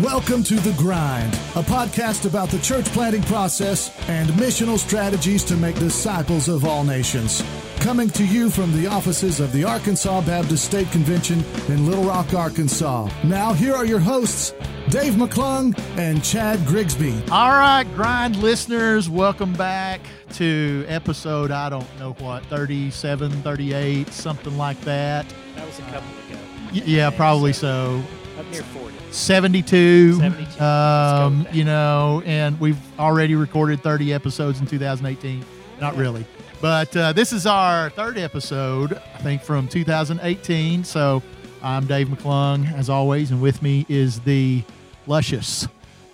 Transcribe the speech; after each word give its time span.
Welcome 0.00 0.44
to 0.44 0.54
The 0.54 0.74
Grind, 0.78 1.34
a 1.34 1.62
podcast 1.62 2.24
about 2.24 2.48
the 2.48 2.58
church 2.60 2.86
planting 2.86 3.20
process 3.24 3.94
and 4.08 4.30
missional 4.30 4.78
strategies 4.78 5.44
to 5.44 5.58
make 5.58 5.78
disciples 5.78 6.48
of 6.48 6.64
all 6.64 6.84
nations. 6.84 7.44
Coming 7.80 8.08
to 8.10 8.24
you 8.24 8.48
from 8.48 8.72
the 8.72 8.86
offices 8.86 9.40
of 9.40 9.52
the 9.52 9.64
Arkansas 9.64 10.22
Baptist 10.22 10.64
State 10.64 10.90
Convention 10.90 11.44
in 11.68 11.86
Little 11.86 12.04
Rock, 12.04 12.32
Arkansas. 12.32 13.10
Now, 13.22 13.52
here 13.52 13.74
are 13.74 13.84
your 13.84 14.00
hosts, 14.00 14.54
Dave 14.90 15.12
McClung 15.12 15.78
and 15.96 16.22
Chad 16.24 16.66
Grigsby. 16.66 17.22
All 17.30 17.50
right, 17.50 17.84
Grind 17.94 18.34
listeners, 18.34 19.08
welcome 19.08 19.52
back 19.52 20.00
to 20.32 20.84
episode, 20.88 21.52
I 21.52 21.68
don't 21.68 21.86
know 22.00 22.14
what, 22.14 22.44
37, 22.46 23.30
38, 23.30 24.08
something 24.08 24.58
like 24.58 24.80
that. 24.80 25.32
That 25.54 25.64
was 25.64 25.78
a 25.78 25.82
couple 25.82 26.00
ago. 26.28 26.40
Y- 26.74 26.82
yeah, 26.86 27.10
probably 27.10 27.52
so. 27.52 28.02
Up 28.36 28.50
near 28.50 28.64
40. 28.64 28.96
72, 29.12 30.14
72. 30.14 30.60
Um, 30.60 31.46
you 31.52 31.62
know, 31.62 32.20
and 32.26 32.58
we've 32.58 32.98
already 32.98 33.36
recorded 33.36 33.84
30 33.84 34.12
episodes 34.12 34.58
in 34.58 34.66
2018. 34.66 35.44
Not 35.80 35.94
really. 35.94 36.26
But 36.60 36.96
uh, 36.96 37.12
this 37.12 37.32
is 37.32 37.46
our 37.46 37.90
third 37.90 38.18
episode, 38.18 38.94
I 38.94 39.18
think, 39.18 39.42
from 39.42 39.68
2018. 39.68 40.82
So 40.82 41.22
I'm 41.62 41.86
Dave 41.86 42.08
McClung, 42.08 42.72
as 42.74 42.90
always, 42.90 43.30
and 43.30 43.40
with 43.40 43.62
me 43.62 43.86
is 43.88 44.18
the 44.20 44.64
luscious 45.06 45.66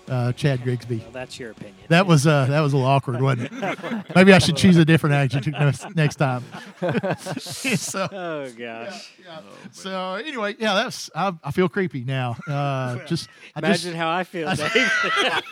uh, 0.09 0.33
Chad 0.33 0.63
Grigsby. 0.63 0.99
Well, 0.99 1.11
that's 1.11 1.39
your 1.39 1.51
opinion. 1.51 1.77
That 1.89 2.07
was 2.07 2.27
uh, 2.27 2.47
that 2.47 2.61
was 2.61 2.73
a 2.73 2.77
little 2.77 2.91
awkward, 2.91 3.21
wasn't 3.21 3.51
it? 3.53 4.05
Maybe 4.15 4.33
I 4.33 4.39
should 4.39 4.57
choose 4.57 4.77
a 4.77 4.85
different 4.85 5.15
adjective 5.15 5.53
next, 5.55 5.97
next 5.97 6.17
time. 6.17 6.45
so, 7.39 8.09
Oh 8.13 8.49
gosh! 8.57 9.13
yeah. 9.25 9.41
so 9.73 10.15
anyway, 10.15 10.55
yeah, 10.59 10.75
that's 10.75 11.11
I, 11.15 11.33
I 11.43 11.51
feel 11.51 11.69
creepy 11.69 12.05
now. 12.05 12.37
Uh, 12.49 12.99
just 13.07 13.29
I 13.55 13.61
Imagine 13.61 13.83
just 13.93 13.97
how 13.97 14.09
I 14.11 14.25
feel, 14.25 14.49
I- 14.49 15.43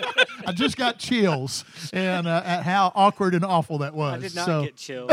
I 0.47 0.53
just 0.53 0.77
got 0.77 0.99
chills 0.99 1.65
and 1.93 2.27
uh, 2.27 2.43
at 2.45 2.63
how 2.63 2.93
awkward 2.95 3.35
and 3.35 3.45
awful 3.45 3.79
that 3.79 3.95
was. 3.95 4.15
I 4.15 4.19
did 4.29 4.35
not 4.37 4.47
so 4.47 4.65
get 4.65 4.77
chills. 4.77 5.11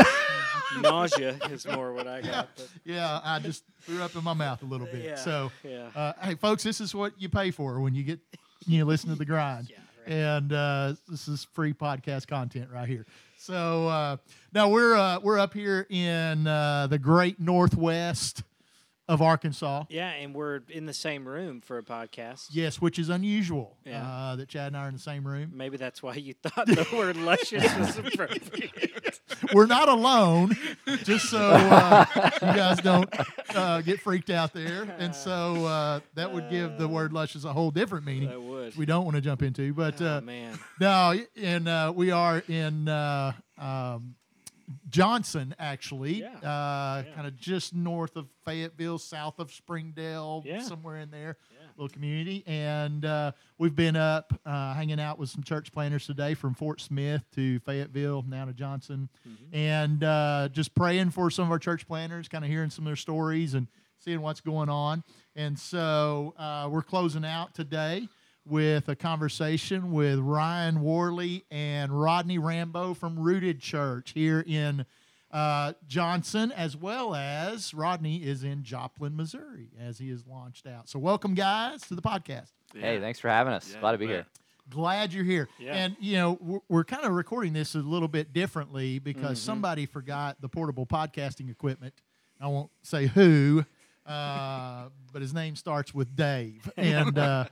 Nausea 0.80 1.36
is 1.50 1.66
more 1.66 1.92
what 1.92 2.06
I 2.06 2.20
got. 2.22 2.48
But 2.56 2.68
yeah, 2.84 3.20
I 3.22 3.38
just 3.38 3.64
threw 3.82 4.02
up 4.02 4.14
in 4.16 4.24
my 4.24 4.32
mouth 4.34 4.62
a 4.62 4.66
little 4.66 4.86
bit. 4.86 5.04
yeah, 5.04 5.14
So 5.16 5.50
yeah. 5.64 5.88
uh, 5.94 6.12
hey, 6.22 6.34
folks, 6.36 6.62
this 6.62 6.80
is 6.80 6.94
what 6.94 7.12
you 7.20 7.28
pay 7.28 7.50
for 7.50 7.80
when 7.80 7.94
you 7.94 8.02
get 8.02 8.20
you 8.66 8.78
know, 8.78 8.84
listen 8.86 9.10
to 9.10 9.16
the 9.16 9.24
grind. 9.24 9.70
Yeah, 10.06 10.14
right. 10.16 10.36
And 10.36 10.52
uh, 10.52 10.94
this 11.08 11.28
is 11.28 11.44
free 11.52 11.72
podcast 11.72 12.26
content 12.26 12.70
right 12.72 12.88
here. 12.88 13.06
So 13.36 13.86
uh, 13.88 14.16
now 14.52 14.68
we're 14.68 14.96
uh, 14.96 15.20
we're 15.20 15.38
up 15.38 15.54
here 15.54 15.86
in 15.90 16.46
uh, 16.46 16.88
the 16.88 16.98
great 16.98 17.38
northwest 17.38 18.42
of 19.08 19.20
Arkansas. 19.20 19.84
yeah, 19.90 20.10
and 20.10 20.34
we're 20.34 20.60
in 20.68 20.86
the 20.86 20.94
same 20.94 21.26
room 21.26 21.60
for 21.60 21.76
a 21.76 21.82
podcast. 21.82 22.46
Yes, 22.52 22.80
which 22.80 22.98
is 22.98 23.08
unusual 23.08 23.76
Yeah. 23.84 24.06
uh, 24.06 24.36
that 24.36 24.48
Chad 24.48 24.68
and 24.68 24.76
I 24.76 24.84
are 24.84 24.88
in 24.88 24.94
the 24.94 25.00
same 25.00 25.26
room. 25.26 25.50
Maybe 25.54 25.76
that's 25.76 26.02
why 26.02 26.14
you 26.14 26.34
thought 26.34 26.66
the 26.66 26.86
word 26.96 27.16
luscious 27.16 27.64
was 27.76 27.98
appropriate. 27.98 29.20
We're 29.52 29.66
not 29.66 29.88
alone, 29.88 30.56
just 31.02 31.28
so 31.28 31.38
uh, 31.40 32.04
you 32.14 32.40
guys 32.40 32.78
don't 32.80 33.12
uh, 33.54 33.80
get 33.82 34.00
freaked 34.00 34.30
out 34.30 34.52
there. 34.52 34.84
And 34.98 35.14
so 35.14 35.66
uh, 35.66 36.00
that 36.14 36.32
would 36.32 36.48
give 36.48 36.78
the 36.78 36.86
word 36.88 37.12
luscious 37.12 37.44
a 37.44 37.52
whole 37.52 37.70
different 37.72 38.06
meaning. 38.06 38.30
I 38.30 38.36
would. 38.36 38.76
we 38.76 38.86
don't 38.86 39.04
want 39.04 39.16
to 39.16 39.20
jump 39.20 39.42
into. 39.42 39.74
But 39.74 40.00
oh 40.00 40.18
uh, 40.18 40.20
man. 40.20 40.58
no, 40.80 41.18
and 41.36 41.68
uh, 41.68 41.92
we 41.94 42.12
are 42.12 42.42
in 42.48 42.88
uh, 42.88 43.32
um, 43.58 44.14
Johnson, 44.88 45.54
actually, 45.58 46.20
Yeah. 46.20 46.28
uh, 46.36 47.02
Yeah. 47.06 47.14
kind 47.14 47.26
of 47.26 47.36
just 47.36 47.74
north 47.74 48.16
of 48.16 48.28
Fayetteville, 48.44 48.98
south 48.98 49.38
of 49.38 49.52
Springdale, 49.52 50.42
Yeah. 50.44 50.60
somewhere 50.62 50.98
in 50.98 51.10
there, 51.10 51.36
little 51.76 51.88
community. 51.88 52.42
And 52.46 53.04
uh, 53.04 53.32
we've 53.58 53.74
been 53.74 53.96
up 53.96 54.38
uh, 54.44 54.74
hanging 54.74 55.00
out 55.00 55.18
with 55.18 55.30
some 55.30 55.42
church 55.42 55.72
planters 55.72 56.06
today 56.06 56.34
from 56.34 56.54
Fort 56.54 56.80
Smith 56.80 57.24
to 57.34 57.58
Fayetteville, 57.60 58.22
now 58.28 58.44
to 58.44 58.52
Johnson, 58.52 59.08
Mm-hmm. 59.28 59.54
and 59.54 60.04
uh, 60.04 60.48
just 60.52 60.74
praying 60.74 61.10
for 61.10 61.30
some 61.30 61.44
of 61.46 61.50
our 61.50 61.58
church 61.58 61.86
planters, 61.86 62.28
kind 62.28 62.44
of 62.44 62.50
hearing 62.50 62.70
some 62.70 62.84
of 62.84 62.88
their 62.90 62.96
stories 62.96 63.54
and 63.54 63.68
seeing 63.98 64.20
what's 64.20 64.40
going 64.40 64.68
on. 64.68 65.02
And 65.36 65.58
so 65.58 66.34
uh, 66.36 66.68
we're 66.70 66.82
closing 66.82 67.24
out 67.24 67.54
today 67.54 68.08
with 68.46 68.88
a 68.88 68.96
conversation 68.96 69.92
with 69.92 70.18
Ryan 70.18 70.80
Worley 70.82 71.44
and 71.50 71.92
Rodney 71.98 72.38
Rambo 72.38 72.94
from 72.94 73.18
Rooted 73.18 73.60
Church 73.60 74.12
here 74.14 74.44
in 74.46 74.84
uh, 75.30 75.72
Johnson, 75.86 76.52
as 76.52 76.76
well 76.76 77.14
as 77.14 77.72
Rodney 77.72 78.16
is 78.22 78.44
in 78.44 78.62
Joplin, 78.64 79.16
Missouri, 79.16 79.70
as 79.80 79.98
he 79.98 80.10
is 80.10 80.26
launched 80.26 80.66
out. 80.66 80.88
So, 80.88 80.98
welcome, 80.98 81.34
guys, 81.34 81.82
to 81.82 81.94
the 81.94 82.02
podcast. 82.02 82.50
Hey, 82.74 83.00
thanks 83.00 83.18
for 83.18 83.28
having 83.28 83.52
us. 83.52 83.72
Yeah, 83.72 83.80
Glad 83.80 83.92
to 83.92 83.98
be 83.98 84.04
you 84.06 84.08
bet. 84.10 84.16
here. 84.16 84.26
Glad 84.70 85.12
you're 85.12 85.24
here. 85.24 85.48
Yeah. 85.58 85.74
And, 85.74 85.96
you 86.00 86.16
know, 86.16 86.38
we're, 86.40 86.58
we're 86.68 86.84
kind 86.84 87.04
of 87.04 87.12
recording 87.12 87.52
this 87.52 87.74
a 87.74 87.78
little 87.78 88.08
bit 88.08 88.32
differently 88.32 88.98
because 88.98 89.38
Mm-hmm. 89.38 89.46
somebody 89.46 89.86
forgot 89.86 90.40
the 90.40 90.48
portable 90.48 90.86
podcasting 90.86 91.50
equipment. 91.50 91.94
I 92.40 92.48
won't 92.48 92.70
say 92.82 93.06
who, 93.06 93.64
uh, 94.06 94.84
but 95.12 95.22
his 95.22 95.32
name 95.34 95.56
starts 95.56 95.94
with 95.94 96.14
Dave. 96.16 96.70
And, 96.76 97.18
uh, 97.18 97.44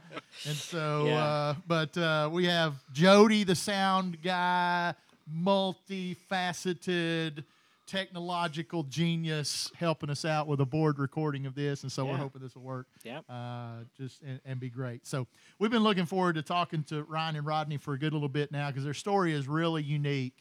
and 0.47 0.56
so, 0.56 1.05
Yeah. 1.06 1.25
uh, 1.25 1.55
but 1.66 1.97
uh, 1.99 2.28
we 2.33 2.47
have 2.47 2.75
Jody, 2.93 3.44
the 3.44 3.55
sound 3.55 4.22
guy, 4.22 4.94
multifaceted 5.33 7.44
technological 7.87 8.84
genius 8.84 9.71
helping 9.77 10.10
us 10.10 10.25
out 10.25 10.47
with 10.47 10.60
a 10.60 10.65
board 10.65 11.00
recording 11.00 11.44
of 11.44 11.56
this 11.56 11.83
and 11.83 11.91
so 11.91 12.05
we're 12.05 12.16
hoping 12.16 12.41
this 12.41 12.55
will 12.55 12.62
work 12.62 12.87
Yep. 13.03 13.25
uh, 13.28 13.78
just 13.97 14.22
and, 14.22 14.41
and 14.44 14.60
be 14.60 14.71
great. 14.71 15.05
So 15.09 15.27
we've 15.59 15.72
been 15.72 15.83
looking 15.83 16.06
forward 16.06 16.37
to 16.37 16.43
talking 16.43 16.84
to 16.84 17.03
Ryan 17.03 17.34
and 17.37 17.47
Rodney 17.47 17.78
for 17.78 17.94
a 17.94 17.99
good 17.99 18.12
little 18.12 18.28
bit 18.28 18.53
now 18.53 18.69
because 18.71 18.84
their 18.84 18.94
story 18.94 19.33
is 19.33 19.49
really 19.49 19.83
unique 19.83 20.34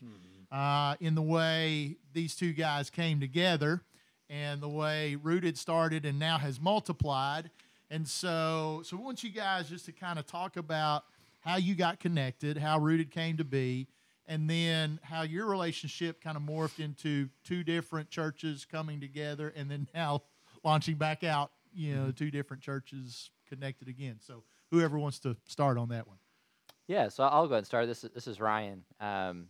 uh, 0.51 0.95
in 0.99 1.15
the 1.15 1.23
way 1.23 1.95
these 2.13 2.35
two 2.35 2.53
guys 2.53 2.91
came 2.91 3.19
together 3.19 3.81
and 4.29 4.61
the 4.61 4.69
way 4.69 5.15
Rooted 5.21 5.57
started 5.57 6.05
and 6.05 6.19
now 6.19 6.37
has 6.37 6.59
multiplied. 6.59 7.49
And 7.89 8.07
so, 8.07 8.81
so 8.85 8.95
we 8.97 9.03
want 9.03 9.23
you 9.23 9.31
guys 9.31 9.69
just 9.69 9.85
to 9.85 9.91
kind 9.91 10.19
of 10.19 10.27
talk 10.27 10.57
about 10.57 11.05
how 11.39 11.57
you 11.57 11.73
got 11.73 11.99
connected, 11.99 12.57
how 12.57 12.79
Rooted 12.79 13.11
came 13.11 13.37
to 13.37 13.43
be, 13.43 13.87
and 14.27 14.47
then 14.47 14.99
how 15.01 15.23
your 15.23 15.47
relationship 15.47 16.21
kind 16.21 16.37
of 16.37 16.43
morphed 16.43 16.79
into 16.79 17.29
two 17.43 17.63
different 17.63 18.09
churches 18.09 18.65
coming 18.65 18.99
together, 18.99 19.51
and 19.55 19.71
then 19.71 19.87
now 19.95 20.21
launching 20.63 20.95
back 20.95 21.23
out, 21.23 21.51
you 21.73 21.95
know, 21.95 22.11
two 22.11 22.29
different 22.29 22.61
churches 22.61 23.31
connected 23.47 23.87
again. 23.87 24.17
So, 24.19 24.43
whoever 24.69 24.99
wants 24.99 25.19
to 25.19 25.35
start 25.47 25.79
on 25.79 25.89
that 25.89 26.07
one. 26.07 26.17
Yeah, 26.87 27.07
so 27.07 27.23
I'll 27.23 27.47
go 27.47 27.53
ahead 27.53 27.59
and 27.59 27.67
start. 27.67 27.87
This 27.87 28.03
is, 28.03 28.11
this 28.11 28.27
is 28.27 28.39
Ryan. 28.39 28.83
Um, 28.99 29.47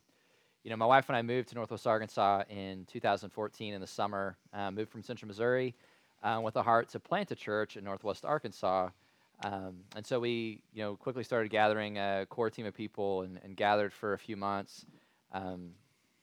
you 0.64 0.70
know, 0.70 0.78
my 0.78 0.86
wife 0.86 1.10
and 1.10 1.16
I 1.16 1.22
moved 1.22 1.50
to 1.50 1.56
Northwest 1.56 1.88
Arkansas 1.88 2.44
in 2.50 2.86
2014 2.86 3.74
in 3.74 3.82
the 3.82 3.88
summer. 3.88 4.38
Uh, 4.54 4.72
moved 4.72 4.92
from 4.92 5.04
Central 5.04 5.28
Missouri 5.28 5.76
uh, 6.24 6.42
with 6.44 6.56
a 6.56 6.64
heart 6.64 6.90
to 6.90 7.00
plant 7.00 7.32
a 7.32 7.36
church 7.36 7.78
in 7.78 7.84
Northwest 7.84 8.26
Arkansas. 8.26 8.90
Um, 9.42 9.78
and 9.96 10.06
so 10.06 10.20
we, 10.20 10.62
you 10.74 10.84
know, 10.84 10.96
quickly 10.98 11.24
started 11.24 11.50
gathering 11.50 11.98
a 11.98 12.26
core 12.30 12.50
team 12.50 12.66
of 12.66 12.74
people 12.74 13.22
and, 13.22 13.40
and 13.44 13.56
gathered 13.56 13.94
for 13.94 14.14
a 14.14 14.20
few 14.20 14.36
months. 14.36 14.86
Um, 15.32 15.72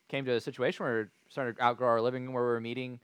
came 0.09 0.25
to 0.27 0.33
a 0.33 0.41
situation 0.41 0.85
where 0.85 1.03
we 1.03 1.09
starting 1.31 1.55
to 1.55 1.63
outgrow 1.63 1.89
our 1.89 2.01
living 2.01 2.25
room 2.25 2.35
where 2.35 2.43
we 2.43 2.51
were 2.51 2.61
meeting. 2.61 3.01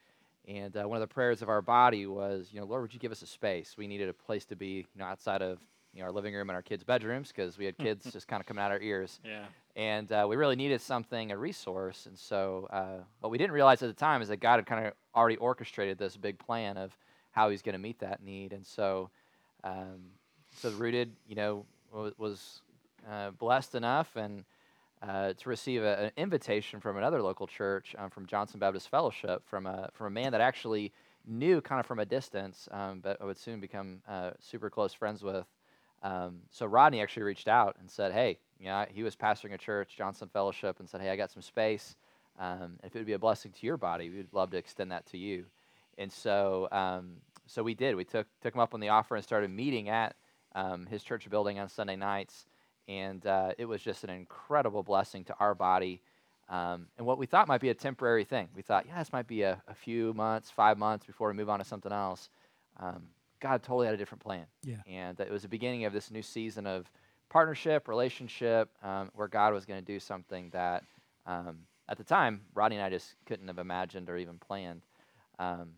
And 0.47 0.77
uh, 0.77 0.87
one 0.87 0.97
of 0.97 1.09
the 1.09 1.13
prayers 1.13 1.41
of 1.41 1.49
our 1.49 1.63
body 1.63 2.07
was, 2.07 2.49
you 2.53 2.61
know, 2.61 2.67
Lord, 2.67 2.83
would 2.83 2.93
you 2.93 3.01
give 3.01 3.13
us 3.13 3.23
a 3.23 3.27
space? 3.27 3.77
We 3.79 3.87
needed 3.87 4.09
a 4.09 4.13
place 4.13 4.45
to 4.47 4.57
be, 4.57 4.87
you 4.95 4.99
know, 4.99 5.05
outside 5.05 5.41
of 5.41 5.61
you 5.93 6.01
know, 6.01 6.07
our 6.07 6.13
living 6.13 6.35
room 6.35 6.51
and 6.51 6.57
our 6.57 6.63
kids' 6.63 6.85
bedrooms 6.85 7.29
because 7.29 7.59
we 7.59 7.65
had 7.65 7.79
kids 7.79 8.05
just 8.13 8.29
kind 8.29 8.41
of 8.41 8.47
coming 8.47 8.63
out 8.63 8.71
our 8.71 8.81
ears. 8.81 9.21
Yeah. 9.25 9.45
And 9.75 10.11
uh, 10.13 10.27
we 10.29 10.37
really 10.37 10.57
needed 10.57 10.81
something, 10.81 11.33
a 11.33 11.37
resource. 11.37 12.07
And 12.07 12.19
so, 12.19 12.69
uh, 12.71 13.05
what 13.21 13.31
we 13.31 13.39
didn't 13.39 13.53
realize 13.53 13.83
at 13.83 13.87
the 13.87 13.95
time 13.95 14.21
is 14.21 14.29
that 14.29 14.39
God 14.39 14.57
had 14.57 14.67
kind 14.67 14.87
of 14.87 14.93
already 15.15 15.37
orchestrated 15.37 15.97
this 15.99 16.17
big 16.17 16.39
plan 16.39 16.77
of 16.77 16.97
how 17.31 17.49
He's 17.49 17.63
going 17.63 17.75
to 17.75 17.79
meet 17.79 17.99
that 18.01 18.23
need. 18.23 18.53
And 18.53 18.67
so, 18.67 19.09
um, 19.65 20.01
so 20.57 20.71
Rooted, 20.73 21.13
you 21.27 21.37
know, 21.37 21.65
was, 22.19 22.61
uh, 23.11 23.31
blessed 23.31 23.75
enough 23.75 24.15
and 24.15 24.45
uh, 25.03 25.33
to 25.33 25.49
receive 25.49 25.83
a, 25.83 26.05
an 26.05 26.11
invitation 26.17 26.81
from 26.81 26.97
another 26.97 27.21
local 27.21 27.47
church, 27.47 27.95
um, 27.99 28.11
from 28.11 28.27
Johnson 28.27 28.61
Baptist 28.61 28.89
Fellowship, 28.89 29.43
from 29.47 29.67
a 29.67 29.91
from 29.93 30.07
a 30.07 30.11
man 30.11 30.33
that 30.33 30.41
actually 30.41 30.93
knew 31.27 31.61
kind 31.61 31.81
of 31.81 31.87
from 31.87 31.99
a 31.99 32.05
distance, 32.05 32.69
um, 32.71 33.01
but 33.01 33.21
I 33.21 33.25
would 33.25 33.39
soon 33.39 33.61
become 33.61 34.01
uh, 34.09 34.31
super 34.41 34.71
close 34.71 34.93
friends 34.93 35.23
with. 35.23 35.47
Um, 36.03 36.41
so 36.51 36.67
Rodney 36.67 37.01
actually 37.01 37.25
reached 37.25 37.49
out 37.49 37.77
and 37.81 37.91
said, 37.91 38.13
"Hey, 38.13 38.39
you 38.63 38.69
know, 38.69 38.87
he 38.89 39.03
was 39.03 39.17
pastoring 39.17 39.53
a 39.53 39.59
church, 39.59 39.97
Johnson 39.97 40.29
Fellowship, 40.33 40.79
and 40.79 40.89
said, 40.89 41.01
"Hey, 41.01 41.11
I 41.11 41.17
got 41.17 41.33
some 41.33 41.43
space. 41.43 41.97
Um, 42.39 42.79
if 42.85 42.95
it 42.95 42.99
would 42.99 43.07
be 43.07 43.13
a 43.13 43.19
blessing 43.19 43.51
to 43.51 43.67
your 43.67 43.77
body, 43.77 44.09
we'd 44.09 44.33
love 44.33 44.51
to 44.51 44.57
extend 44.57 44.93
that 44.93 45.05
to 45.07 45.19
you." 45.19 45.47
And 45.99 46.13
so, 46.13 46.69
um, 46.71 47.17
so 47.47 47.65
we 47.65 47.75
did. 47.75 47.97
We 47.97 48.05
took 48.05 48.29
took 48.41 48.55
him 48.55 48.61
up 48.61 48.73
on 48.73 48.81
the 48.81 48.91
offer 48.91 49.17
and 49.17 49.25
started 49.25 49.51
meeting 49.51 49.89
at 49.89 50.15
um, 50.55 50.87
his 50.87 51.03
church 51.03 51.29
building 51.29 51.59
on 51.59 51.69
Sunday 51.69 51.97
nights, 51.97 52.47
and 52.87 53.27
uh, 53.27 53.53
it 53.59 53.65
was 53.65 53.83
just 53.83 54.05
an 54.05 54.11
incredible 54.11 54.85
blessing 54.85 55.25
to 55.25 55.35
our 55.41 55.57
body. 55.57 56.01
Um, 56.49 56.87
and 56.99 57.07
what 57.07 57.19
we 57.19 57.27
thought 57.27 57.49
might 57.49 57.61
be 57.61 57.71
a 57.71 57.75
temporary 57.75 58.25
thing, 58.25 58.49
we 58.55 58.63
thought, 58.63 58.85
yeah, 58.87 58.99
this 58.99 59.13
might 59.13 59.27
be 59.27 59.43
a, 59.43 59.63
a 59.69 59.75
few 59.75 60.13
months, 60.13 60.51
five 60.51 60.77
months 60.77 61.07
before 61.07 61.29
we 61.29 61.35
move 61.35 61.49
on 61.49 61.59
to 61.61 61.65
something 61.65 61.93
else. 61.93 62.31
Um, 62.79 63.05
God 63.41 63.63
totally 63.63 63.87
had 63.87 63.95
a 63.95 63.99
different 63.99 64.23
plan. 64.23 64.45
Yeah. 64.63 64.77
And 64.87 65.19
it 65.19 65.31
was 65.31 65.43
the 65.43 65.49
beginning 65.49 65.85
of 65.85 65.93
this 65.93 66.11
new 66.11 66.23
season 66.23 66.67
of 66.67 66.91
partnership, 67.33 67.89
relationship, 67.89 68.69
um, 68.83 69.11
where 69.15 69.27
God 69.27 69.55
was 69.55 69.65
going 69.65 69.81
to 69.81 69.87
do 69.87 69.99
something 69.99 70.51
that 70.51 70.85
um, 71.27 71.61
at 71.89 71.97
the 71.97 72.05
time, 72.05 72.43
Rodney 72.55 72.77
and 72.77 72.85
I 72.85 72.91
just 72.91 73.15
couldn't 73.25 73.49
have 73.49 73.59
imagined 73.59 74.11
or 74.11 74.19
even 74.19 74.37
planned. 74.37 74.83
Um, 75.39 75.71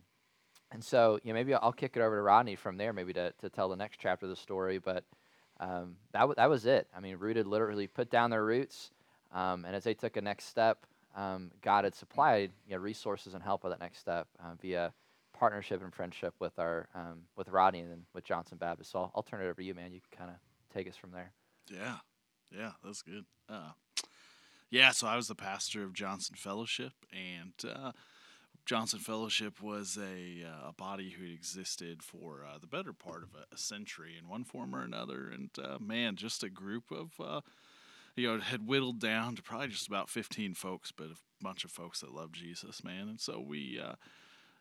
and 0.73 0.83
so, 0.83 1.17
you 1.23 1.31
know, 1.31 1.35
maybe 1.35 1.53
I'll 1.53 1.71
kick 1.71 1.95
it 1.95 2.01
over 2.01 2.17
to 2.17 2.21
Rodney 2.21 2.57
from 2.57 2.75
there, 2.75 2.91
maybe 2.91 3.13
to, 3.13 3.31
to 3.39 3.49
tell 3.49 3.69
the 3.69 3.77
next 3.77 4.01
chapter 4.01 4.25
of 4.25 4.31
the 4.31 4.35
story. 4.35 4.79
But 4.79 5.05
um, 5.61 5.95
that, 6.11 6.19
w- 6.21 6.35
that 6.35 6.49
was 6.49 6.65
it. 6.65 6.87
I 6.95 6.99
mean, 6.99 7.15
Rooted 7.15 7.47
literally 7.47 7.87
put 7.87 8.11
down 8.11 8.31
their 8.31 8.43
roots. 8.43 8.91
Um, 9.33 9.63
and 9.63 9.73
as 9.73 9.85
they 9.85 9.93
took 9.93 10.17
a 10.17 10.21
next 10.21 10.47
step, 10.47 10.85
um, 11.15 11.51
God 11.61 11.85
had 11.85 11.95
supplied 11.95 12.51
you 12.67 12.75
know, 12.75 12.81
resources 12.81 13.33
and 13.33 13.41
help 13.41 13.61
for 13.61 13.69
that 13.69 13.79
next 13.79 13.99
step 13.99 14.27
uh, 14.43 14.55
via 14.61 14.91
partnership 15.31 15.81
and 15.81 15.93
friendship 15.93 16.33
with 16.39 16.59
our 16.59 16.89
with 17.37 17.47
Rodney 17.47 17.79
and 17.79 18.03
with 18.13 18.25
Johnson 18.25 18.57
Baptist. 18.57 18.91
So 18.91 18.99
I'll, 18.99 19.11
I'll 19.15 19.23
turn 19.23 19.39
it 19.39 19.45
over 19.45 19.53
to 19.53 19.63
you, 19.63 19.73
man. 19.73 19.93
You 19.93 20.01
can 20.01 20.17
kind 20.17 20.29
of 20.29 20.35
take 20.73 20.89
us 20.89 20.97
from 20.97 21.11
there. 21.11 21.31
Yeah, 21.71 21.97
yeah, 22.55 22.71
that's 22.83 23.01
good. 23.01 23.25
Uh, 23.49 23.71
yeah, 24.69 24.91
so 24.91 25.07
I 25.07 25.15
was 25.15 25.27
the 25.27 25.35
pastor 25.35 25.83
of 25.83 25.93
Johnson 25.93 26.35
Fellowship, 26.35 26.93
and 27.11 27.53
uh, 27.71 27.91
Johnson 28.65 28.99
Fellowship 28.99 29.61
was 29.61 29.97
a, 29.97 30.43
uh, 30.43 30.69
a 30.69 30.73
body 30.73 31.11
who 31.11 31.25
existed 31.25 32.01
for 32.01 32.43
uh, 32.45 32.57
the 32.57 32.67
better 32.67 32.93
part 32.93 33.21
of 33.23 33.29
a, 33.35 33.53
a, 33.53 33.57
century 33.57 34.15
in 34.19 34.27
one 34.27 34.43
form 34.43 34.75
or 34.75 34.81
another. 34.81 35.29
And 35.31 35.51
uh, 35.63 35.77
man, 35.79 36.15
just 36.15 36.43
a 36.43 36.49
group 36.49 36.85
of, 36.91 37.11
uh, 37.23 37.41
you 38.15 38.27
know, 38.27 38.39
had 38.41 38.67
whittled 38.67 38.99
down 38.99 39.35
to 39.35 39.43
probably 39.43 39.67
just 39.67 39.87
about 39.87 40.09
15 40.09 40.55
folks, 40.55 40.91
but 40.91 41.07
a 41.07 41.15
bunch 41.43 41.63
of 41.63 41.71
folks 41.71 42.01
that 42.01 42.13
love 42.13 42.31
Jesus, 42.31 42.83
man. 42.83 43.07
And 43.07 43.19
so 43.19 43.39
we, 43.39 43.79
uh, 43.79 43.95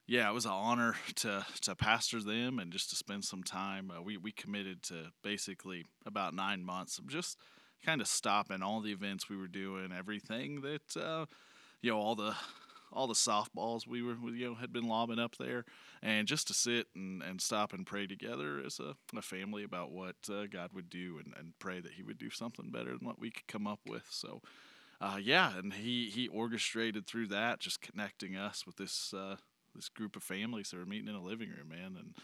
yeah, 0.07 0.29
it 0.29 0.35
was 0.35 0.45
an 0.45 0.53
honor 0.53 0.97
to 1.17 1.47
to 1.63 1.75
pastor 1.75 2.23
them 2.23 2.59
and 2.59 2.73
just 2.73 2.91
to 2.91 2.97
spend 2.97 3.25
some 3.25 3.43
time. 3.43 3.91
Uh, 3.91 4.03
we 4.03 4.17
we 4.17 4.33
committed 4.33 4.83
to 4.85 5.13
basically 5.23 5.85
about 6.05 6.35
nine 6.35 6.65
months 6.65 6.99
of 6.99 7.09
just 7.09 7.39
kind 7.85 8.01
of 8.01 8.07
stopping 8.07 8.63
all 8.63 8.81
the 8.81 8.93
events 8.93 9.29
we 9.29 9.37
were 9.37 9.49
doing, 9.49 9.93
everything 9.97 10.61
that 10.63 10.97
uh, 10.97 11.27
you 11.81 11.91
know, 11.91 11.99
all 11.99 12.15
the 12.15 12.35
all 12.93 13.07
the 13.07 13.15
softballs 13.15 13.87
we 13.87 14.03
were 14.03 14.17
you 14.31 14.49
know 14.49 14.55
had 14.55 14.73
been 14.73 14.87
lobbing 14.87 15.19
up 15.19 15.37
there, 15.39 15.65
and 16.03 16.29
just 16.29 16.49
to 16.49 16.55
sit 16.55 16.87
and, 16.95 17.23
and 17.23 17.41
stop 17.41 17.73
and 17.73 17.87
pray 17.87 18.07
together 18.07 18.61
as 18.65 18.79
a, 18.81 18.95
a 19.17 19.23
family 19.23 19.65
about 19.65 19.91
what 19.91 20.17
uh, 20.31 20.47
God 20.51 20.71
would 20.75 20.91
do 20.91 21.19
and, 21.25 21.33
and 21.39 21.59
pray 21.59 21.81
that 21.81 21.93
He 21.93 22.03
would 22.03 22.19
do 22.19 22.31
something 22.31 22.71
better 22.71 22.91
than 22.91 23.07
what 23.07 23.19
we 23.21 23.31
could 23.31 23.47
come 23.47 23.67
up 23.67 23.81
with. 23.87 24.05
So. 24.11 24.43
Uh, 25.01 25.19
yeah, 25.21 25.59
and 25.59 25.73
he, 25.73 26.09
he 26.09 26.29
orchestrated 26.29 27.05
through 27.05 27.27
that, 27.27 27.59
just 27.59 27.83
connecting 27.83 28.37
us 28.37 28.65
with 28.65 28.77
this 28.77 29.13
uh, 29.13 29.37
this 29.75 29.89
group 29.89 30.17
of 30.17 30.23
families 30.23 30.71
that 30.71 30.79
were 30.79 30.87
meeting 30.87 31.09
in 31.09 31.15
a 31.15 31.23
living 31.23 31.51
room, 31.51 31.69
man, 31.69 31.97
and 31.99 32.15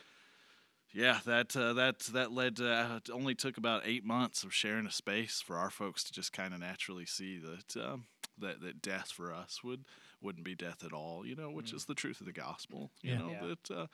yeah, 0.93 1.19
that 1.25 1.57
uh, 1.57 1.73
that 1.75 2.01
that 2.13 2.33
led 2.33 2.57
to 2.57 2.71
uh, 2.71 2.97
it 2.97 3.11
only 3.11 3.35
took 3.35 3.57
about 3.57 3.83
eight 3.85 4.05
months 4.05 4.43
of 4.43 4.53
sharing 4.53 4.87
a 4.87 4.93
space 4.93 5.41
for 5.41 5.57
our 5.57 5.71
folks 5.71 6.03
to 6.05 6.13
just 6.13 6.33
kind 6.33 6.53
of 6.53 6.61
naturally 6.61 7.07
see 7.07 7.39
that 7.39 7.85
um, 7.85 8.07
that 8.39 8.61
that 8.61 8.83
death 8.83 9.11
for 9.11 9.33
us 9.33 9.63
would 9.63 9.85
wouldn't 10.21 10.45
be 10.45 10.55
death 10.55 10.85
at 10.85 10.93
all, 10.93 11.25
you 11.25 11.37
know, 11.37 11.51
which 11.51 11.73
mm. 11.73 11.77
is 11.77 11.85
the 11.85 11.95
truth 11.95 12.21
of 12.21 12.27
the 12.27 12.33
gospel, 12.33 12.91
you 13.03 13.13
yeah. 13.13 13.19
know 13.19 13.31
yeah. 13.31 13.47
that 13.47 13.75
uh, 13.75 13.87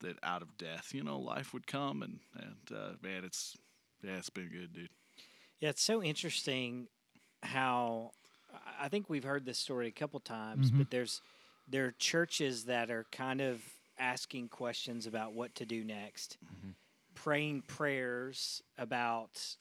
that 0.00 0.16
out 0.22 0.42
of 0.42 0.56
death, 0.56 0.90
you 0.94 1.02
know, 1.02 1.18
life 1.18 1.52
would 1.52 1.66
come, 1.66 2.02
and 2.02 2.20
and 2.34 2.76
uh, 2.76 2.92
man, 3.02 3.24
it's 3.24 3.56
yeah, 4.02 4.16
it's 4.16 4.30
been 4.30 4.48
good, 4.48 4.72
dude. 4.72 4.90
Yeah, 5.60 5.70
it's 5.70 5.82
so 5.82 6.02
interesting 6.02 6.86
how 7.42 8.12
I 8.80 8.88
think 8.88 9.10
we've 9.10 9.24
heard 9.24 9.44
this 9.44 9.58
story 9.58 9.88
a 9.88 9.92
couple 9.92 10.20
times, 10.20 10.68
mm-hmm. 10.68 10.78
but 10.78 10.90
there's 10.90 11.20
there 11.70 11.86
are 11.86 11.94
churches 11.98 12.64
that 12.64 12.90
are 12.90 13.06
kind 13.12 13.40
of 13.40 13.60
asking 13.98 14.48
questions 14.48 15.06
about 15.06 15.32
what 15.32 15.54
to 15.56 15.66
do 15.66 15.84
next, 15.84 16.38
mm-hmm. 16.44 16.70
praying 17.14 17.62
prayers 17.62 18.62
about 18.78 19.56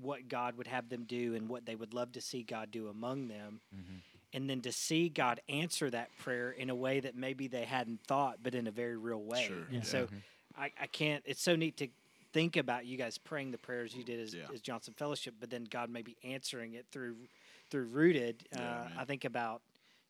what 0.00 0.28
God 0.28 0.56
would 0.56 0.66
have 0.66 0.88
them 0.88 1.04
do 1.04 1.34
and 1.34 1.48
what 1.48 1.66
they 1.66 1.74
would 1.74 1.92
love 1.92 2.12
to 2.12 2.20
see 2.20 2.42
God 2.42 2.70
do 2.70 2.88
among 2.88 3.28
them. 3.28 3.60
Mm-hmm. 3.74 3.96
And 4.34 4.48
then 4.48 4.62
to 4.62 4.72
see 4.72 5.10
God 5.10 5.40
answer 5.48 5.90
that 5.90 6.08
prayer 6.18 6.52
in 6.52 6.70
a 6.70 6.74
way 6.74 7.00
that 7.00 7.14
maybe 7.14 7.48
they 7.48 7.64
hadn't 7.64 8.00
thought, 8.06 8.38
but 8.42 8.54
in 8.54 8.66
a 8.66 8.70
very 8.70 8.96
real 8.96 9.22
way. 9.22 9.44
Sure. 9.46 9.66
And 9.66 9.74
yeah. 9.74 9.82
so 9.82 10.04
mm-hmm. 10.06 10.16
I, 10.56 10.70
I 10.80 10.86
can't, 10.86 11.22
it's 11.26 11.42
so 11.42 11.54
neat 11.54 11.76
to 11.76 11.88
think 12.32 12.56
about 12.56 12.86
you 12.86 12.96
guys 12.96 13.18
praying 13.18 13.50
the 13.50 13.58
prayers 13.58 13.94
you 13.94 14.04
did 14.04 14.18
as, 14.18 14.34
yeah. 14.34 14.44
as 14.54 14.62
Johnson 14.62 14.94
Fellowship, 14.96 15.34
but 15.38 15.50
then 15.50 15.66
God 15.68 15.90
maybe 15.90 16.16
answering 16.24 16.74
it 16.74 16.86
through 16.90 17.16
through 17.70 17.86
Rooted. 17.86 18.44
Yeah, 18.54 18.60
uh, 18.62 19.00
I 19.00 19.04
think 19.04 19.24
about 19.24 19.62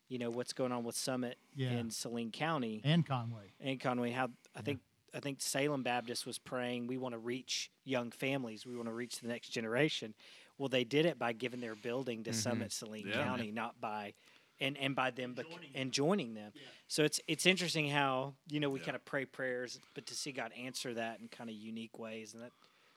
you 0.09 0.19
know 0.19 0.29
what's 0.29 0.53
going 0.53 0.71
on 0.71 0.83
with 0.83 0.95
Summit 0.95 1.37
yeah. 1.55 1.71
in 1.71 1.89
Saline 1.89 2.31
County 2.31 2.81
and 2.83 3.05
Conway 3.05 3.51
and 3.59 3.79
Conway. 3.79 4.11
How 4.11 4.25
I 4.25 4.29
yeah. 4.57 4.61
think 4.61 4.79
I 5.13 5.19
think 5.19 5.41
Salem 5.41 5.83
Baptist 5.83 6.25
was 6.25 6.37
praying. 6.39 6.87
We 6.87 6.97
want 6.97 7.13
to 7.13 7.19
reach 7.19 7.71
young 7.83 8.11
families. 8.11 8.65
We 8.65 8.75
want 8.75 8.87
to 8.87 8.93
reach 8.93 9.19
the 9.19 9.27
next 9.27 9.49
generation. 9.49 10.13
Well, 10.57 10.69
they 10.69 10.83
did 10.83 11.05
it 11.05 11.19
by 11.19 11.33
giving 11.33 11.61
their 11.61 11.75
building 11.75 12.23
to 12.23 12.31
mm-hmm. 12.31 12.39
Summit 12.39 12.71
Saline 12.71 13.07
yeah, 13.07 13.23
County, 13.23 13.45
man. 13.45 13.55
not 13.55 13.81
by 13.81 14.13
and 14.59 14.77
and 14.77 14.95
by 14.95 15.11
them 15.11 15.33
but 15.35 15.45
and 15.75 15.91
joining 15.91 16.33
them. 16.33 16.51
Yeah. 16.55 16.61
So 16.87 17.03
it's 17.03 17.19
it's 17.27 17.45
interesting 17.45 17.89
how 17.89 18.35
you 18.49 18.59
know 18.59 18.69
we 18.69 18.79
yeah. 18.79 18.85
kind 18.85 18.95
of 18.95 19.05
pray 19.05 19.25
prayers, 19.25 19.79
but 19.93 20.05
to 20.07 20.15
see 20.15 20.31
God 20.31 20.51
answer 20.59 20.93
that 20.93 21.19
in 21.19 21.27
kind 21.27 21.49
of 21.49 21.55
unique 21.55 21.97
ways, 21.99 22.33
and 22.33 22.43
that 22.43 22.51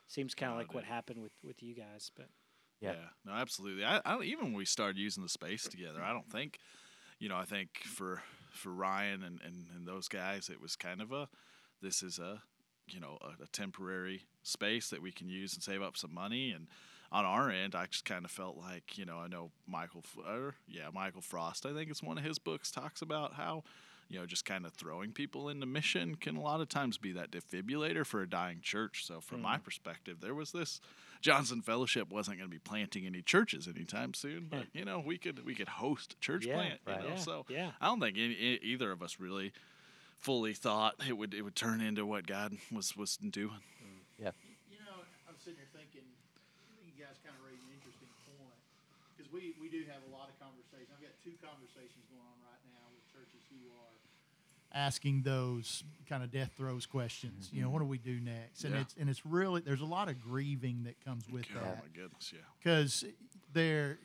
seems 0.06 0.34
kind 0.34 0.52
of 0.52 0.58
like 0.58 0.74
what 0.74 0.84
happened 0.84 1.22
with 1.22 1.32
with 1.42 1.62
you 1.62 1.74
guys. 1.74 2.10
But 2.16 2.28
yeah, 2.80 2.94
no, 3.24 3.32
absolutely. 3.32 3.84
I, 3.84 4.00
I 4.04 4.20
even 4.22 4.46
when 4.46 4.54
we 4.54 4.64
started 4.64 4.98
using 4.98 5.22
the 5.22 5.28
space 5.28 5.64
together, 5.64 6.02
I 6.02 6.12
don't 6.12 6.30
think 6.30 6.58
you 7.18 7.28
know, 7.28 7.36
I 7.36 7.44
think 7.44 7.68
for 7.84 8.22
for 8.50 8.70
Ryan 8.70 9.22
and, 9.22 9.40
and, 9.44 9.66
and 9.74 9.86
those 9.86 10.08
guys, 10.08 10.48
it 10.48 10.60
was 10.60 10.76
kind 10.76 11.00
of 11.00 11.12
a 11.12 11.28
this 11.82 12.02
is 12.02 12.18
a 12.18 12.42
you 12.86 13.00
know 13.00 13.18
a, 13.20 13.42
a, 13.42 13.46
temporary 13.48 14.22
space 14.42 14.90
that 14.90 15.02
we 15.02 15.12
can 15.12 15.28
use 15.28 15.54
and 15.54 15.62
save 15.62 15.82
up 15.82 15.96
some 15.96 16.14
money. 16.14 16.52
And 16.52 16.68
on 17.12 17.24
our 17.24 17.50
end, 17.50 17.74
I 17.74 17.86
just 17.86 18.04
kind 18.04 18.24
of 18.24 18.30
felt 18.30 18.56
like 18.56 18.96
you 18.96 19.04
know 19.04 19.18
I 19.18 19.28
know 19.28 19.50
Michael, 19.66 20.04
or, 20.26 20.54
yeah, 20.68 20.88
Michael 20.92 21.22
Frost. 21.22 21.66
I 21.66 21.72
think 21.72 21.90
it's 21.90 22.02
one 22.02 22.18
of 22.18 22.24
his 22.24 22.38
books 22.38 22.70
talks 22.70 23.02
about 23.02 23.34
how 23.34 23.64
you 24.08 24.18
know, 24.18 24.26
just 24.26 24.44
kind 24.44 24.64
of 24.64 24.72
throwing 24.72 25.12
people 25.12 25.48
into 25.48 25.66
mission 25.66 26.14
can 26.16 26.36
a 26.36 26.40
lot 26.40 26.60
of 26.60 26.68
times 26.68 26.98
be 26.98 27.12
that 27.12 27.30
defibrillator 27.30 28.06
for 28.06 28.22
a 28.22 28.28
dying 28.28 28.60
church. 28.62 29.04
So, 29.04 29.20
from 29.20 29.40
mm. 29.40 29.44
my 29.44 29.58
perspective, 29.58 30.18
there 30.20 30.34
was 30.34 30.52
this 30.52 30.80
Johnson 31.20 31.62
Fellowship 31.62 32.10
wasn't 32.10 32.38
going 32.38 32.50
to 32.50 32.54
be 32.54 32.60
planting 32.60 33.06
any 33.06 33.22
churches 33.22 33.66
anytime 33.66 34.14
soon, 34.14 34.46
but 34.48 34.66
you 34.72 34.84
know, 34.84 35.02
we 35.04 35.18
could 35.18 35.44
we 35.44 35.54
could 35.54 35.68
host 35.68 36.20
church 36.20 36.46
yeah, 36.46 36.54
plant. 36.54 36.80
Right. 36.86 37.02
You 37.02 37.02
know? 37.02 37.14
yeah, 37.14 37.20
so 37.20 37.44
yeah. 37.48 37.70
I 37.80 37.86
don't 37.86 38.00
think 38.00 38.16
any, 38.16 38.60
either 38.62 38.92
of 38.92 39.02
us 39.02 39.18
really 39.18 39.52
fully 40.18 40.54
thought 40.54 40.94
it 41.08 41.16
would 41.18 41.34
it 41.34 41.42
would 41.42 41.56
turn 41.56 41.80
into 41.80 42.06
what 42.06 42.26
God 42.26 42.56
was 42.70 42.96
was 42.96 43.16
doing. 43.16 43.62
Mm. 43.82 44.06
Yeah. 44.18 44.34
You 44.70 44.78
know, 44.86 45.02
I'm 45.26 45.34
sitting 45.40 45.58
here 45.58 45.72
thinking, 45.74 46.06
you 46.86 46.94
guys 46.94 47.18
kind 47.26 47.34
of 47.34 47.42
raised 47.42 47.64
an 47.64 47.74
interesting 47.74 48.08
point 48.38 48.60
because 49.16 49.26
we 49.32 49.56
we 49.58 49.66
do 49.66 49.82
have 49.90 50.06
a 50.06 50.12
lot 50.14 50.30
of 50.30 50.36
conversations. 50.38 50.94
I've 50.94 51.02
got 51.02 51.16
two 51.26 51.34
conversations 51.42 52.06
going 52.12 52.22
on 52.22 52.38
right 52.46 52.62
now 52.70 52.86
with 52.94 53.02
churches 53.10 53.42
who 53.50 53.66
are 53.82 53.95
asking 54.72 55.22
those 55.22 55.84
kind 56.08 56.22
of 56.22 56.30
death 56.30 56.52
throes 56.56 56.86
questions. 56.86 57.46
Mm-hmm. 57.46 57.56
You 57.56 57.62
know, 57.62 57.70
what 57.70 57.80
do 57.80 57.86
we 57.86 57.98
do 57.98 58.20
next? 58.20 58.64
And 58.64 58.74
yeah. 58.74 58.80
it's 58.82 58.94
and 58.98 59.08
it's 59.08 59.24
really 59.24 59.60
there's 59.60 59.80
a 59.80 59.86
lot 59.86 60.08
of 60.08 60.20
grieving 60.20 60.84
that 60.84 61.02
comes 61.04 61.28
with 61.30 61.46
oh 61.56 61.60
that. 61.60 61.78
Oh 61.78 61.82
my 61.82 62.02
goodness, 62.02 62.32
yeah. 62.32 62.40
Because 62.58 63.04
there, 63.52 63.98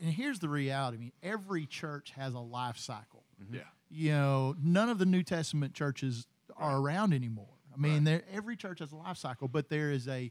and 0.00 0.12
here's 0.12 0.38
the 0.38 0.48
reality. 0.48 0.96
I 0.96 1.00
mean, 1.00 1.12
every 1.22 1.66
church 1.66 2.12
has 2.16 2.34
a 2.34 2.40
life 2.40 2.78
cycle. 2.78 3.24
Mm-hmm. 3.42 3.56
Yeah. 3.56 3.60
You 3.88 4.10
know, 4.12 4.56
none 4.62 4.88
of 4.88 4.98
the 4.98 5.06
New 5.06 5.22
Testament 5.22 5.74
churches 5.74 6.26
are 6.56 6.78
around 6.78 7.12
anymore. 7.12 7.46
I 7.72 7.78
mean, 7.78 8.06
right. 8.06 8.24
every 8.32 8.56
church 8.56 8.78
has 8.78 8.92
a 8.92 8.96
life 8.96 9.18
cycle, 9.18 9.48
but 9.48 9.68
there 9.68 9.90
is 9.90 10.08
a 10.08 10.30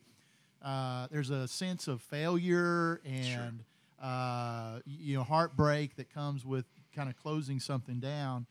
uh, 0.63 1.07
there's 1.12 1.29
a 1.29 1.47
sense 1.47 1.88
of 1.88 2.01
failure 2.01 3.00
and 3.05 3.25
sure. 3.25 4.07
uh, 4.07 4.79
you 4.85 5.15
know 5.15 5.24
heartbreak 5.24 5.95
that 5.95 6.12
comes 6.13 6.45
with 6.45 6.65
kind 6.95 7.09
of 7.09 7.15
closing 7.17 7.59
something 7.59 8.00
down 8.00 8.47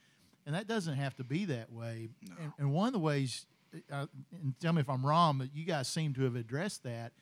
and 0.46 0.54
that 0.54 0.66
doesn't 0.66 0.94
have 0.94 1.16
to 1.16 1.24
be 1.24 1.44
that 1.46 1.72
way. 1.72 2.08
No. 2.28 2.34
And, 2.42 2.52
and, 2.58 2.72
one 2.72 2.88
of 2.88 2.92
the 2.92 2.98
ways, 2.98 3.46
uh, 3.90 4.06
and 4.32 4.54
tell 4.60 4.72
me 4.72 4.80
if 4.80 4.90
I'm 4.90 5.04
wrong, 5.04 5.38
but 5.38 5.48
you 5.54 5.64
guys 5.64 5.88
seem 5.88 6.14
to 6.14 6.22
have 6.22 6.36
addressed 6.36 6.82
that, 6.84 7.12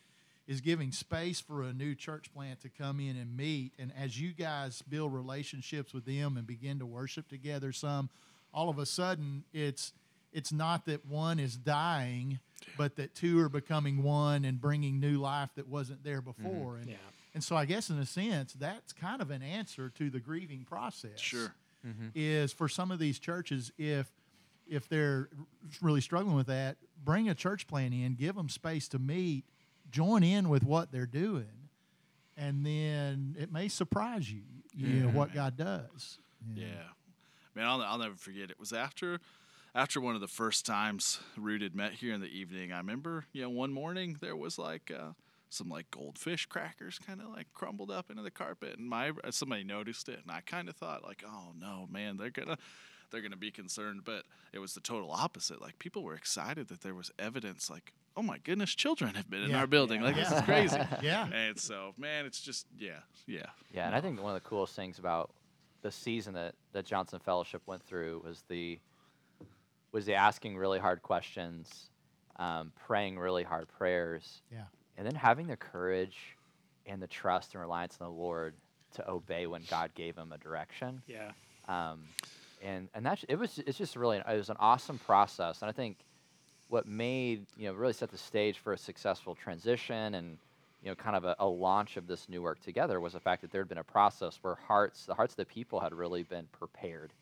is 0.46 0.60
giving 0.60 0.90
space 0.90 1.40
for 1.40 1.62
a 1.62 1.72
new 1.72 1.94
church 1.94 2.32
plant 2.34 2.60
to 2.62 2.68
come 2.68 2.98
in 2.98 3.16
and 3.16 3.36
meet. 3.36 3.72
And 3.78 3.92
as 3.96 4.20
you 4.20 4.32
guys 4.32 4.82
build 4.82 5.14
relationships 5.14 5.94
with 5.94 6.04
them 6.04 6.36
and 6.36 6.46
begin 6.46 6.80
to 6.80 6.86
worship 6.86 7.28
together, 7.28 7.72
some, 7.72 8.10
all 8.52 8.68
of 8.68 8.78
a 8.78 8.86
sudden 8.86 9.44
it's 9.52 9.92
it's 10.32 10.50
not 10.50 10.86
that 10.86 11.04
one 11.04 11.38
is 11.38 11.56
dying, 11.56 12.40
but 12.78 12.96
that 12.96 13.14
two 13.14 13.38
are 13.40 13.50
becoming 13.50 14.02
one 14.02 14.46
and 14.46 14.58
bringing 14.58 14.98
new 14.98 15.18
life 15.18 15.50
that 15.56 15.68
wasn't 15.68 16.02
there 16.02 16.22
mm-hmm. 16.22 16.42
before. 16.42 16.72
Mm-hmm. 16.72 16.82
And 16.82 16.90
yeah. 16.90 16.96
and 17.34 17.44
so 17.44 17.54
I 17.54 17.66
guess 17.66 17.90
in 17.90 17.98
a 17.98 18.06
sense 18.06 18.54
that's 18.54 18.92
kind 18.92 19.22
of 19.22 19.30
an 19.30 19.42
answer 19.42 19.90
to 19.90 20.10
the 20.10 20.20
grieving 20.20 20.64
process. 20.64 21.20
Sure 21.20 21.54
mm-hmm. 21.86 22.08
is 22.14 22.52
for 22.52 22.68
some 22.68 22.90
of 22.90 22.98
these 22.98 23.18
churches 23.18 23.72
if 23.78 24.10
if 24.68 24.88
they're 24.88 25.28
really 25.80 26.00
struggling 26.00 26.36
with 26.36 26.46
that, 26.46 26.76
bring 27.04 27.28
a 27.28 27.34
church 27.34 27.66
plan 27.66 27.92
in, 27.92 28.14
give 28.14 28.36
them 28.36 28.48
space 28.48 28.88
to 28.88 28.98
meet, 28.98 29.44
join 29.90 30.22
in 30.22 30.48
with 30.48 30.62
what 30.62 30.92
they're 30.92 31.04
doing, 31.04 31.68
and 32.36 32.64
then 32.64 33.36
it 33.38 33.52
may 33.52 33.68
surprise 33.68 34.32
you. 34.32 34.42
you 34.74 35.00
know, 35.00 35.08
what 35.08 35.34
God 35.34 35.56
does. 35.56 36.18
know. 36.46 36.62
Yeah, 36.62 36.88
man, 37.54 37.66
I'll, 37.66 37.82
I'll 37.82 37.98
never 37.98 38.14
forget. 38.14 38.50
It 38.50 38.58
was 38.58 38.72
after 38.72 39.20
after 39.74 40.00
one 40.00 40.14
of 40.14 40.20
the 40.20 40.28
first 40.28 40.66
times 40.66 41.20
Rooted 41.36 41.74
met 41.74 41.92
here 41.92 42.14
in 42.14 42.20
the 42.20 42.28
evening. 42.28 42.72
I 42.72 42.78
remember, 42.78 43.26
you 43.32 43.42
know, 43.42 43.50
one 43.50 43.72
morning 43.72 44.16
there 44.20 44.36
was 44.36 44.58
like 44.58 44.90
uh, 44.96 45.12
some 45.52 45.68
like 45.68 45.90
goldfish 45.90 46.46
crackers 46.46 46.98
kind 46.98 47.20
of 47.20 47.28
like 47.28 47.52
crumbled 47.52 47.90
up 47.90 48.10
into 48.10 48.22
the 48.22 48.30
carpet, 48.30 48.78
and 48.78 48.88
my 48.88 49.12
somebody 49.30 49.64
noticed 49.64 50.08
it, 50.08 50.20
and 50.22 50.30
I 50.30 50.40
kind 50.40 50.68
of 50.68 50.76
thought 50.76 51.04
like, 51.04 51.22
oh 51.26 51.52
no, 51.58 51.86
man, 51.90 52.16
they're 52.16 52.30
gonna 52.30 52.56
they're 53.10 53.20
gonna 53.20 53.36
be 53.36 53.50
concerned, 53.50 54.02
but 54.04 54.24
it 54.52 54.58
was 54.58 54.74
the 54.74 54.80
total 54.80 55.10
opposite. 55.10 55.60
Like 55.60 55.78
people 55.78 56.02
were 56.02 56.14
excited 56.14 56.68
that 56.68 56.80
there 56.82 56.94
was 56.94 57.10
evidence, 57.18 57.70
like. 57.70 57.92
Oh 58.14 58.20
my 58.22 58.36
goodness! 58.36 58.74
Children 58.74 59.14
have 59.14 59.30
been 59.30 59.42
in 59.42 59.54
our 59.54 59.66
building. 59.66 60.02
Like 60.02 60.16
this 60.16 60.30
Yeah. 60.30 60.38
is 60.40 60.44
crazy. 60.44 60.76
Yeah. 61.02 61.28
And 61.32 61.58
so, 61.58 61.94
man, 61.96 62.26
it's 62.26 62.42
just 62.42 62.66
yeah, 62.78 62.98
yeah. 63.26 63.46
Yeah, 63.72 63.86
and 63.86 63.94
I 63.94 64.02
think 64.02 64.20
one 64.22 64.36
of 64.36 64.42
the 64.42 64.46
coolest 64.46 64.76
things 64.76 64.98
about 64.98 65.30
the 65.80 65.90
season 65.90 66.34
that, 66.34 66.54
that 66.74 66.84
Johnson 66.84 67.20
Fellowship 67.20 67.62
went 67.64 67.82
through 67.82 68.20
was 68.22 68.44
the 68.48 68.78
was 69.92 70.04
the 70.04 70.12
asking 70.14 70.58
really 70.58 70.78
hard 70.78 71.00
questions, 71.00 71.88
um, 72.36 72.72
praying 72.86 73.18
really 73.18 73.44
hard 73.44 73.66
prayers, 73.68 74.42
Yeah. 74.52 74.64
And 74.96 75.06
then 75.06 75.14
having 75.14 75.46
the 75.46 75.56
courage 75.56 76.16
and 76.86 77.00
the 77.02 77.06
trust 77.06 77.54
and 77.54 77.60
reliance 77.60 77.98
on 78.00 78.06
the 78.08 78.12
Lord 78.12 78.54
to 78.94 79.08
obey 79.10 79.46
when 79.46 79.62
God 79.70 79.90
gave 79.94 80.16
him 80.16 80.32
a 80.32 80.38
direction. 80.38 81.00
Yeah. 81.06 81.30
Um, 81.68 82.00
and 82.62 82.88
and 82.94 83.04
that's 83.04 83.24
it 83.28 83.36
was 83.36 83.58
it's 83.66 83.78
just 83.78 83.96
really 83.96 84.18
it 84.18 84.26
was 84.36 84.50
an 84.50 84.56
awesome 84.60 84.98
process, 84.98 85.62
and 85.62 85.68
I 85.68 85.72
think 85.72 85.96
what 86.68 86.86
made 86.86 87.44
you 87.56 87.68
know 87.68 87.74
really 87.74 87.92
set 87.92 88.10
the 88.10 88.18
stage 88.18 88.58
for 88.58 88.72
a 88.72 88.78
successful 88.78 89.34
transition 89.34 90.14
and 90.14 90.38
you 90.82 90.88
know 90.90 90.94
kind 90.94 91.16
of 91.16 91.24
a, 91.24 91.34
a 91.38 91.46
launch 91.46 91.96
of 91.96 92.06
this 92.06 92.28
new 92.28 92.40
work 92.42 92.60
together 92.60 93.00
was 93.00 93.12
the 93.14 93.20
fact 93.20 93.42
that 93.42 93.50
there 93.52 93.60
had 93.62 93.68
been 93.68 93.78
a 93.78 93.84
process 93.84 94.38
where 94.42 94.54
hearts 94.54 95.06
the 95.06 95.14
hearts 95.14 95.32
of 95.32 95.36
the 95.38 95.44
people 95.44 95.80
had 95.80 95.92
really 95.92 96.22
been 96.22 96.46
prepared 96.52 97.12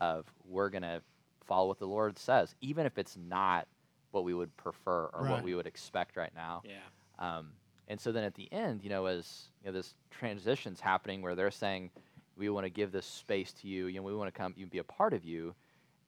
of 0.00 0.24
we're 0.48 0.70
gonna 0.70 1.00
follow 1.46 1.68
what 1.68 1.78
the 1.78 1.86
Lord 1.86 2.18
says, 2.18 2.54
even 2.60 2.86
if 2.86 2.98
it's 2.98 3.16
not 3.16 3.66
what 4.12 4.24
we 4.24 4.34
would 4.34 4.54
prefer 4.56 5.06
or 5.12 5.22
Right. 5.22 5.30
what 5.32 5.42
we 5.44 5.54
would 5.54 5.66
expect 5.66 6.16
right 6.16 6.34
now. 6.34 6.62
Yeah. 6.64 6.78
Um, 7.20 7.50
and 7.88 8.00
so 8.00 8.12
then 8.12 8.24
at 8.24 8.34
the 8.34 8.50
end, 8.52 8.82
you 8.82 8.90
know, 8.90 9.06
as 9.06 9.50
you 9.62 9.70
know, 9.70 9.76
this 9.76 9.94
transition's 10.10 10.80
happening 10.80 11.22
where 11.22 11.34
they're 11.34 11.50
saying, 11.50 11.90
we 12.36 12.48
want 12.48 12.64
to 12.64 12.70
give 12.70 12.92
this 12.92 13.06
space 13.06 13.52
to 13.52 13.68
you, 13.68 13.86
you 13.86 13.96
know, 14.00 14.02
we 14.02 14.14
want 14.14 14.32
to 14.32 14.38
come 14.38 14.54
you 14.56 14.66
be 14.66 14.78
a 14.78 14.84
part 14.84 15.12
of 15.12 15.24
you. 15.24 15.54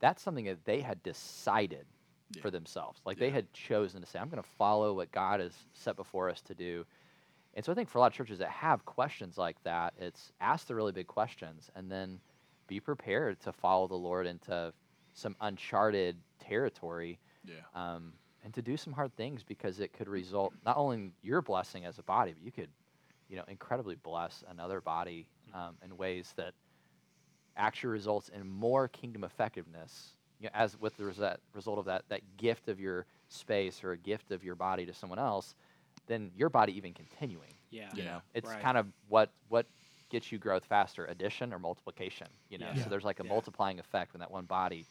That's 0.01 0.23
something 0.23 0.47
that 0.47 0.65
they 0.65 0.81
had 0.81 1.03
decided 1.03 1.87
for 2.41 2.51
themselves. 2.51 3.01
Like 3.05 3.19
they 3.19 3.31
had 3.31 3.53
chosen 3.53 4.01
to 4.01 4.07
say, 4.07 4.19
I'm 4.19 4.31
going 4.31 4.43
to 4.43 4.49
follow 4.49 4.95
what 4.95 5.13
God 5.13 5.41
has 5.41 5.53
set 5.75 5.97
before 5.97 6.31
us 6.31 6.41
to 6.43 6.55
do. 6.55 6.87
And 7.55 7.63
so 7.65 7.71
I 7.71 7.75
think 7.75 7.91
for 7.91 7.99
a 7.99 8.01
lot 8.01 8.07
of 8.07 8.15
churches 8.15 8.39
that 8.39 8.49
have 8.49 8.85
questions 8.87 9.37
like 9.37 9.63
that, 9.65 9.93
it's 10.01 10.33
ask 10.41 10.67
the 10.67 10.75
really 10.75 10.93
big 10.93 11.07
questions 11.07 11.71
and 11.77 11.91
then 11.93 12.19
be 12.67 12.81
prepared 12.81 13.39
to 13.41 13.53
follow 13.53 13.87
the 13.87 13.95
Lord 13.95 14.27
into 14.27 14.73
some 15.13 15.37
uncharted 15.43 16.17
territory 16.41 17.19
Yeah. 17.45 17.57
um, 17.75 18.15
and 18.43 18.55
to 18.55 18.63
do 18.63 18.77
some 18.77 18.93
hard 18.93 19.15
things 19.17 19.43
because 19.45 19.81
it 19.81 19.93
could 19.93 20.09
result 20.09 20.55
not 20.65 20.77
only 20.77 20.97
in 20.97 21.13
your 21.23 21.43
blessing 21.43 21.85
as 21.85 21.99
a 21.99 22.03
body, 22.03 22.33
but 22.33 22.43
you 22.43 22.53
could, 22.53 22.71
you 23.29 23.37
know, 23.37 23.45
incredibly 23.49 23.97
bless 23.97 24.45
another 24.49 24.81
body 24.81 25.27
um, 25.53 25.77
in 25.85 25.97
ways 25.97 26.33
that 26.37 26.55
actually 27.57 27.91
results 27.91 28.29
in 28.29 28.47
more 28.49 28.89
kingdom 28.89 29.25
effectiveness. 29.25 30.17
You 30.39 30.47
know, 30.47 30.51
as 30.55 30.79
with 30.79 30.97
the 30.97 31.05
result, 31.05 31.39
result 31.53 31.79
of 31.79 31.85
that, 31.87 32.05
that 32.09 32.37
gift 32.37 32.69
of 32.69 32.81
your 32.81 33.07
space 33.29 33.83
or 33.85 33.93
a 33.93 33.97
gift 33.99 34.31
of 34.33 34.43
your 34.45 34.55
body 34.57 34.87
to 34.87 34.93
someone 34.95 35.19
else, 35.19 35.55
then 36.07 36.31
your 36.37 36.49
body 36.51 36.77
even 36.77 36.95
continuing. 36.95 37.55
Yeah. 37.71 37.93
You 37.93 38.03
Yeah. 38.03 38.05
know, 38.05 38.21
it's 38.35 38.55
Right. 38.55 38.57
kind 38.57 38.77
of 38.79 38.87
what 39.09 39.33
what 39.49 39.67
gets 40.11 40.33
you 40.33 40.39
growth 40.39 40.65
faster, 40.65 41.07
addition 41.07 41.53
or 41.53 41.59
multiplication. 41.59 42.29
You 42.49 42.59
know, 42.59 42.73
Yeah. 42.73 42.85
so 42.85 42.91
there's 42.91 43.05
like 43.05 43.21
a 43.21 43.25
Yeah. 43.25 43.31
multiplying 43.31 43.79
effect 43.79 44.13
when 44.13 44.21
that 44.21 44.31
one 44.31 44.47
body 44.47 44.87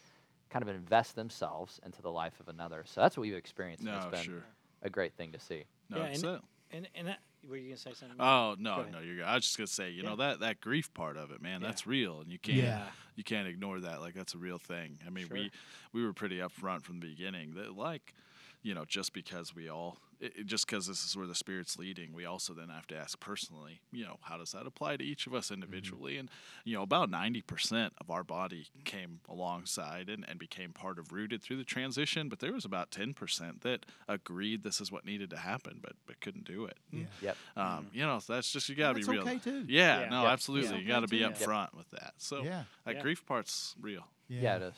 kind 0.52 0.62
of 0.64 0.70
invest 0.70 1.16
themselves 1.16 1.80
into 1.86 2.02
the 2.02 2.12
life 2.12 2.40
of 2.40 2.48
another. 2.50 2.84
So 2.86 3.02
that's 3.02 3.16
what 3.18 3.22
we've 3.22 3.34
experienced. 3.34 3.84
and 3.84 3.92
No, 3.92 3.98
it's 3.98 4.06
been 4.18 4.24
sure. 4.36 4.44
a 4.84 4.90
great 4.90 5.14
thing 5.14 5.32
to 5.32 5.40
see. 5.40 5.64
No, 5.90 5.98
Yeah, 5.98 6.04
and- 6.06 6.22
that. 6.22 6.42
And 6.74 6.88
and 6.96 7.08
that, 7.10 7.20
were 7.50 7.58
you 7.58 7.68
gonna 7.68 7.76
say 7.78 7.92
something? 7.94 8.16
Oh 8.18 8.56
no, 8.58 8.80
ahead. 8.80 8.94
no, 8.94 9.00
you're 9.00 9.16
good. 9.18 9.26
I 9.26 9.36
was 9.36 9.44
just 9.44 9.58
gonna 9.58 9.68
say, 9.68 9.90
you 9.90 10.04
know 10.04 10.16
that 10.16 10.40
that 10.40 10.62
grief 10.62 10.94
part 10.94 11.18
of 11.18 11.32
it, 11.32 11.42
man, 11.42 11.60
Yeah. 11.60 11.68
that's 11.68 11.86
real, 11.86 12.22
and 12.22 12.32
you 12.32 12.40
can't 12.40 12.58
Yeah. 12.60 12.88
you 13.18 13.26
can't 13.26 13.46
ignore 13.48 13.82
that. 13.82 14.00
Like 14.00 14.14
that's 14.14 14.34
a 14.34 14.38
real 14.38 14.58
thing. 14.58 15.00
I 15.06 15.10
mean, 15.10 15.28
Sure. 15.28 15.36
we 15.38 15.52
we 15.92 16.06
were 16.06 16.14
pretty 16.14 16.38
upfront 16.38 16.84
from 16.84 17.02
the 17.02 17.08
beginning 17.08 17.56
that 17.56 17.76
like, 17.76 18.14
you 18.62 18.74
know, 18.74 18.86
just 18.86 19.12
because 19.12 19.54
we 19.54 19.68
all 19.68 19.98
it, 20.22 20.34
it- 20.38 20.46
just 20.46 20.66
because 20.68 20.88
this 20.88 21.04
is 21.04 21.16
where 21.18 21.28
the 21.28 21.36
spirit's 21.36 21.78
leading, 21.78 22.14
we 22.14 22.26
also 22.26 22.54
then 22.54 22.70
have 22.70 22.88
to 22.88 22.96
ask 22.96 23.20
personally, 23.20 23.82
you 23.92 24.06
know, 24.06 24.18
how 24.22 24.38
does 24.38 24.52
that 24.52 24.66
apply 24.66 24.98
to 24.98 25.04
each 25.04 25.28
of 25.28 25.34
us 25.34 25.46
mm-hmm. 25.46 25.56
individually? 25.56 26.18
And 26.18 26.30
you 26.64 26.76
know, 26.76 26.84
about 26.84 27.10
ninety 27.10 27.42
percent 27.42 27.94
of 28.00 28.10
our 28.10 28.24
body 28.24 28.68
came 28.86 29.20
alongside 29.28 30.10
and, 30.10 30.26
and 30.28 30.40
became 30.40 30.72
part 30.72 31.00
of 31.00 31.12
rooted 31.12 31.42
through 31.42 31.58
the 31.58 31.64
transition, 31.64 32.30
but 32.30 32.40
there 32.40 32.54
was 32.54 32.66
about 32.66 32.92
ten 32.92 33.14
percent 33.14 33.62
that 33.62 33.86
agreed 34.08 34.64
this 34.64 34.80
is 34.80 34.92
what 34.92 35.06
needed 35.06 35.30
to 35.32 35.38
happen, 35.38 35.80
but 35.82 35.94
but 36.06 36.20
couldn't 36.22 36.46
do 36.46 36.66
it. 36.66 36.78
Hmm. 36.92 37.00
Yeah. 37.00 37.06
Yep. 37.22 37.38
Um, 37.56 37.66
mm-hmm. 37.66 37.98
you 37.98 38.06
know, 38.06 38.20
so 38.20 38.34
that's 38.34 38.52
just 38.52 38.70
you 38.70 38.76
got 38.76 38.96
to 38.96 39.00
be 39.00 39.04
real. 39.04 39.22
okay, 39.22 39.40
too. 39.40 39.66
Yeah, 39.68 40.02
Yeah. 40.02 40.10
no, 40.10 40.24
Yep. 40.24 40.32
absolutely. 40.32 40.72
Yeah. 40.76 40.82
You 40.82 40.88
got 40.88 41.00
to 41.02 41.08
be 41.08 41.26
Okay, 41.26 41.34
too. 41.34 41.46
upfront 41.46 41.74
with 41.76 41.90
that. 41.92 42.14
So 42.18 42.44
Yeah. 42.44 42.64
that 42.86 42.96
Yeah. 42.96 43.02
grief 43.02 43.26
part's 43.26 43.76
real. 43.82 44.08
Yeah, 44.28 44.58
it 44.58 44.62
is. 44.64 44.74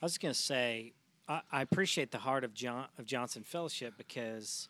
I 0.00 0.04
was 0.06 0.18
gonna 0.18 0.34
say 0.34 0.92
I, 1.28 1.40
I 1.50 1.62
appreciate 1.62 2.10
the 2.10 2.18
heart 2.18 2.44
of 2.44 2.54
John 2.54 2.86
of 2.98 3.06
Johnson 3.06 3.42
Fellowship 3.42 3.94
because 3.96 4.68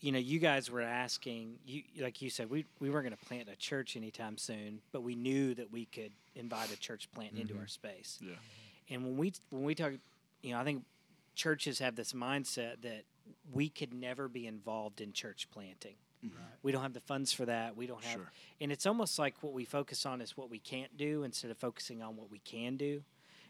you 0.00 0.12
know 0.12 0.18
you 0.18 0.38
guys 0.38 0.70
were 0.70 0.82
asking 0.82 1.58
you 1.66 1.82
like 2.00 2.20
you 2.20 2.30
said 2.30 2.50
we 2.50 2.64
we 2.80 2.90
weren't 2.90 3.04
going 3.04 3.16
to 3.16 3.26
plant 3.26 3.48
a 3.52 3.56
church 3.56 3.96
anytime 3.96 4.36
soon, 4.38 4.80
but 4.92 5.02
we 5.02 5.14
knew 5.14 5.54
that 5.54 5.72
we 5.72 5.86
could 5.86 6.12
invite 6.34 6.72
a 6.72 6.78
church 6.78 7.08
plant 7.14 7.32
into 7.36 7.54
mm-hmm. 7.54 7.62
our 7.62 7.68
space. 7.68 8.18
Yeah. 8.22 8.34
And 8.90 9.04
when 9.04 9.16
we 9.16 9.32
when 9.50 9.64
we 9.64 9.74
talk, 9.74 9.92
you 10.42 10.52
know, 10.52 10.60
I 10.60 10.64
think 10.64 10.84
churches 11.34 11.78
have 11.78 11.96
this 11.96 12.12
mindset 12.12 12.82
that 12.82 13.04
we 13.52 13.68
could 13.68 13.92
never 13.92 14.28
be 14.28 14.46
involved 14.46 15.00
in 15.00 15.12
church 15.12 15.48
planting. 15.50 15.94
Mm-hmm. 16.24 16.36
Right. 16.36 16.46
We 16.62 16.72
don't 16.72 16.82
have 16.82 16.94
the 16.94 17.00
funds 17.00 17.32
for 17.32 17.44
that. 17.46 17.76
We 17.76 17.86
don't 17.86 18.02
have, 18.04 18.20
Sure. 18.20 18.30
and 18.60 18.72
it's 18.72 18.86
almost 18.86 19.18
like 19.18 19.42
what 19.42 19.52
we 19.52 19.64
focus 19.64 20.06
on 20.06 20.20
is 20.20 20.36
what 20.36 20.50
we 20.50 20.58
can't 20.58 20.96
do 20.96 21.24
instead 21.24 21.50
of 21.50 21.58
focusing 21.58 22.02
on 22.02 22.16
what 22.16 22.30
we 22.30 22.38
can 22.38 22.76
do. 22.76 23.02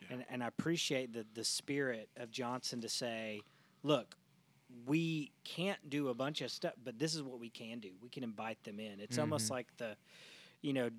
Yeah. 0.02 0.08
And 0.10 0.24
and 0.30 0.44
I 0.44 0.48
appreciate 0.48 1.12
the 1.12 1.26
the 1.34 1.44
spirit 1.44 2.08
of 2.16 2.30
Johnson 2.30 2.80
to 2.80 2.88
say, 2.88 3.42
look, 3.82 4.16
we 4.84 5.32
can't 5.44 5.88
do 5.88 6.08
a 6.08 6.14
bunch 6.14 6.40
of 6.42 6.50
stuff, 6.50 6.74
but 6.84 6.98
this 6.98 7.14
is 7.14 7.22
what 7.22 7.40
we 7.40 7.48
can 7.48 7.78
do. 7.78 7.90
We 8.02 8.08
can 8.08 8.22
invite 8.22 8.62
them 8.64 8.78
in. 8.80 9.00
It's 9.00 9.18
almost 9.18 9.46
mm-hmm. 9.46 9.54
like 9.54 9.76
the, 9.78 9.96
you 10.62 10.72
know, 10.72 10.90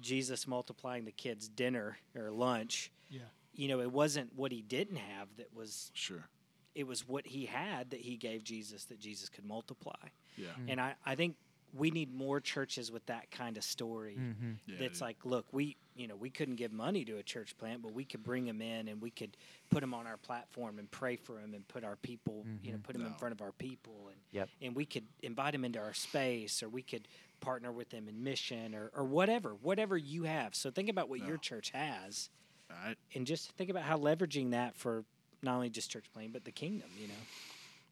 Jesus 0.00 0.46
multiplying 0.46 1.04
the 1.04 1.12
kids' 1.12 1.48
dinner 1.48 1.98
or 2.16 2.30
lunch 2.30 2.90
Yeah. 3.10 3.20
you 3.54 3.68
know, 3.68 3.80
it 3.80 3.92
wasn't 3.92 4.34
what 4.34 4.50
he 4.52 4.62
didn't 4.62 4.96
have 4.96 5.28
that 5.36 5.54
was 5.54 5.90
Sure. 5.94 6.28
it 6.74 6.86
was 6.86 7.06
what 7.06 7.26
he 7.26 7.46
had 7.46 7.90
that 7.90 8.00
he 8.00 8.16
gave 8.16 8.44
Jesus 8.44 8.84
that 8.86 8.98
Jesus 8.98 9.28
could 9.28 9.44
multiply. 9.44 10.08
Yeah. 10.36 10.48
Mm. 10.60 10.72
And 10.72 10.80
I, 10.80 10.94
I 11.04 11.14
think 11.14 11.36
we 11.76 11.90
need 11.90 12.14
more 12.14 12.40
churches 12.40 12.92
with 12.92 13.04
that 13.06 13.30
kind 13.30 13.56
of 13.56 13.64
story. 13.64 14.16
Mm-hmm. 14.18 14.52
Yeah, 14.66 14.76
That's 14.78 14.98
dude. 14.98 15.02
like, 15.02 15.16
look, 15.24 15.46
we 15.52 15.76
you 15.96 16.06
know 16.08 16.16
we 16.16 16.30
couldn't 16.30 16.56
give 16.56 16.72
money 16.72 17.04
to 17.04 17.16
a 17.18 17.22
church 17.22 17.56
plant, 17.58 17.82
but 17.82 17.92
we 17.92 18.04
could 18.04 18.22
bring 18.22 18.44
them 18.44 18.60
in 18.62 18.88
and 18.88 19.00
we 19.00 19.10
could 19.10 19.36
put 19.70 19.80
them 19.80 19.94
on 19.94 20.06
our 20.06 20.16
platform 20.16 20.78
and 20.78 20.90
pray 20.90 21.16
for 21.16 21.34
them 21.34 21.54
and 21.54 21.66
put 21.68 21.84
our 21.84 21.96
people, 21.96 22.44
you 22.62 22.70
know, 22.70 22.76
mm-hmm. 22.78 22.82
put 22.82 22.92
them 22.96 23.06
in 23.06 23.14
front 23.14 23.32
of 23.32 23.40
our 23.40 23.52
people 23.52 23.94
and 24.08 24.16
Yep. 24.32 24.48
and 24.62 24.74
we 24.74 24.84
could 24.84 25.04
invite 25.22 25.52
them 25.52 25.64
into 25.64 25.78
our 25.78 25.94
space 25.94 26.62
or 26.62 26.68
we 26.68 26.82
could 26.82 27.06
partner 27.40 27.70
with 27.70 27.90
them 27.90 28.08
in 28.08 28.24
mission 28.24 28.74
or, 28.74 28.90
or 28.96 29.04
whatever, 29.04 29.50
whatever 29.62 29.96
you 29.96 30.24
have. 30.24 30.54
So 30.54 30.70
think 30.70 30.88
about 30.88 31.08
what 31.08 31.20
your 31.20 31.36
church 31.36 31.70
has 31.70 32.30
I, 32.70 32.96
and 33.14 33.26
just 33.26 33.52
think 33.52 33.70
about 33.70 33.82
how 33.82 33.98
leveraging 33.98 34.52
that 34.52 34.76
for 34.76 35.04
not 35.42 35.56
only 35.56 35.68
just 35.68 35.90
church 35.90 36.06
planting 36.12 36.32
but 36.32 36.44
the 36.44 36.52
kingdom. 36.52 36.88
You 37.00 37.08
know, 37.08 37.14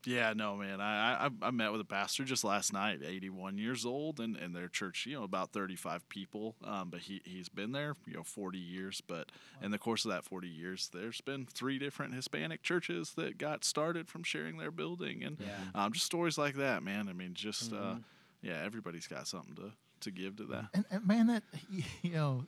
yeah, 0.04 0.32
no, 0.34 0.56
man. 0.56 0.80
I, 0.80 1.26
I 1.26 1.30
I 1.42 1.50
met 1.50 1.72
with 1.72 1.80
a 1.80 1.84
pastor 1.84 2.24
just 2.24 2.44
last 2.44 2.72
night, 2.72 3.00
81 3.04 3.58
years 3.58 3.84
old, 3.86 4.20
and, 4.20 4.36
and 4.36 4.54
their 4.54 4.68
church, 4.68 5.06
you 5.06 5.14
know, 5.14 5.22
about 5.22 5.52
35 5.52 6.08
people. 6.08 6.54
Um, 6.64 6.90
but 6.90 7.00
he 7.00 7.20
he's 7.24 7.48
been 7.48 7.72
there, 7.72 7.96
you 8.06 8.14
know, 8.14 8.22
40 8.22 8.58
years. 8.58 9.00
But 9.06 9.30
in 9.62 9.70
the 9.70 9.78
course 9.78 10.04
of 10.04 10.10
that 10.10 10.24
40 10.24 10.48
years, 10.48 10.90
there's 10.92 11.20
been 11.20 11.46
three 11.46 11.78
different 11.78 12.14
Hispanic 12.14 12.62
churches 12.62 13.12
that 13.16 13.38
got 13.38 13.64
started 13.64 14.08
from 14.08 14.22
sharing 14.22 14.58
their 14.58 14.70
building, 14.70 15.22
and 15.24 15.38
Yeah. 15.40 15.56
um, 15.84 15.92
just 15.92 16.06
stories 16.06 16.38
like 16.38 16.56
that, 16.56 16.82
man. 16.82 17.08
I 17.08 17.12
mean, 17.12 17.34
just 17.34 17.72
uh, 17.72 17.96
yeah, 18.42 18.60
everybody's 18.64 19.06
got 19.06 19.26
something 19.28 19.54
to 19.56 19.72
to 20.00 20.10
give 20.10 20.36
to 20.36 20.44
that. 20.46 20.66
And, 20.74 20.84
and 20.90 21.06
man, 21.06 21.26
that 21.28 21.42
you 22.02 22.12
know, 22.12 22.44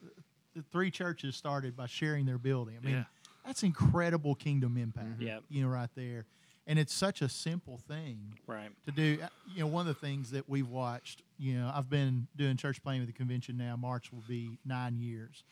the 0.55 0.63
three 0.73 0.91
churches 0.91 1.37
started 1.37 1.77
by 1.77 1.87
sharing 1.87 2.27
their 2.27 2.39
building. 2.39 2.77
I 2.81 2.85
mean, 2.85 2.95
Yeah. 2.95 3.05
that's 3.47 3.63
incredible 3.63 4.35
kingdom 4.35 4.77
impact. 4.77 5.21
Yep. 5.21 5.45
You 5.51 5.63
know, 5.63 5.69
right 5.69 5.91
there, 5.95 6.27
and 6.67 6.79
it's 6.79 6.95
such 6.95 7.23
a 7.23 7.29
simple 7.29 7.79
thing 7.89 8.39
right? 8.47 8.71
to 8.87 8.93
do. 8.93 9.19
Uh, 9.23 9.29
You 9.55 9.61
know, 9.61 9.67
one 9.67 9.87
of 9.87 9.95
the 9.95 10.07
things 10.07 10.31
that 10.31 10.49
we've 10.49 10.69
watched. 10.69 11.23
You 11.39 11.55
know, 11.59 11.71
I've 11.75 11.91
been 11.91 12.27
doing 12.37 12.57
church 12.57 12.83
planting 12.83 13.03
with 13.03 13.13
the 13.13 13.17
convention 13.19 13.57
now. 13.57 13.77
March 13.77 14.13
will 14.13 14.23
be 14.29 14.59
nine 14.65 14.99
years. 14.99 15.43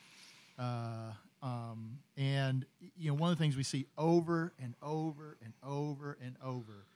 Uh, 0.58 1.12
um, 1.42 1.98
and 2.16 2.64
you 2.96 3.10
know, 3.10 3.14
one 3.14 3.32
of 3.32 3.36
the 3.38 3.42
things 3.42 3.56
we 3.56 3.62
see 3.64 3.86
over 3.98 4.52
and 4.62 4.74
over 4.82 5.36
and 5.42 5.52
over 5.64 6.16
and 6.24 6.36
over 6.42 6.86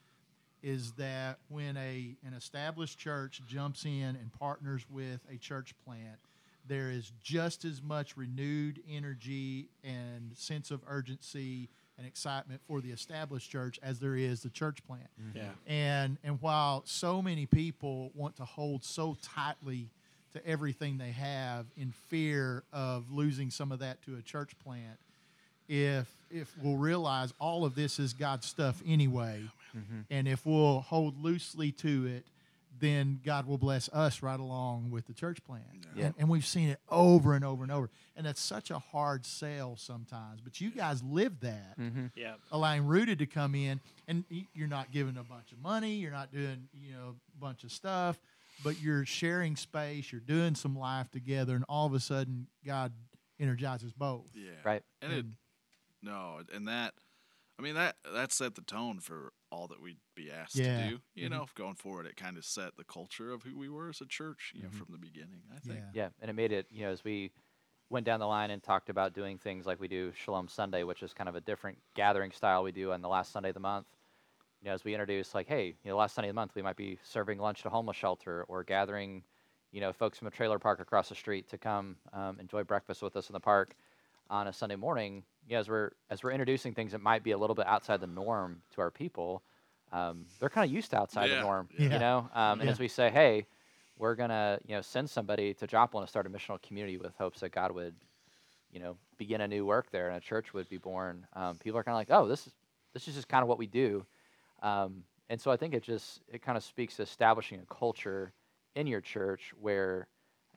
is 0.62 0.92
that 0.92 1.38
when 1.48 1.76
a 1.76 2.16
an 2.26 2.32
established 2.34 2.98
church 2.98 3.42
jumps 3.46 3.84
in 3.84 4.02
and 4.02 4.32
partners 4.38 4.86
with 4.90 5.20
a 5.32 5.36
church 5.36 5.74
plant, 5.84 6.18
there 6.66 6.90
is 6.90 7.12
just 7.22 7.64
as 7.64 7.82
much 7.82 8.16
renewed 8.16 8.80
energy 8.90 9.68
and 9.84 10.36
sense 10.36 10.70
of 10.70 10.80
urgency 10.86 11.68
and 11.98 12.06
excitement 12.06 12.60
for 12.66 12.80
the 12.80 12.90
established 12.90 13.50
church 13.50 13.78
as 13.82 13.98
there 13.98 14.16
is 14.16 14.42
the 14.42 14.50
church 14.50 14.84
plant. 14.86 15.08
Mm-hmm. 15.20 15.38
Yeah. 15.38 15.50
And 15.66 16.18
and 16.24 16.40
while 16.40 16.82
so 16.84 17.22
many 17.22 17.46
people 17.46 18.10
want 18.14 18.36
to 18.36 18.44
hold 18.44 18.84
so 18.84 19.16
tightly 19.22 19.88
to 20.34 20.46
everything 20.46 20.98
they 20.98 21.12
have 21.12 21.66
in 21.76 21.92
fear 22.08 22.62
of 22.72 23.10
losing 23.10 23.50
some 23.50 23.72
of 23.72 23.78
that 23.78 24.02
to 24.02 24.16
a 24.16 24.22
church 24.22 24.52
plant, 24.62 24.98
if 25.68 26.12
if 26.30 26.52
we'll 26.62 26.76
realize 26.76 27.32
all 27.40 27.64
of 27.64 27.74
this 27.74 27.98
is 27.98 28.12
God's 28.12 28.46
stuff 28.46 28.82
anyway, 28.86 29.42
mm-hmm. 29.76 30.00
and 30.10 30.28
if 30.28 30.44
we'll 30.44 30.80
hold 30.80 31.22
loosely 31.22 31.72
to 31.72 32.06
it, 32.06 32.24
then 32.78 33.20
God 33.24 33.46
will 33.46 33.58
bless 33.58 33.88
us 33.90 34.22
right 34.22 34.38
along 34.38 34.90
with 34.90 35.06
the 35.06 35.14
church 35.14 35.42
plan. 35.44 35.62
Yeah. 35.94 36.06
And, 36.06 36.14
and 36.18 36.28
we've 36.28 36.46
seen 36.46 36.68
it 36.68 36.78
over 36.88 37.34
and 37.34 37.44
over 37.44 37.62
and 37.62 37.72
over. 37.72 37.90
And 38.16 38.26
that's 38.26 38.40
such 38.40 38.70
a 38.70 38.78
hard 38.78 39.24
sell 39.26 39.76
sometimes. 39.76 40.40
But 40.42 40.60
you 40.60 40.70
guys 40.70 41.02
live 41.02 41.40
that 41.40 41.78
mm-hmm. 41.78 42.06
Yeah. 42.14 42.34
allowing 42.50 42.86
Rooted 42.86 43.18
to 43.20 43.26
come 43.26 43.54
in, 43.54 43.80
and 44.08 44.24
you're 44.54 44.68
not 44.68 44.90
giving 44.90 45.16
a 45.16 45.22
bunch 45.24 45.52
of 45.52 45.58
money, 45.58 45.94
you're 45.94 46.12
not 46.12 46.32
doing 46.32 46.68
you 46.72 46.92
know 46.92 47.16
a 47.36 47.40
bunch 47.40 47.64
of 47.64 47.72
stuff, 47.72 48.18
but 48.64 48.80
you're 48.80 49.04
sharing 49.04 49.56
space, 49.56 50.10
you're 50.12 50.20
doing 50.20 50.54
some 50.54 50.78
life 50.78 51.10
together, 51.10 51.54
and 51.54 51.64
all 51.68 51.86
of 51.86 51.94
a 51.94 52.00
sudden 52.00 52.46
God 52.64 52.92
energizes 53.38 53.92
both. 53.92 54.26
Yeah. 54.34 54.50
Right. 54.64 54.82
And 55.02 55.12
it, 55.12 55.18
And- 55.18 55.34
no, 56.02 56.40
and 56.54 56.68
that, 56.68 56.94
I 57.58 57.62
mean 57.62 57.74
that 57.74 57.96
that 58.14 58.32
set 58.32 58.54
the 58.54 58.60
tone 58.62 59.00
for 59.00 59.32
all 59.50 59.68
that 59.68 59.80
we'd 59.80 60.00
be 60.14 60.30
asked 60.30 60.56
Yeah. 60.56 60.64
to 60.64 60.72
do. 60.72 61.00
You 61.14 61.28
Mhm. 61.28 61.30
know, 61.30 61.46
going 61.54 61.76
forward, 61.76 62.06
it 62.06 62.16
kind 62.16 62.36
of 62.36 62.44
set 62.44 62.76
the 62.76 62.84
culture 62.84 63.32
of 63.32 63.42
who 63.42 63.56
we 63.56 63.68
were 63.68 63.88
as 63.88 64.00
a 64.00 64.06
church. 64.06 64.52
You 64.54 64.62
know, 64.64 64.68
Mhm. 64.68 64.78
from 64.78 64.88
the 64.90 64.98
beginning. 64.98 65.42
I 65.54 65.58
think. 65.58 65.80
Yeah. 65.80 65.92
Yeah, 65.92 66.08
and 66.20 66.30
it 66.30 66.34
made 66.34 66.52
it, 66.52 66.66
you 66.70 66.82
know, 66.82 66.90
as 66.90 67.04
we 67.04 67.32
went 67.90 68.06
down 68.06 68.20
the 68.20 68.26
line 68.26 68.50
and 68.50 68.62
talked 68.62 68.90
about 68.90 69.14
doing 69.14 69.38
things 69.38 69.66
like 69.66 69.80
we 69.80 69.88
do 69.88 70.12
Shalom 70.12 70.48
Sunday, 70.48 70.82
which 70.84 71.02
is 71.02 71.14
kind 71.14 71.28
of 71.28 71.36
a 71.36 71.40
different 71.40 71.78
gathering 71.94 72.32
style 72.32 72.62
we 72.62 72.72
do 72.72 72.92
on 72.92 73.00
the 73.02 73.08
last 73.08 73.32
Sunday 73.32 73.50
of 73.50 73.54
the 73.54 73.60
month. 73.60 73.86
You 74.60 74.66
know, 74.68 74.74
as 74.74 74.84
we 74.84 74.94
introduced, 74.94 75.34
like, 75.34 75.46
hey, 75.48 75.68
you 75.68 75.90
know, 75.90 75.96
last 75.96 76.14
Sunday 76.14 76.28
of 76.30 76.34
the 76.34 76.40
month 76.40 76.54
we 76.54 76.62
might 76.62 76.76
be 76.76 76.98
serving 77.04 77.38
lunch 77.38 77.60
at 77.60 77.66
a 77.66 77.70
homeless 77.70 77.96
shelter 77.96 78.44
or 78.48 78.64
gathering, 78.64 79.24
you 79.72 79.80
know, 79.80 79.92
folks 79.92 80.18
from 80.18 80.28
a 80.28 80.30
trailer 80.30 80.58
park 80.58 80.80
across 80.80 81.08
the 81.10 81.14
street 81.14 81.48
to 81.48 81.58
come 81.58 81.96
um, 82.12 82.40
enjoy 82.40 82.64
breakfast 82.64 83.02
with 83.02 83.16
us 83.16 83.28
in 83.28 83.34
the 83.34 83.40
park 83.40 83.76
on 84.30 84.48
a 84.48 84.52
Sunday 84.52 84.76
morning. 84.76 85.24
You 85.46 85.54
know, 85.54 85.60
as 85.60 85.68
we're 85.68 85.90
as 86.10 86.22
we're 86.22 86.32
introducing 86.32 86.74
things 86.74 86.92
that 86.92 87.00
might 87.00 87.22
be 87.22 87.30
a 87.32 87.38
little 87.38 87.54
bit 87.54 87.66
outside 87.66 88.00
the 88.00 88.06
norm 88.06 88.62
to 88.74 88.80
our 88.80 88.90
people, 88.90 89.42
um, 89.92 90.26
they're 90.40 90.48
kind 90.50 90.68
of 90.68 90.74
used 90.74 90.90
to 90.90 90.98
outside 90.98 91.28
Yeah, 91.28 91.36
the 91.36 91.40
norm. 91.40 91.68
yeah. 91.78 91.92
You 91.92 91.98
know, 91.98 92.28
um, 92.34 92.60
and 92.60 92.68
Yeah. 92.68 92.70
as 92.70 92.80
we 92.80 92.88
say, 92.88 93.10
hey, 93.10 93.46
we're 93.98 94.14
gonna 94.16 94.58
you 94.66 94.74
know 94.74 94.82
send 94.82 95.08
somebody 95.08 95.54
to 95.54 95.66
Joplin 95.66 96.02
to 96.04 96.08
start 96.08 96.26
a 96.26 96.30
missional 96.30 96.60
community 96.60 96.98
with 96.98 97.14
hopes 97.16 97.40
that 97.40 97.50
God 97.50 97.72
would 97.72 97.94
you 98.72 98.80
know 98.80 98.96
begin 99.18 99.40
a 99.40 99.48
new 99.48 99.64
work 99.64 99.90
there 99.90 100.08
and 100.08 100.16
a 100.16 100.20
church 100.20 100.52
would 100.52 100.68
be 100.68 100.78
born. 100.78 101.26
Um, 101.34 101.56
people 101.58 101.78
are 101.78 101.84
kind 101.84 101.94
of 101.94 102.00
like, 102.00 102.10
oh, 102.10 102.26
this 102.28 102.46
is 102.46 102.54
this 102.92 103.08
is 103.08 103.14
just 103.14 103.28
kind 103.28 103.42
of 103.42 103.48
what 103.48 103.58
we 103.58 103.66
do, 103.66 104.04
um, 104.62 105.04
and 105.28 105.40
so 105.40 105.50
I 105.50 105.56
think 105.56 105.74
it 105.74 105.82
just 105.82 106.22
it 106.28 106.42
kind 106.42 106.56
of 106.56 106.64
speaks 106.64 106.96
to 106.96 107.02
establishing 107.02 107.60
a 107.60 107.74
culture 107.74 108.32
in 108.74 108.86
your 108.86 109.00
church 109.00 109.52
where 109.60 110.08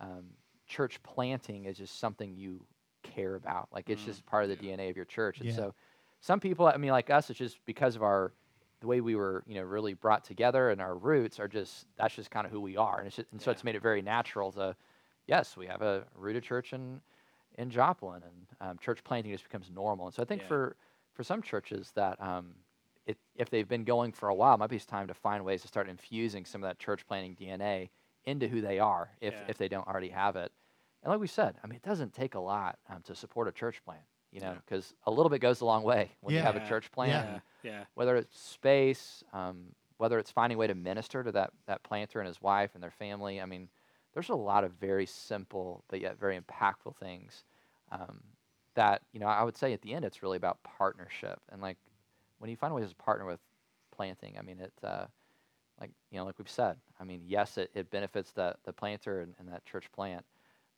um, 0.02 0.26
church 0.68 1.02
planting 1.04 1.66
is 1.66 1.78
just 1.78 2.00
something 2.00 2.36
you 2.36 2.66
care 3.04 3.36
about. 3.36 3.70
Like 3.72 3.90
it's 3.90 4.04
Mm, 4.04 4.06
just 4.06 4.26
part 4.26 4.44
of 4.44 4.50
the 4.50 4.56
yeah. 4.56 4.58
DNA 4.58 4.90
of 4.90 4.96
your 4.96 5.06
church. 5.06 5.42
And 5.42 5.50
Yeah. 5.50 5.52
so 5.52 5.74
some 6.22 6.40
people, 6.40 6.68
I 6.68 6.78
mean, 6.78 6.92
like 6.92 7.10
us, 7.10 7.30
it's 7.30 7.40
just 7.40 7.64
because 7.66 7.96
of 7.96 8.04
our 8.04 8.34
the 8.82 8.88
way 8.88 9.02
we 9.02 9.16
were, 9.16 9.44
you 9.48 9.56
know, 9.56 9.64
really 9.64 9.94
brought 9.94 10.24
together 10.24 10.70
and 10.70 10.80
our 10.82 10.96
roots 10.98 11.40
are 11.40 11.48
just 11.50 11.88
that's 11.98 12.16
just 12.16 12.32
kind 12.32 12.46
of 12.46 12.52
who 12.52 12.62
we 12.62 12.78
are. 12.78 13.00
And 13.00 13.08
it's 13.08 13.18
just, 13.18 13.30
and 13.32 13.42
so 13.42 13.52
it's 13.52 13.64
made 13.64 13.76
it 13.76 13.82
very 13.82 14.02
natural 14.02 14.52
to, 14.54 14.76
yes, 15.28 15.58
we 15.58 15.68
have 15.68 15.82
a 15.82 16.08
rooted 16.16 16.44
church 16.44 16.74
in 16.74 17.02
in 17.56 17.70
Joplin, 17.70 18.24
and 18.24 18.48
um, 18.62 18.78
church 18.78 19.04
planting 19.04 19.32
just 19.32 19.44
becomes 19.44 19.70
normal. 19.72 20.06
And 20.08 20.16
so 20.16 20.22
I 20.22 20.26
think 20.26 20.42
Yeah. 20.42 20.44
for 20.44 20.78
for 21.14 21.24
some 21.24 21.42
churches 21.42 21.92
that 21.96 22.22
um, 22.22 22.56
it, 23.06 23.18
if 23.36 23.50
they've 23.50 23.68
been 23.68 23.84
going 23.84 24.12
for 24.12 24.30
a 24.30 24.36
while, 24.36 24.56
it 24.56 24.58
might 24.60 24.70
be 24.70 24.76
it's 24.76 24.86
time 24.86 25.08
to 25.08 25.14
find 25.14 25.44
ways 25.44 25.62
to 25.64 25.68
start 25.68 25.90
infusing 25.90 26.46
some 26.46 26.64
of 26.64 26.70
that 26.70 26.80
church 26.80 27.06
planting 27.08 27.36
DNA 27.36 27.90
into 28.26 28.48
who 28.48 28.62
they 28.62 28.80
are, 28.80 29.12
if 29.22 29.42
Yeah. 29.42 29.48
if 29.48 29.58
they 29.58 29.68
don't 29.68 29.88
already 29.88 30.10
have 30.10 30.36
it. 30.36 30.52
And 31.04 31.12
like 31.12 31.20
we 31.20 31.28
said, 31.28 31.56
I 31.64 31.68
mean, 31.68 31.78
it 31.78 31.82
doesn't 31.84 32.14
take 32.14 32.36
a 32.36 32.40
lot 32.40 32.78
um, 32.90 33.02
to 33.04 33.16
support 33.16 33.48
a 33.48 33.52
church 33.52 33.82
plant, 33.86 34.04
you 34.32 34.42
know, 34.42 34.52
Yeah. 34.52 34.58
because 34.66 34.94
a 35.06 35.12
little 35.12 35.30
bit 35.30 35.40
goes 35.40 35.62
a 35.62 35.66
long 35.66 35.84
way 35.84 36.12
when 36.22 36.36
you 36.36 36.42
have 36.42 36.56
a 36.56 36.68
church 36.68 36.92
plant. 36.92 37.12
Yeah. 37.64 37.72
Yeah. 37.72 37.84
Whether 37.94 38.18
it's 38.18 38.38
space, 38.40 39.24
um, 39.34 39.74
whether 39.98 40.20
it's 40.20 40.32
finding 40.32 40.56
a 40.56 40.60
way 40.60 40.68
to 40.68 40.76
minister 40.76 41.24
to 41.24 41.32
that 41.34 41.52
that 41.68 41.84
planter 41.84 42.20
and 42.20 42.28
his 42.28 42.42
wife 42.42 42.72
and 42.74 42.84
their 42.84 42.92
family. 42.92 43.40
I 43.42 43.46
mean, 43.46 43.70
there's 44.14 44.30
a 44.30 44.36
lot 44.36 44.64
of 44.64 44.72
very 44.74 45.06
simple 45.06 45.84
but 45.90 46.00
yet 46.02 46.20
very 46.20 46.40
impactful 46.40 46.96
things 46.98 47.44
um, 47.92 48.22
that 48.76 49.02
you 49.14 49.20
know. 49.20 49.28
I 49.28 49.44
would 49.44 49.58
say 49.58 49.74
at 49.74 49.82
the 49.82 49.94
end, 49.94 50.04
it's 50.06 50.22
really 50.24 50.38
about 50.38 50.62
partnership 50.64 51.40
and 51.52 51.62
like 51.62 51.78
when 52.40 52.50
you 52.50 52.56
find 52.58 52.74
ways 52.74 52.90
to 52.90 52.96
partner 52.96 53.26
with 53.26 53.40
planting. 53.96 54.38
I 54.38 54.42
mean, 54.42 54.60
it. 54.60 54.74
Uh, 54.84 55.06
like 55.80 55.92
you 56.12 56.18
know, 56.18 56.26
like 56.26 56.38
we've 56.38 56.50
said, 56.50 56.76
I 57.00 57.06
mean, 57.06 57.22
yes, 57.26 57.58
it, 57.58 57.72
it 57.74 57.90
benefits 57.90 58.32
the 58.32 58.56
the 58.66 58.74
planter 58.74 59.22
and, 59.22 59.34
and 59.40 59.48
that 59.48 59.66
church 59.66 59.90
plant, 59.94 60.26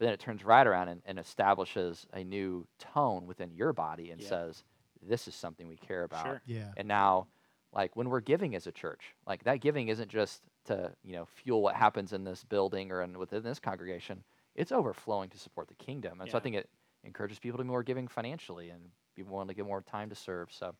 but 0.01 0.05
then 0.07 0.13
it 0.15 0.19
turns 0.19 0.43
right 0.43 0.65
around 0.65 0.87
and, 0.87 1.03
and 1.05 1.19
establishes 1.19 2.07
a 2.11 2.23
new 2.23 2.65
tone 2.79 3.27
within 3.27 3.53
your 3.53 3.71
body 3.71 4.09
and 4.09 4.19
Yeah. 4.19 4.29
says, 4.29 4.63
"This 4.99 5.27
is 5.27 5.35
something 5.35 5.67
we 5.67 5.77
care 5.77 6.03
about." 6.05 6.25
Sure. 6.25 6.41
Yeah. 6.47 6.71
And 6.75 6.87
now, 6.87 7.27
like 7.71 7.95
when 7.95 8.09
we're 8.09 8.19
giving 8.19 8.55
as 8.55 8.65
a 8.65 8.71
church, 8.71 9.13
like 9.27 9.43
that 9.43 9.61
giving 9.61 9.89
isn't 9.89 10.09
just 10.09 10.41
to 10.65 10.91
you 11.03 11.13
know 11.13 11.25
fuel 11.25 11.61
what 11.61 11.75
happens 11.75 12.13
in 12.13 12.23
this 12.23 12.43
building 12.43 12.91
or 12.91 13.03
in, 13.03 13.19
within 13.19 13.43
this 13.43 13.59
congregation. 13.59 14.23
It's 14.55 14.71
overflowing 14.71 15.29
to 15.29 15.37
support 15.37 15.67
the 15.67 15.75
kingdom, 15.75 16.19
and 16.19 16.31
so 16.31 16.37
I 16.39 16.41
think 16.41 16.55
it 16.55 16.67
encourages 17.03 17.37
people 17.37 17.59
to 17.59 17.63
be 17.63 17.69
more 17.69 17.83
giving 17.83 18.07
financially 18.07 18.71
and 18.71 18.89
be 19.15 19.21
willing 19.21 19.49
to 19.49 19.53
give 19.53 19.67
more 19.67 19.81
time 19.83 20.09
to 20.09 20.15
serve. 20.15 20.51
So, 20.51 20.73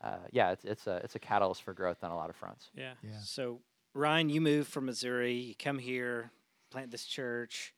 uh, 0.00 0.18
yeah, 0.32 0.50
it's 0.50 0.64
it's 0.64 0.88
a 0.88 0.96
it's 1.04 1.14
a 1.14 1.20
catalyst 1.20 1.62
for 1.62 1.74
growth 1.74 2.02
on 2.02 2.10
a 2.10 2.16
lot 2.16 2.28
of 2.28 2.34
fronts. 2.34 2.70
Yeah. 2.74 2.94
Yeah. 3.04 3.20
So 3.22 3.60
Ryan, 3.94 4.30
you 4.30 4.40
moved 4.40 4.68
from 4.68 4.86
Missouri. 4.86 5.34
You 5.34 5.54
come 5.54 5.78
here, 5.78 6.32
plant 6.72 6.90
this 6.90 7.04
church. 7.04 7.72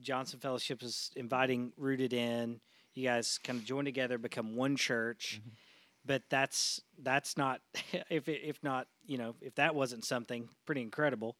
Johnson 0.00 0.40
Fellowship 0.40 0.82
is 0.82 1.10
inviting 1.16 1.72
Rooted 1.76 2.12
in. 2.12 2.60
You 2.94 3.04
guys 3.04 3.38
kind 3.42 3.58
of 3.58 3.64
join 3.64 3.84
together, 3.84 4.18
become 4.18 4.56
one 4.56 4.76
church. 4.76 5.40
But 6.04 6.22
that's 6.30 6.80
that's 7.02 7.36
not 7.36 7.60
if 8.10 8.28
if 8.28 8.62
not 8.62 8.86
you 9.04 9.18
know 9.18 9.34
if 9.40 9.54
that 9.56 9.74
wasn't 9.74 10.04
something 10.04 10.48
pretty 10.64 10.82
incredible. 10.82 11.36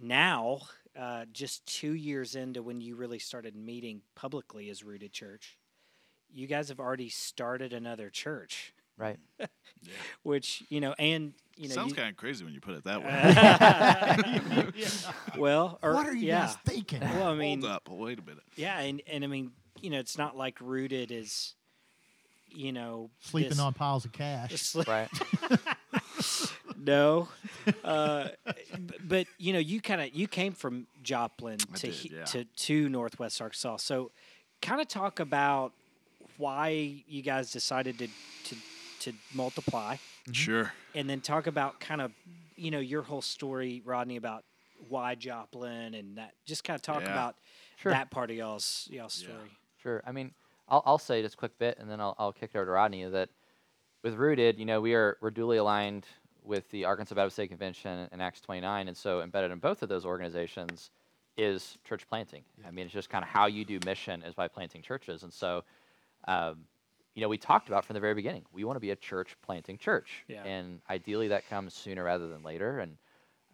Now, 0.00 0.60
uh, 0.98 1.24
just 1.32 1.66
two 1.66 1.94
years 1.94 2.36
into 2.36 2.62
when 2.62 2.80
you 2.80 2.94
really 2.94 3.18
started 3.18 3.56
meeting 3.56 4.02
publicly 4.14 4.70
as 4.70 4.84
Rooted 4.84 5.12
Church, 5.12 5.58
you 6.32 6.46
guys 6.46 6.68
have 6.68 6.78
already 6.78 7.08
started 7.08 7.72
another 7.72 8.08
church, 8.10 8.72
Right. 9.00 9.18
which 10.22 10.62
you 10.68 10.80
know, 10.80 10.94
and 10.98 11.32
you 11.56 11.68
know, 11.68 11.74
Sounds 11.74 11.92
kind 11.94 12.08
of 12.10 12.16
crazy 12.16 12.44
when 12.44 12.52
you 12.54 12.60
put 12.60 12.74
it 12.74 12.84
that 12.84 13.02
way. 13.02 14.72
well, 15.38 15.78
or, 15.82 15.94
what 15.94 16.06
are 16.06 16.14
you 16.14 16.28
yeah. 16.28 16.46
guys 16.46 16.56
thinking? 16.66 17.00
Well, 17.00 17.28
I 17.28 17.34
mean, 17.34 17.60
Hold 17.62 17.72
up. 17.72 17.88
Wait 17.88 18.18
a 18.18 18.22
minute. 18.22 18.42
yeah, 18.56 18.78
and, 18.80 19.02
and 19.10 19.24
I 19.24 19.26
mean, 19.26 19.52
you 19.80 19.90
know, 19.90 19.98
it's 19.98 20.16
not 20.18 20.36
like 20.36 20.58
rooted 20.60 21.10
is, 21.10 21.54
you 22.50 22.72
know, 22.72 23.10
Sleeping 23.20 23.50
this- 23.50 23.58
on 23.58 23.72
piles 23.74 24.04
of 24.04 24.12
cash. 24.12 24.50
this 24.50 24.74
Right. 24.86 25.08
no, 26.78 27.28
uh, 27.84 28.28
but 29.06 29.26
you 29.38 29.52
know, 29.52 29.58
you 29.58 29.80
kind 29.80 30.00
of 30.00 30.14
you 30.14 30.28
came 30.28 30.52
from 30.52 30.86
Joplin 31.02 31.58
I 31.72 31.76
to 31.76 31.86
did, 31.86 31.94
he- 31.94 32.12
yeah. 32.14 32.24
to 32.26 32.44
to 32.44 32.88
Northwest 32.88 33.40
Arkansas, 33.40 33.78
so 33.78 34.10
kind 34.62 34.80
of 34.80 34.88
talk 34.88 35.20
about 35.20 35.72
why 36.38 37.02
you 37.06 37.22
guys 37.22 37.50
decided 37.52 37.98
to 37.98 38.06
to 38.06 38.56
to 39.00 39.12
multiply, 39.34 39.96
Sure. 40.32 40.72
and 40.94 41.08
then 41.08 41.20
talk 41.20 41.46
about 41.46 41.80
kind 41.80 42.00
of 42.00 42.12
you 42.56 42.70
know 42.70 42.78
your 42.80 43.02
whole 43.02 43.22
story, 43.22 43.82
Rodney, 43.84 44.16
about 44.16 44.44
why 44.88 45.14
Joplin 45.14 45.94
and 45.94 46.18
that. 46.18 46.34
Just 46.46 46.64
kind 46.64 46.74
of 46.74 46.82
talk 46.82 47.02
Yeah. 47.02 47.10
about 47.10 47.36
Sure. 47.76 47.92
that 47.92 48.10
part 48.10 48.30
of 48.30 48.36
y'all's 48.36 48.88
y'all's 48.90 49.20
Yeah. 49.22 49.28
story. 49.34 49.50
Sure. 49.82 50.02
I 50.06 50.12
mean, 50.12 50.34
I'll, 50.68 50.82
I'll 50.86 50.98
say 50.98 51.22
just 51.22 51.34
a 51.34 51.38
quick 51.38 51.58
bit, 51.58 51.78
and 51.78 51.90
then 51.90 52.00
I'll, 52.00 52.14
I'll 52.18 52.32
kick 52.32 52.50
it 52.54 52.58
over 52.58 52.66
to 52.66 52.70
Rodney. 52.72 53.04
That 53.04 53.30
with 54.02 54.14
Rooted, 54.14 54.58
you 54.58 54.64
know, 54.66 54.80
we 54.80 54.94
are 54.94 55.16
we're 55.20 55.30
duly 55.30 55.56
aligned 55.56 56.06
with 56.42 56.70
the 56.70 56.84
Arkansas 56.86 57.14
Baptist 57.14 57.36
State 57.36 57.48
Convention 57.48 58.08
and 58.12 58.22
Acts 58.22 58.40
29, 58.40 58.88
and 58.88 58.96
so 58.96 59.20
embedded 59.20 59.50
in 59.50 59.58
both 59.58 59.82
of 59.82 59.88
those 59.88 60.04
organizations 60.06 60.90
is 61.36 61.78
church 61.84 62.06
planting. 62.08 62.44
I 62.66 62.70
mean, 62.70 62.86
it's 62.86 62.94
just 62.94 63.08
kind 63.10 63.22
of 63.22 63.28
how 63.28 63.46
you 63.46 63.64
do 63.64 63.78
mission 63.86 64.22
is 64.22 64.34
by 64.34 64.48
planting 64.48 64.82
churches, 64.82 65.22
and 65.22 65.32
so. 65.32 65.64
Um, 66.28 66.66
you 67.14 67.22
know, 67.22 67.28
we 67.28 67.38
talked 67.38 67.68
about 67.68 67.84
from 67.84 67.94
the 67.94 68.00
very 68.00 68.14
beginning. 68.14 68.44
We 68.52 68.64
want 68.64 68.76
to 68.76 68.80
be 68.80 68.90
a 68.90 68.96
church 68.96 69.36
planting 69.42 69.78
church, 69.78 70.24
Yeah. 70.28 70.44
and 70.44 70.80
ideally 70.88 71.28
that 71.28 71.48
comes 71.48 71.74
sooner 71.74 72.04
rather 72.04 72.28
than 72.28 72.42
later. 72.42 72.80
And 72.80 72.96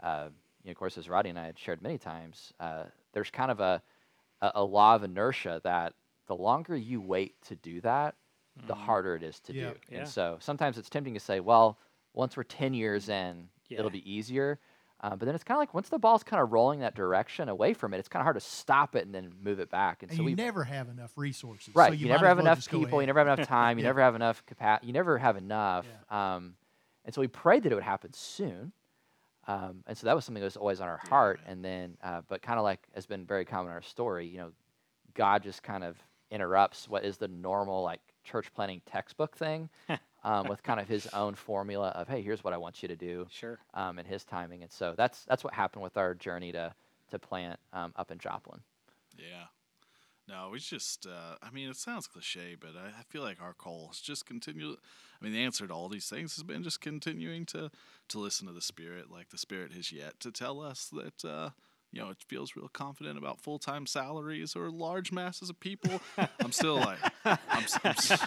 uh, 0.03 0.29
you 0.63 0.69
know, 0.69 0.73
of 0.73 0.77
course, 0.77 0.99
as 0.99 1.09
Rodney 1.09 1.31
and 1.31 1.39
I 1.39 1.47
had 1.47 1.59
shared 1.59 1.81
many 1.83 1.99
times, 1.99 2.53
uh, 2.61 2.85
there's 3.13 3.31
kind 3.31 3.51
of 3.51 3.61
a, 3.61 3.83
a 4.43 4.53
a 4.57 4.65
law 4.65 4.95
of 4.95 5.03
inertia 5.05 5.61
that 5.65 5.95
the 6.27 6.37
longer 6.37 6.77
you 6.77 7.01
wait 7.01 7.41
to 7.43 7.57
do 7.57 7.81
that, 7.83 8.15
the 8.67 8.75
harder 8.75 9.15
it 9.17 9.23
is 9.23 9.41
to 9.41 9.53
Yeah. 9.53 9.71
do. 9.71 9.77
Yeah. 9.91 9.99
And 9.99 10.09
so 10.09 10.37
sometimes 10.41 10.77
it's 10.79 10.91
tempting 10.91 11.15
to 11.15 11.21
say, 11.21 11.41
well, 11.41 11.79
once 12.15 12.37
we're 12.37 12.43
10 12.45 12.75
years 12.75 13.09
in, 13.09 13.49
Yeah. 13.69 13.79
it'll 13.79 13.91
be 13.91 14.11
easier. 14.11 14.59
Uh, 15.01 15.11
but 15.11 15.27
then 15.27 15.35
it's 15.35 15.45
kind 15.45 15.57
of 15.57 15.61
like 15.61 15.75
once 15.75 15.89
the 15.89 15.99
ball's 15.99 16.23
kind 16.23 16.43
of 16.43 16.53
rolling 16.53 16.81
that 16.81 16.95
direction 16.95 17.49
away 17.49 17.75
from 17.75 17.93
it, 17.93 17.99
it's 17.99 18.09
kind 18.09 18.23
of 18.23 18.25
hard 18.25 18.37
to 18.37 18.41
stop 18.41 18.97
it 18.97 19.05
and 19.05 19.15
then 19.15 19.31
move 19.43 19.61
it 19.61 19.71
back. 19.71 20.03
And, 20.03 20.11
And 20.11 20.17
so 20.17 20.23
you 20.23 20.31
we 20.31 20.35
never 20.35 20.65
have 20.65 20.89
enough 20.89 21.13
resources. 21.17 21.75
right, 21.75 21.89
So 21.89 21.95
you, 21.95 22.07
you, 22.07 22.09
never 22.09 22.27
have 22.27 22.39
well 22.39 22.47
enough 22.47 22.67
people, 22.67 23.01
you 23.01 23.07
never 23.07 23.19
have 23.19 23.29
enough 23.29 23.47
time, 23.49 23.79
you 23.79 23.83
Yeah. 23.83 23.89
never 23.89 24.01
have 24.01 24.15
enough 24.15 24.45
capacity, 24.47 24.87
you 24.87 24.93
never 24.95 25.19
have 25.19 25.37
enough. 25.37 25.87
Um, 26.11 26.55
and 27.05 27.15
so 27.15 27.21
we 27.21 27.29
prayed 27.29 27.63
that 27.65 27.73
it 27.73 27.75
would 27.75 27.85
happen 27.85 28.13
soon. 28.15 28.73
Um, 29.47 29.85
and 29.87 29.97
so 29.97 30.07
that 30.07 30.17
was 30.17 30.25
something 30.25 30.41
that 30.41 30.47
was 30.47 30.57
always 30.57 30.81
on 30.81 30.89
our 30.89 30.97
heart. 30.97 31.41
And 31.47 31.65
then, 31.65 31.97
uh, 32.03 32.23
but 32.27 32.43
kind 32.43 32.59
of 32.59 32.65
like 32.65 32.81
has 32.95 33.07
been 33.07 33.25
very 33.25 33.45
common 33.45 33.67
in 33.69 33.75
our 33.75 33.83
story, 33.83 34.27
you 34.27 34.39
know, 34.39 34.51
God 35.15 35.43
just 35.43 35.63
kind 35.63 35.85
of 35.85 35.97
interrupts 36.31 36.89
what 36.89 37.05
is 37.05 37.17
the 37.19 37.29
normal 37.29 37.83
like 37.83 38.01
church 38.25 38.53
planting 38.53 38.81
textbook 38.87 39.37
thing 39.37 39.71
um, 40.27 40.49
with 40.49 40.63
kind 40.63 40.79
of 40.81 40.89
his 40.89 41.07
own 41.15 41.35
formula 41.35 41.89
of, 41.95 42.09
hey, 42.09 42.21
here's 42.21 42.45
what 42.45 42.53
I 42.53 42.59
want 42.59 42.83
you 42.83 42.89
to 42.89 42.97
do 42.97 43.27
Sure. 43.31 43.59
um, 43.75 43.99
and 43.99 44.07
his 44.07 44.25
timing. 44.25 44.63
And 44.63 44.71
so 44.73 44.95
that's 44.97 45.25
that's 45.25 45.43
what 45.45 45.55
happened 45.55 45.83
with 45.83 45.97
our 45.97 46.15
journey 46.15 46.53
to 46.53 46.75
to 47.11 47.19
plant 47.19 47.59
um, 47.73 47.93
up 47.97 48.11
in 48.11 48.19
Joplin. 48.19 48.61
Yeah. 49.17 49.47
No, 50.29 50.49
we 50.51 50.59
just, 50.59 51.07
uh, 51.07 51.37
I 51.41 51.51
mean, 51.53 51.69
it 51.71 51.77
sounds 51.77 52.09
cliche, 52.09 52.57
but 52.59 52.71
I, 52.77 52.89
I 52.89 53.03
feel 53.09 53.23
like 53.23 53.41
our 53.41 53.55
call 53.55 53.91
is 53.93 54.01
just 54.01 54.27
continue. 54.27 54.73
I 54.73 55.25
mean, 55.25 55.33
the 55.33 55.45
answer 55.45 55.69
to 55.69 55.73
all 55.73 55.89
these 55.89 56.09
things 56.09 56.35
has 56.35 56.43
been 56.43 56.65
just 56.65 56.81
continuing 56.81 57.47
to, 57.47 57.71
to 58.09 58.19
listen 58.19 58.49
to 58.49 58.53
the 58.53 58.61
Spirit. 58.61 59.09
Like 59.09 59.29
the 59.31 59.39
Spirit 59.39 59.73
has 59.73 59.93
yet 59.93 60.19
to 60.21 60.33
tell 60.33 60.61
us 60.61 60.91
that, 60.93 61.25
uh, 61.25 61.51
you 61.97 62.03
know, 62.03 62.11
it 62.11 62.19
feels 62.29 62.55
real 62.57 62.69
confident 62.69 63.17
about 63.17 63.41
full 63.41 63.59
time 63.59 63.87
salaries 63.87 64.55
or 64.55 64.71
large 64.71 65.11
masses 65.13 65.49
of 65.49 65.59
people. 65.59 66.01
I'm 66.41 66.53
still 66.53 66.77
like, 66.77 66.99
I'm, 67.25 67.39
s- 67.65 67.79
I'm, 67.83 67.91
s- 67.93 68.19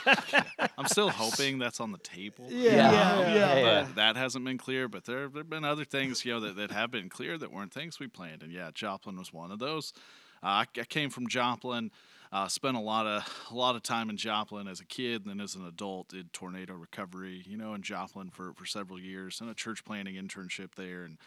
I'm 0.78 0.88
still 0.88 1.10
hoping 1.10 1.60
that's 1.60 1.80
on 1.80 1.92
the 1.92 2.00
table. 2.00 2.48
Yeah, 2.50 2.72
Yeah. 2.72 2.92
yeah, 2.92 3.34
Yeah, 3.34 3.56
yeah. 3.56 3.84
But 3.84 3.96
that 3.96 4.16
hasn't 4.18 4.44
been 4.44 4.58
clear. 4.58 4.88
But 4.88 5.06
there 5.06 5.28
there 5.30 5.42
have 5.42 5.50
been 5.50 5.64
other 5.66 5.86
things, 5.86 6.26
you 6.26 6.34
know, 6.34 6.40
that, 6.40 6.56
that 6.56 6.72
have 6.72 6.90
been 6.90 7.10
clear 7.10 7.38
that 7.38 7.52
weren't 7.52 7.72
things 7.72 8.00
we 8.00 8.08
planned. 8.08 8.42
And 8.42 8.52
yeah, 8.52 8.72
Joplin 8.74 9.18
was 9.18 9.32
one 9.32 9.52
of 9.52 9.60
those. 9.60 9.94
Uh, 10.42 10.48
I, 10.48 10.66
I 10.80 10.84
came 10.86 11.10
from 11.12 11.28
Joplin. 11.28 11.92
Uh, 12.32 12.48
spent 12.48 12.78
a 12.78 12.80
lot 12.80 13.06
of 13.08 13.48
a 13.52 13.56
lot 13.56 13.76
of 13.76 13.82
time 13.84 14.10
in 14.10 14.16
Joplin 14.18 14.68
as 14.68 14.80
a 14.80 14.86
kid, 14.86 15.26
and 15.26 15.30
then 15.32 15.42
as 15.44 15.56
an 15.56 15.66
adult, 15.66 16.10
did 16.10 16.32
tornado 16.34 16.74
recovery, 16.74 17.44
you 17.48 17.58
know, 17.58 17.74
in 17.74 17.82
Joplin 17.82 18.30
for, 18.30 18.54
for 18.54 18.66
several 18.66 19.00
years, 19.00 19.42
and 19.42 19.50
a 19.50 19.54
church 19.54 19.84
planting 19.84 20.16
internship 20.16 20.76
there. 20.76 21.04
And 21.04 21.18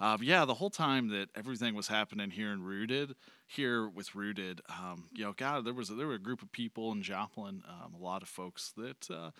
uh, 0.00 0.16
yeah, 0.20 0.44
the 0.44 0.54
whole 0.54 0.70
time 0.70 1.08
that 1.08 1.28
everything 1.34 1.74
was 1.74 1.88
happening 1.88 2.30
here 2.30 2.52
in 2.52 2.62
Rooted, 2.62 3.14
here 3.46 3.88
with 3.88 4.14
Rooted, 4.14 4.60
um, 4.68 5.08
you 5.12 5.24
know, 5.24 5.32
God, 5.32 5.64
there 5.64 5.74
was 5.74 5.90
a, 5.90 5.94
there 5.94 6.06
were 6.06 6.14
a 6.14 6.20
group 6.20 6.42
of 6.42 6.52
people 6.52 6.92
in 6.92 7.02
Joplin, 7.02 7.62
um, 7.68 7.94
a 7.94 8.02
lot 8.02 8.22
of 8.22 8.28
folks 8.28 8.72
that. 8.76 9.10
Uh, 9.10 9.30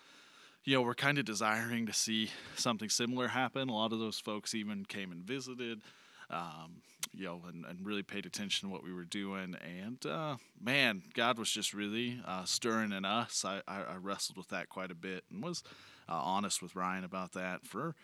you 0.65 0.75
know, 0.75 0.81
we're 0.81 0.93
kind 0.93 1.17
of 1.17 1.25
desiring 1.25 1.85
to 1.85 1.93
see 1.93 2.29
something 2.55 2.89
similar 2.89 3.29
happen. 3.29 3.69
A 3.69 3.73
lot 3.73 3.93
of 3.93 3.99
those 3.99 4.19
folks 4.19 4.53
even 4.53 4.85
came 4.85 5.11
and 5.11 5.23
visited, 5.23 5.81
um, 6.29 6.81
you 7.13 7.25
know, 7.25 7.41
and, 7.47 7.65
and 7.65 7.85
really 7.85 8.03
paid 8.03 8.25
attention 8.25 8.67
to 8.67 8.73
what 8.73 8.83
we 8.83 8.93
were 8.93 9.05
doing. 9.05 9.55
And 9.55 10.05
uh, 10.05 10.35
man, 10.61 11.03
God 11.13 11.39
was 11.39 11.49
just 11.49 11.73
really 11.73 12.21
uh, 12.25 12.43
stirring 12.43 12.91
in 12.91 13.05
us. 13.05 13.45
I, 13.45 13.61
I, 13.67 13.95
wrestled 13.95 14.37
with 14.37 14.49
that 14.49 14.69
quite 14.69 14.91
a 14.91 14.95
bit 14.95 15.23
and 15.31 15.41
was 15.41 15.63
uh, 16.09 16.13
honest 16.13 16.61
with 16.61 16.75
Ryan 16.75 17.03
about 17.03 17.31
that 17.33 17.65
for 17.65 17.95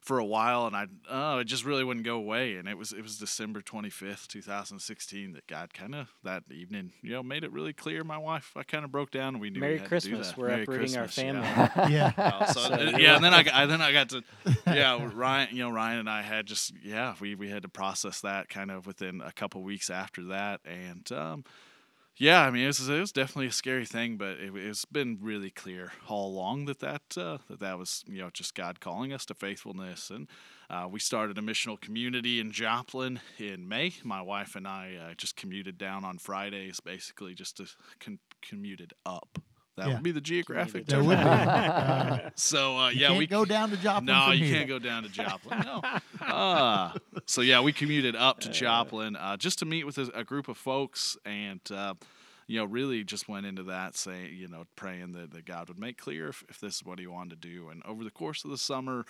for 0.00 0.18
a 0.18 0.24
while, 0.24 0.66
and 0.66 0.76
I 0.76 0.86
uh, 1.08 1.38
it 1.38 1.44
just 1.44 1.64
really 1.64 1.84
wouldn't 1.84 2.06
go 2.06 2.16
away. 2.16 2.54
And 2.54 2.68
it 2.68 2.78
was 2.78 2.92
it 2.92 3.02
was 3.02 3.18
December 3.18 3.60
twenty 3.60 3.90
fifth, 3.90 4.28
two 4.28 4.42
thousand 4.42 4.80
sixteen, 4.80 5.32
that 5.32 5.46
God 5.46 5.74
kind 5.74 5.94
of 5.94 6.08
that 6.24 6.44
evening, 6.50 6.92
you 7.02 7.12
know, 7.12 7.22
made 7.22 7.44
it 7.44 7.52
really 7.52 7.72
clear. 7.72 8.04
My 8.04 8.18
wife, 8.18 8.52
I 8.56 8.62
kind 8.62 8.84
of 8.84 8.92
broke 8.92 9.10
down, 9.10 9.34
and 9.34 9.40
we 9.40 9.50
knew 9.50 9.60
Merry 9.60 9.74
we 9.74 9.78
had 9.80 9.88
Christmas. 9.88 10.30
To 10.30 10.34
do 10.34 10.36
that. 10.36 10.38
We're 10.38 10.48
Merry 10.48 10.62
uprooting 10.62 10.96
our 10.96 11.08
family. 11.08 11.42
yeah. 11.92 12.12
Yeah. 12.18 12.44
So, 12.46 12.60
So 12.60 12.98
yeah, 12.98 13.16
and 13.16 13.24
then 13.24 13.34
I, 13.34 13.42
got, 13.42 13.54
I 13.54 13.66
then 13.66 13.80
I 13.80 13.92
got 13.92 14.08
to 14.10 14.22
yeah 14.66 15.08
Ryan 15.14 15.48
you 15.52 15.62
know 15.62 15.70
Ryan 15.70 16.00
and 16.00 16.10
I 16.10 16.22
had 16.22 16.46
just 16.46 16.72
yeah 16.82 17.14
we, 17.20 17.34
we 17.34 17.48
had 17.50 17.62
to 17.62 17.68
process 17.68 18.20
that 18.20 18.48
kind 18.48 18.70
of 18.70 18.86
within 18.86 19.20
a 19.20 19.32
couple 19.32 19.62
weeks 19.62 19.90
after 19.90 20.24
that 20.24 20.60
and 20.64 21.10
um, 21.12 21.44
yeah 22.18 22.42
I 22.42 22.50
mean 22.50 22.64
it 22.64 22.68
was, 22.68 22.88
it 22.88 23.00
was 23.00 23.12
definitely 23.12 23.46
a 23.46 23.52
scary 23.52 23.86
thing 23.86 24.16
but 24.16 24.38
it, 24.38 24.52
it's 24.54 24.84
been 24.84 25.18
really 25.20 25.50
clear 25.50 25.92
all 26.08 26.28
along 26.28 26.66
that 26.66 26.80
that 26.80 27.16
uh, 27.16 27.38
that 27.48 27.60
that 27.60 27.78
was 27.78 28.04
you 28.06 28.20
know 28.20 28.30
just 28.32 28.54
God 28.54 28.80
calling 28.80 29.12
us 29.12 29.24
to 29.26 29.34
faithfulness. 29.34 30.10
And 30.10 30.28
uh, 30.70 30.88
we 30.90 31.00
started 31.00 31.38
a 31.38 31.42
missional 31.42 31.80
community 31.80 32.40
in 32.40 32.52
Joplin 32.52 33.20
in 33.38 33.68
May. 33.68 33.94
My 34.02 34.22
wife 34.22 34.56
and 34.56 34.66
I 34.66 34.94
uh, 34.96 35.14
just 35.14 35.36
commuted 35.36 35.78
down 35.78 36.04
on 36.04 36.18
Fridays 36.18 36.80
basically 36.80 37.34
just 37.34 37.58
to 37.58 37.66
con- 38.00 38.18
commuted 38.42 38.92
up 39.06 39.38
that 39.78 39.88
Yeah. 39.88 39.94
would 39.94 40.02
be 40.02 40.12
the 40.12 40.20
geographic 40.20 40.86
term. 40.86 41.06
would 41.06 41.16
be. 41.18 41.22
Uh, 41.24 42.30
So 42.36 42.76
uh, 42.76 42.90
you 42.90 43.00
yeah, 43.00 43.06
can't 43.08 43.18
we 43.18 43.26
go 43.26 43.44
down 43.44 43.70
to 43.70 43.76
Joplin. 43.76 44.04
No, 44.06 44.24
from 44.26 44.34
you 44.34 44.44
here. 44.46 44.56
can't 44.58 44.68
go 44.68 44.78
down 44.78 45.02
to 45.04 45.08
Joplin. 45.08 45.60
No. 45.60 45.82
Uh, 46.20 46.92
so 47.26 47.40
yeah, 47.40 47.60
we 47.62 47.72
commuted 47.72 48.14
up 48.14 48.38
to 48.40 48.50
Joplin 48.50 49.16
uh, 49.16 49.36
just 49.38 49.58
to 49.60 49.64
meet 49.64 49.84
with 49.84 49.96
a, 49.96 50.10
a 50.14 50.24
group 50.24 50.46
of 50.48 50.58
folks, 50.58 51.16
and 51.24 51.60
uh, 51.72 51.94
you 52.46 52.58
know, 52.58 52.64
really 52.66 53.02
just 53.02 53.28
went 53.28 53.46
into 53.46 53.62
that 53.64 53.96
saying, 53.96 54.34
you 54.36 54.46
know, 54.48 54.64
praying 54.76 55.12
that, 55.12 55.32
that 55.32 55.46
God 55.46 55.68
would 55.68 55.78
make 55.78 55.96
clear 55.96 56.28
if, 56.28 56.44
if 56.50 56.60
this 56.60 56.76
is 56.76 56.84
what 56.84 56.98
He 56.98 57.06
wanted 57.06 57.40
to 57.40 57.48
do. 57.48 57.68
And 57.70 57.82
over 57.86 58.04
the 58.04 58.10
course 58.10 58.44
of 58.44 58.50
the 58.50 58.58
summer. 58.58 59.04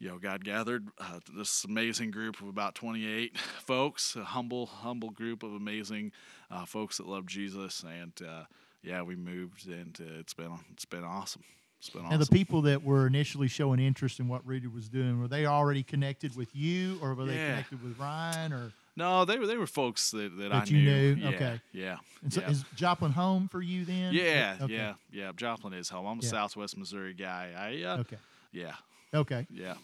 You 0.00 0.10
know, 0.10 0.18
God 0.18 0.44
gathered 0.44 0.86
uh, 1.00 1.18
this 1.36 1.64
amazing 1.64 2.12
group 2.12 2.40
of 2.40 2.46
about 2.46 2.76
28 2.76 3.36
folks, 3.36 4.14
a 4.14 4.22
humble, 4.22 4.66
humble 4.66 5.10
group 5.10 5.42
of 5.42 5.52
amazing 5.52 6.12
uh, 6.52 6.66
folks 6.66 6.98
that 6.98 7.08
love 7.08 7.26
Jesus, 7.26 7.82
and 7.82 8.12
uh, 8.24 8.44
yeah, 8.82 9.02
we 9.02 9.16
moved, 9.16 9.66
and 9.68 9.98
uh, 10.00 10.18
it's 10.20 10.34
been 10.34 10.52
it's 10.72 10.84
been 10.84 11.04
awesome. 11.04 11.42
It's 11.80 11.90
been 11.90 12.02
Now, 12.02 12.08
awesome. 12.08 12.20
the 12.20 12.26
people 12.26 12.62
that 12.62 12.82
were 12.82 13.06
initially 13.06 13.46
showing 13.46 13.78
interest 13.78 14.18
in 14.18 14.26
what 14.28 14.44
Rooted 14.44 14.74
was 14.74 14.88
doing, 14.88 15.20
were 15.20 15.28
they 15.28 15.46
already 15.46 15.82
connected 15.84 16.36
with 16.36 16.54
you, 16.54 16.98
or 17.00 17.14
were 17.14 17.24
they 17.24 17.38
connected 17.38 17.80
with 17.82 17.96
Ryan, 17.98 18.52
or 18.52 18.72
No, 18.96 19.24
they 19.24 19.38
were 19.38 19.46
they 19.46 19.56
were 19.56 19.66
folks 19.68 20.10
that, 20.10 20.36
that, 20.38 20.52
I 20.52 20.64
you 20.64 20.78
knew. 20.78 21.14
knew? 21.14 21.22
Yeah, 21.22 21.28
Okay. 21.28 21.60
Yeah. 21.72 21.96
and 22.22 22.32
so 22.32 22.40
yeah. 22.40 22.50
is 22.50 22.64
Joplin 22.74 23.12
home 23.12 23.46
for 23.48 23.62
you 23.62 23.84
then? 23.84 24.12
yeah, 24.14 24.56
Okay. 24.60 24.74
yeah, 24.74 24.94
yeah. 25.12 25.30
Joplin 25.36 25.72
is 25.72 25.88
home. 25.88 26.06
I'm 26.06 26.18
a 26.18 26.22
Yeah. 26.22 26.30
Southwest 26.30 26.76
Missouri 26.76 27.14
guy. 27.14 27.52
I 27.56 27.84
uh, 27.84 27.98
Okay. 27.98 28.16
yeah, 28.52 28.74
Okay. 29.14 29.46
yeah, 29.50 29.74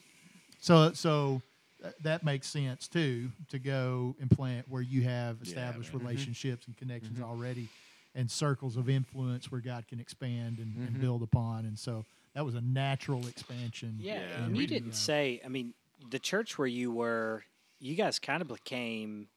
So 0.58 0.92
so 0.94 1.42
that 2.00 2.24
makes 2.24 2.48
sense 2.48 2.88
too 2.88 3.30
to 3.50 3.58
go 3.58 4.16
and 4.20 4.30
plant 4.30 4.68
where 4.68 4.82
you 4.82 5.02
have 5.02 5.36
Yeah, 5.42 5.42
established 5.42 5.92
man. 5.92 6.02
relationships 6.02 6.66
and 6.66 6.76
connections 6.76 7.20
already, 7.20 7.68
and 8.14 8.30
circles 8.30 8.76
of 8.76 8.88
influence 8.88 9.50
where 9.50 9.60
God 9.60 9.88
can 9.88 9.98
expand 10.00 10.58
and, 10.58 10.76
and 10.76 10.96
Mhm. 10.96 11.00
build 11.00 11.22
upon. 11.22 11.64
And 11.64 11.78
so 11.78 12.04
that 12.34 12.44
was 12.44 12.54
a 12.54 12.60
natural 12.60 13.26
expansion. 13.26 13.96
Yeah, 13.98 14.14
Yeah, 14.14 14.44
and 14.44 14.56
you 14.56 14.66
didn't 14.66 14.92
uh, 14.92 14.94
say. 14.94 15.40
I 15.44 15.48
mean, 15.48 15.74
the 16.10 16.18
church 16.18 16.56
where 16.58 16.68
you 16.68 16.92
were, 16.92 17.44
you 17.80 17.94
guys 17.94 18.18
kind 18.18 18.40
of 18.40 18.48
became 18.48 19.28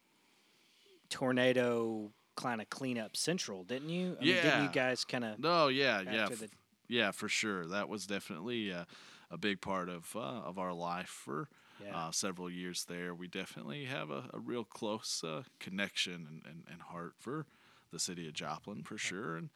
tornado 1.10 2.12
kind 2.36 2.62
of 2.62 2.70
cleanup 2.70 3.16
central, 3.18 3.64
didn't 3.64 3.90
you? 3.90 4.16
I 4.20 4.24
mean, 4.24 4.36
didn't 4.36 4.44
Yeah. 4.44 4.64
you 4.64 4.70
guys 4.70 5.04
kind 5.04 5.24
of 5.24 5.40
no, 5.40 5.68
yeah, 5.70 6.02
yeah, 6.02 6.26
f- 6.26 6.40
the 6.40 6.50
yeah, 6.88 7.12
for 7.12 7.28
sure. 7.28 7.66
That 7.68 7.90
was 7.90 8.06
definitely 8.06 8.72
uh, 8.72 8.86
a 9.32 9.38
big 9.38 9.62
part 9.62 9.90
of 9.90 10.16
uh, 10.16 10.20
of 10.20 10.58
our 10.60 10.74
life 10.74 11.10
for 11.10 11.50
yeah. 11.84 11.96
uh, 11.96 12.12
several 12.12 12.50
years 12.50 12.86
there. 12.86 13.14
We 13.14 13.28
definitely 13.28 13.86
have 13.86 14.10
a, 14.12 14.30
a 14.34 14.40
real 14.40 14.64
close 14.64 15.24
uh, 15.24 15.44
connection 15.60 16.14
and, 16.30 16.42
and, 16.46 16.64
and 16.72 16.82
heart 16.82 17.14
for 17.20 17.46
the 17.98 18.04
city 18.04 18.28
of 18.28 18.34
Joplin 18.34 18.84
for 18.84 18.98
sure. 18.98 19.36
And 19.38 19.50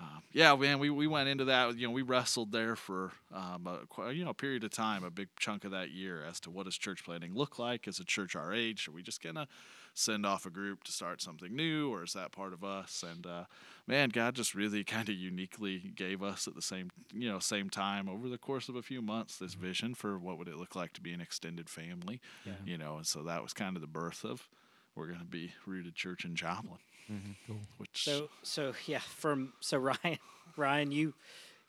uh, 0.00 0.20
yeah, 0.32 0.54
man, 0.56 0.78
we, 0.78 0.90
we 0.90 1.06
went 1.06 1.28
into 1.28 1.44
that. 1.44 1.76
You 1.76 1.86
know, 1.86 1.92
we 1.92 2.02
wrestled 2.02 2.50
there 2.50 2.74
for 2.74 3.12
um, 3.32 3.68
a, 3.68 4.12
you 4.12 4.24
know 4.24 4.30
a 4.30 4.34
period 4.34 4.64
of 4.64 4.70
time, 4.70 5.04
a 5.04 5.10
big 5.10 5.28
chunk 5.38 5.64
of 5.64 5.70
that 5.70 5.90
year, 5.90 6.24
as 6.28 6.40
to 6.40 6.50
what 6.50 6.64
does 6.64 6.76
church 6.76 7.04
planting 7.04 7.34
look 7.34 7.58
like 7.58 7.86
as 7.86 8.00
a 8.00 8.04
church 8.04 8.34
our 8.34 8.52
age? 8.52 8.88
Are 8.88 8.92
we 8.92 9.02
just 9.02 9.22
gonna 9.22 9.46
send 9.92 10.24
off 10.24 10.46
a 10.46 10.50
group 10.50 10.84
to 10.84 10.92
start 10.92 11.20
something 11.20 11.54
new, 11.54 11.92
or 11.92 12.02
is 12.02 12.14
that 12.14 12.32
part 12.32 12.54
of 12.54 12.64
us? 12.64 13.04
And 13.08 13.26
uh, 13.26 13.44
man, 13.86 14.08
God 14.08 14.34
just 14.34 14.54
really 14.54 14.84
kind 14.96 15.08
of 15.08 15.14
uniquely 15.14 15.92
gave 15.94 16.22
us 16.22 16.48
at 16.48 16.54
the 16.54 16.62
same 16.62 16.90
you 17.12 17.30
know 17.30 17.38
same 17.38 17.68
time 17.68 18.08
over 18.08 18.28
the 18.28 18.38
course 18.38 18.68
of 18.68 18.76
a 18.76 18.82
few 18.82 19.02
months 19.02 19.36
this 19.36 19.54
vision 19.54 19.94
for 19.94 20.18
what 20.18 20.38
would 20.38 20.48
it 20.48 20.56
look 20.56 20.74
like 20.74 20.94
to 20.94 21.02
be 21.02 21.12
an 21.12 21.20
extended 21.20 21.68
family. 21.68 22.20
Yeah. 22.46 22.54
You 22.64 22.78
know, 22.78 22.96
and 22.96 23.06
so 23.06 23.22
that 23.24 23.42
was 23.42 23.52
kind 23.52 23.76
of 23.76 23.82
the 23.82 23.86
birth 23.86 24.24
of 24.24 24.48
we're 24.94 25.06
going 25.06 25.20
to 25.20 25.24
be 25.24 25.52
rooted 25.66 25.94
church 25.94 26.24
in 26.24 26.34
Joplin. 26.34 26.78
Mm-hmm. 27.10 27.32
Cool. 27.46 27.56
Which 27.78 28.04
So 28.04 28.28
so 28.42 28.72
yeah, 28.86 29.00
from 29.00 29.52
so 29.60 29.78
Ryan 30.04 30.18
Ryan, 30.56 30.92
you 30.92 31.14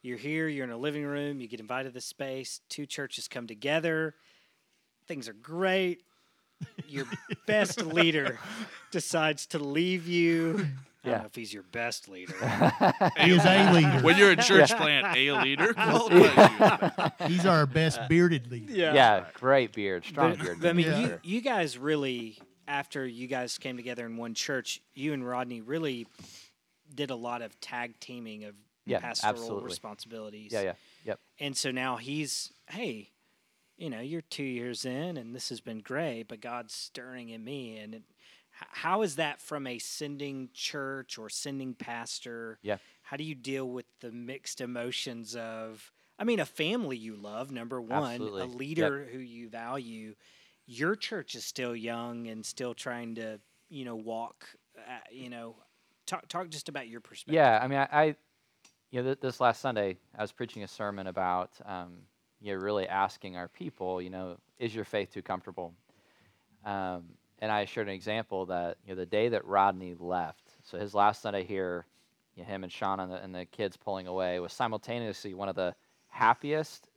you're 0.04 0.18
here, 0.18 0.48
you're 0.48 0.64
in 0.66 0.72
a 0.72 0.78
living 0.78 1.04
room, 1.06 1.40
you 1.42 1.48
get 1.48 1.60
invited 1.60 1.90
to 1.90 1.94
this 1.94 2.06
space, 2.06 2.62
two 2.70 2.86
churches 2.86 3.28
come 3.28 3.46
together, 3.48 4.16
things 5.08 5.28
are 5.30 5.34
great. 5.34 6.02
Your 6.88 7.06
best 7.48 7.84
leader 7.84 8.40
decides 8.92 9.46
to 9.48 9.60
leave 9.60 10.08
you. 10.08 10.68
I 11.04 11.08
don't 11.08 11.14
Yeah. 11.14 11.18
know 11.22 11.26
if 11.26 11.34
he's 11.36 11.52
your 11.54 11.64
best 11.64 12.08
leader. 12.08 12.34
He 13.18 13.32
is 13.32 13.44
a 13.46 13.72
leader. 13.74 14.00
when 14.04 14.18
you're 14.18 14.32
in 14.34 14.40
church 14.40 14.72
plant, 14.76 15.18
a 15.18 15.32
leader 15.42 15.74
qualifies 15.76 17.12
you. 17.20 17.28
He's 17.28 17.46
our 17.48 17.66
best 17.66 18.00
bearded 18.08 18.52
leader. 18.52 18.72
Yeah, 18.74 19.26
great 19.34 19.74
beard, 19.74 20.06
strong 20.06 20.32
But- 20.36 20.40
beard. 20.46 20.58
but 20.62 20.70
I 20.70 20.74
mean, 20.74 20.86
Yeah. 20.88 21.00
you 21.00 21.20
you 21.24 21.42
guys 21.42 21.78
really 21.80 22.38
after 22.72 23.06
you 23.06 23.28
guys 23.28 23.58
came 23.58 23.76
together 23.76 24.06
in 24.06 24.16
one 24.16 24.34
church, 24.34 24.82
you 24.94 25.12
and 25.12 25.28
Rodney 25.28 25.60
really 25.60 26.08
did 26.96 27.10
a 27.10 27.16
lot 27.16 27.42
of 27.42 27.60
tag 27.60 28.00
teaming 28.00 28.46
of 28.46 28.56
Yeah, 28.86 29.00
pastoral 29.00 29.36
absolutely. 29.36 29.66
responsibilities. 29.66 30.52
yeah, 30.54 30.62
yeah, 30.62 30.74
yep. 31.04 31.20
And 31.40 31.56
so 31.56 31.70
now 31.72 31.98
he's, 31.98 32.54
hey, 32.70 33.10
you 33.78 33.90
know, 33.90 34.00
you're 34.00 34.22
two 34.22 34.44
years 34.44 34.86
in 34.86 35.18
and 35.18 35.36
this 35.36 35.50
has 35.50 35.60
been 35.60 35.80
great, 35.80 36.24
but 36.30 36.40
God's 36.40 36.74
stirring 36.74 37.30
in 37.30 37.44
me. 37.44 37.78
And 37.78 37.96
it, 37.96 38.04
how 38.52 39.02
is 39.02 39.18
that 39.18 39.42
from 39.42 39.68
a 39.68 39.78
sending 39.78 40.50
church 40.54 41.18
or 41.18 41.30
sending 41.30 41.74
pastor? 41.74 42.58
Yeah. 42.62 42.78
How 43.02 43.18
do 43.18 43.24
you 43.26 43.36
deal 43.36 43.68
with 43.68 43.86
the 44.00 44.12
mixed 44.12 44.62
emotions 44.62 45.36
of, 45.36 45.92
I 46.18 46.24
mean, 46.24 46.40
a 46.40 46.46
family 46.46 46.96
you 46.98 47.16
love, 47.16 47.52
number 47.52 47.82
one, 47.82 48.14
Absolutely. 48.14 48.42
a 48.42 48.46
Yep. 48.46 48.56
leader 48.56 49.10
who 49.12 49.20
you 49.20 49.50
value. 49.50 50.16
Your 50.74 50.96
church 50.96 51.36
is 51.36 51.44
still 51.44 51.76
young 51.76 52.28
and 52.28 52.46
still 52.46 52.74
trying 52.74 53.16
to, 53.16 53.42
you 53.70 53.84
know, 53.84 53.96
walk, 53.96 54.46
uh, 54.78 55.00
you 55.12 55.30
know, 55.30 55.58
talk, 56.06 56.26
talk 56.30 56.48
just 56.48 56.70
about 56.70 56.88
your 56.88 57.02
perspective. 57.02 57.36
Yeah, 57.36 57.60
I 57.62 57.68
mean, 57.68 57.80
I, 57.80 57.88
I 57.92 58.16
you 58.90 59.02
know, 59.02 59.04
th- 59.04 59.20
this 59.20 59.42
last 59.42 59.60
Sunday, 59.60 59.98
I 60.18 60.22
was 60.22 60.32
preaching 60.32 60.64
a 60.64 60.68
sermon 60.70 61.08
about, 61.08 61.50
um, 61.66 61.98
you 62.40 62.54
know, 62.56 62.62
really 62.62 62.88
asking 62.88 63.36
our 63.36 63.50
people, 63.50 64.02
you 64.02 64.10
know, 64.10 64.38
is 64.60 64.74
your 64.74 64.86
faith 64.86 65.14
too 65.14 65.22
comfortable? 65.22 65.74
Um, 66.64 67.04
and 67.40 67.52
I 67.52 67.66
shared 67.66 67.90
an 67.90 67.94
example 67.94 68.46
that, 68.46 68.78
you 68.86 68.94
know, 68.94 69.00
the 69.00 69.06
day 69.06 69.28
that 69.28 69.46
Rodney 69.46 69.96
left, 70.00 70.52
so 70.64 70.78
his 70.78 70.94
last 70.94 71.22
Sunday 71.22 71.44
here, 71.44 71.86
you 72.36 72.44
know, 72.44 72.48
him 72.48 72.64
and 72.64 72.72
Sean 72.72 73.02
and 73.02 73.12
the, 73.12 73.22
and 73.22 73.36
the 73.36 73.46
kids 73.46 73.76
pulling 73.76 74.08
away 74.08 74.40
was 74.40 74.54
simultaneously 74.54 75.34
one 75.34 75.50
of 75.50 75.56
the 75.56 75.76
happiest 76.08 76.88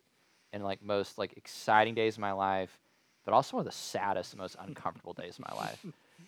and 0.52 0.62
like 0.62 0.80
most 0.80 1.18
like 1.18 1.36
exciting 1.36 1.96
days 1.96 2.14
of 2.14 2.20
my 2.20 2.30
life, 2.30 2.78
but 3.24 3.34
also 3.34 3.56
one 3.56 3.66
of 3.66 3.72
the 3.72 3.76
saddest 3.76 4.32
and 4.32 4.40
most 4.40 4.56
uncomfortable 4.60 5.12
days 5.12 5.38
of 5.38 5.44
my 5.48 5.56
life 5.56 5.84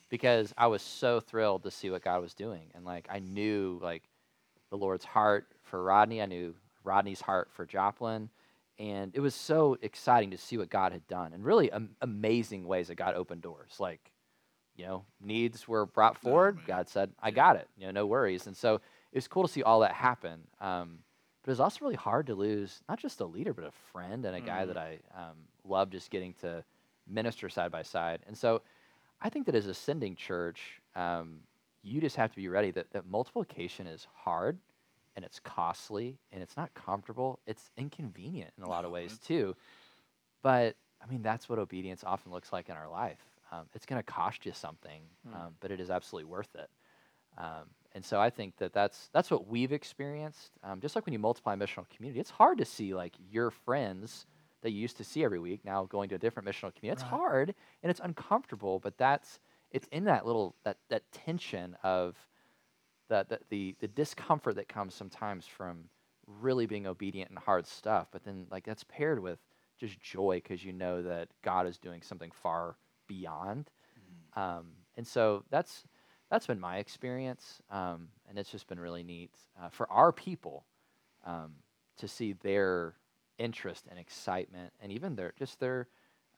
because 0.08 0.54
I 0.56 0.66
was 0.68 0.82
so 0.82 1.20
thrilled 1.20 1.62
to 1.64 1.70
see 1.70 1.90
what 1.90 2.02
God 2.02 2.20
was 2.20 2.34
doing. 2.34 2.70
And 2.74 2.84
like 2.84 3.08
I 3.10 3.18
knew 3.18 3.78
like 3.82 4.02
the 4.70 4.76
Lord's 4.76 5.04
heart 5.04 5.46
for 5.62 5.82
Rodney. 5.82 6.22
I 6.22 6.26
knew 6.26 6.54
Rodney's 6.84 7.20
heart 7.20 7.48
for 7.52 7.66
Joplin. 7.66 8.30
And 8.78 9.12
it 9.14 9.20
was 9.20 9.34
so 9.34 9.78
exciting 9.80 10.30
to 10.32 10.38
see 10.38 10.58
what 10.58 10.68
God 10.68 10.92
had 10.92 11.06
done 11.08 11.32
and 11.32 11.44
really 11.44 11.72
am- 11.72 11.96
amazing 12.02 12.66
ways 12.66 12.88
that 12.88 12.96
God 12.96 13.14
opened 13.14 13.40
doors. 13.42 13.76
Like, 13.78 14.12
you 14.76 14.84
know, 14.84 15.04
needs 15.20 15.66
were 15.66 15.86
brought 15.86 16.18
forward. 16.18 16.56
man. 16.56 16.64
God 16.66 16.88
said, 16.88 17.10
I 17.22 17.30
got 17.30 17.56
it. 17.56 17.68
You 17.78 17.86
know, 17.86 17.92
no 17.92 18.06
worries. 18.06 18.46
And 18.46 18.54
so 18.56 18.74
it 18.74 19.14
was 19.14 19.28
cool 19.28 19.46
to 19.46 19.52
see 19.52 19.62
all 19.62 19.80
that 19.80 19.92
happen. 19.92 20.40
Um, 20.60 20.98
but 21.42 21.50
it 21.50 21.52
was 21.52 21.60
also 21.60 21.78
really 21.80 21.94
hard 21.96 22.26
to 22.26 22.34
lose 22.34 22.82
not 22.88 22.98
just 22.98 23.20
a 23.20 23.24
leader, 23.24 23.54
but 23.54 23.64
a 23.64 23.70
friend 23.92 24.26
and 24.26 24.36
a 24.36 24.40
guy 24.40 24.64
that 24.66 24.76
I 24.76 24.98
um, 25.16 25.36
love 25.64 25.88
just 25.90 26.10
getting 26.10 26.34
to 26.42 26.62
minister 27.08 27.48
side 27.48 27.70
by 27.70 27.82
side. 27.82 28.20
And 28.26 28.36
so 28.36 28.62
I 29.20 29.28
think 29.28 29.46
that 29.46 29.54
as 29.54 29.66
a 29.66 29.74
sending 29.74 30.16
church, 30.16 30.80
um, 30.94 31.40
you 31.82 32.00
just 32.00 32.16
have 32.16 32.30
to 32.30 32.36
be 32.36 32.48
ready 32.48 32.70
that, 32.72 32.90
that 32.92 33.06
multiplication 33.06 33.86
is 33.86 34.06
hard 34.14 34.58
and 35.14 35.24
it's 35.24 35.40
costly 35.40 36.18
and 36.32 36.42
it's 36.42 36.56
not 36.56 36.72
comfortable. 36.74 37.38
It's 37.46 37.70
inconvenient 37.76 38.52
in 38.58 38.64
a 38.64 38.68
lot 38.68 38.84
of 38.84 38.90
ways 38.90 39.18
too. 39.24 39.56
But 40.42 40.76
I 41.02 41.10
mean, 41.10 41.22
that's 41.22 41.48
what 41.48 41.58
obedience 41.58 42.02
often 42.04 42.32
looks 42.32 42.52
like 42.52 42.68
in 42.68 42.76
our 42.76 42.88
life. 42.88 43.20
Um, 43.52 43.66
it's 43.74 43.86
going 43.86 44.00
to 44.00 44.02
cost 44.02 44.44
you 44.44 44.52
something, 44.52 45.02
um, 45.34 45.54
but 45.60 45.70
it 45.70 45.80
is 45.80 45.90
absolutely 45.90 46.30
worth 46.30 46.54
it. 46.54 46.68
Um, 47.38 47.70
and 47.94 48.04
so 48.04 48.20
I 48.20 48.30
think 48.30 48.56
that 48.58 48.72
that's 48.72 49.08
that's 49.12 49.30
what 49.30 49.46
we've 49.46 49.72
experienced. 49.72 50.52
Um, 50.64 50.80
just 50.80 50.94
like 50.96 51.06
when 51.06 51.12
you 51.12 51.18
multiply 51.18 51.54
a 51.54 51.56
missional 51.56 51.88
community, 51.88 52.20
it's 52.20 52.30
hard 52.30 52.58
to 52.58 52.64
see 52.64 52.94
like 52.94 53.14
your 53.30 53.50
friends 53.50 54.26
that 54.66 54.72
you 54.72 54.80
used 54.80 54.98
to 54.98 55.04
see 55.04 55.24
every 55.24 55.40
week 55.40 55.64
now 55.64 55.86
going 55.86 56.10
to 56.10 56.16
a 56.16 56.18
different 56.18 56.48
missional 56.48 56.74
community. 56.74 56.90
It's 56.90 57.02
Right. 57.02 57.20
hard 57.20 57.54
and 57.82 57.90
it's 57.90 58.00
uncomfortable, 58.02 58.80
but 58.80 58.98
that's 58.98 59.40
it's 59.72 59.88
in 59.92 60.04
that 60.04 60.26
little 60.26 60.56
that 60.64 60.78
that 60.90 61.10
tension 61.12 61.76
of 61.84 62.16
the 63.08 63.26
the 63.28 63.40
the, 63.50 63.76
the 63.80 63.88
discomfort 63.88 64.56
that 64.56 64.68
comes 64.68 64.94
sometimes 64.94 65.46
from 65.46 65.84
really 66.26 66.66
being 66.66 66.86
obedient 66.86 67.30
in 67.30 67.36
hard 67.36 67.66
stuff. 67.66 68.08
But 68.12 68.24
then 68.24 68.46
like 68.50 68.64
that's 68.64 68.84
paired 68.84 69.20
with 69.20 69.38
just 69.78 70.00
joy 70.00 70.36
because 70.42 70.64
you 70.64 70.72
know 70.72 71.02
that 71.02 71.28
God 71.42 71.66
is 71.66 71.78
doing 71.78 72.02
something 72.02 72.30
far 72.32 72.76
beyond. 73.06 73.70
Um, 74.36 74.72
and 74.96 75.06
so 75.06 75.44
that's 75.50 75.84
that's 76.30 76.46
been 76.46 76.60
my 76.60 76.78
experience, 76.78 77.62
um, 77.70 78.08
and 78.28 78.38
it's 78.38 78.50
just 78.50 78.68
been 78.68 78.80
really 78.80 79.04
neat 79.04 79.32
uh, 79.60 79.68
for 79.70 79.90
our 79.90 80.12
people 80.12 80.64
um, 81.24 81.54
to 81.98 82.08
see 82.08 82.32
their 82.32 82.94
interest 83.38 83.86
and 83.90 83.98
excitement, 83.98 84.72
and 84.80 84.92
even 84.92 85.14
they're 85.14 85.34
just 85.38 85.60
their 85.60 85.88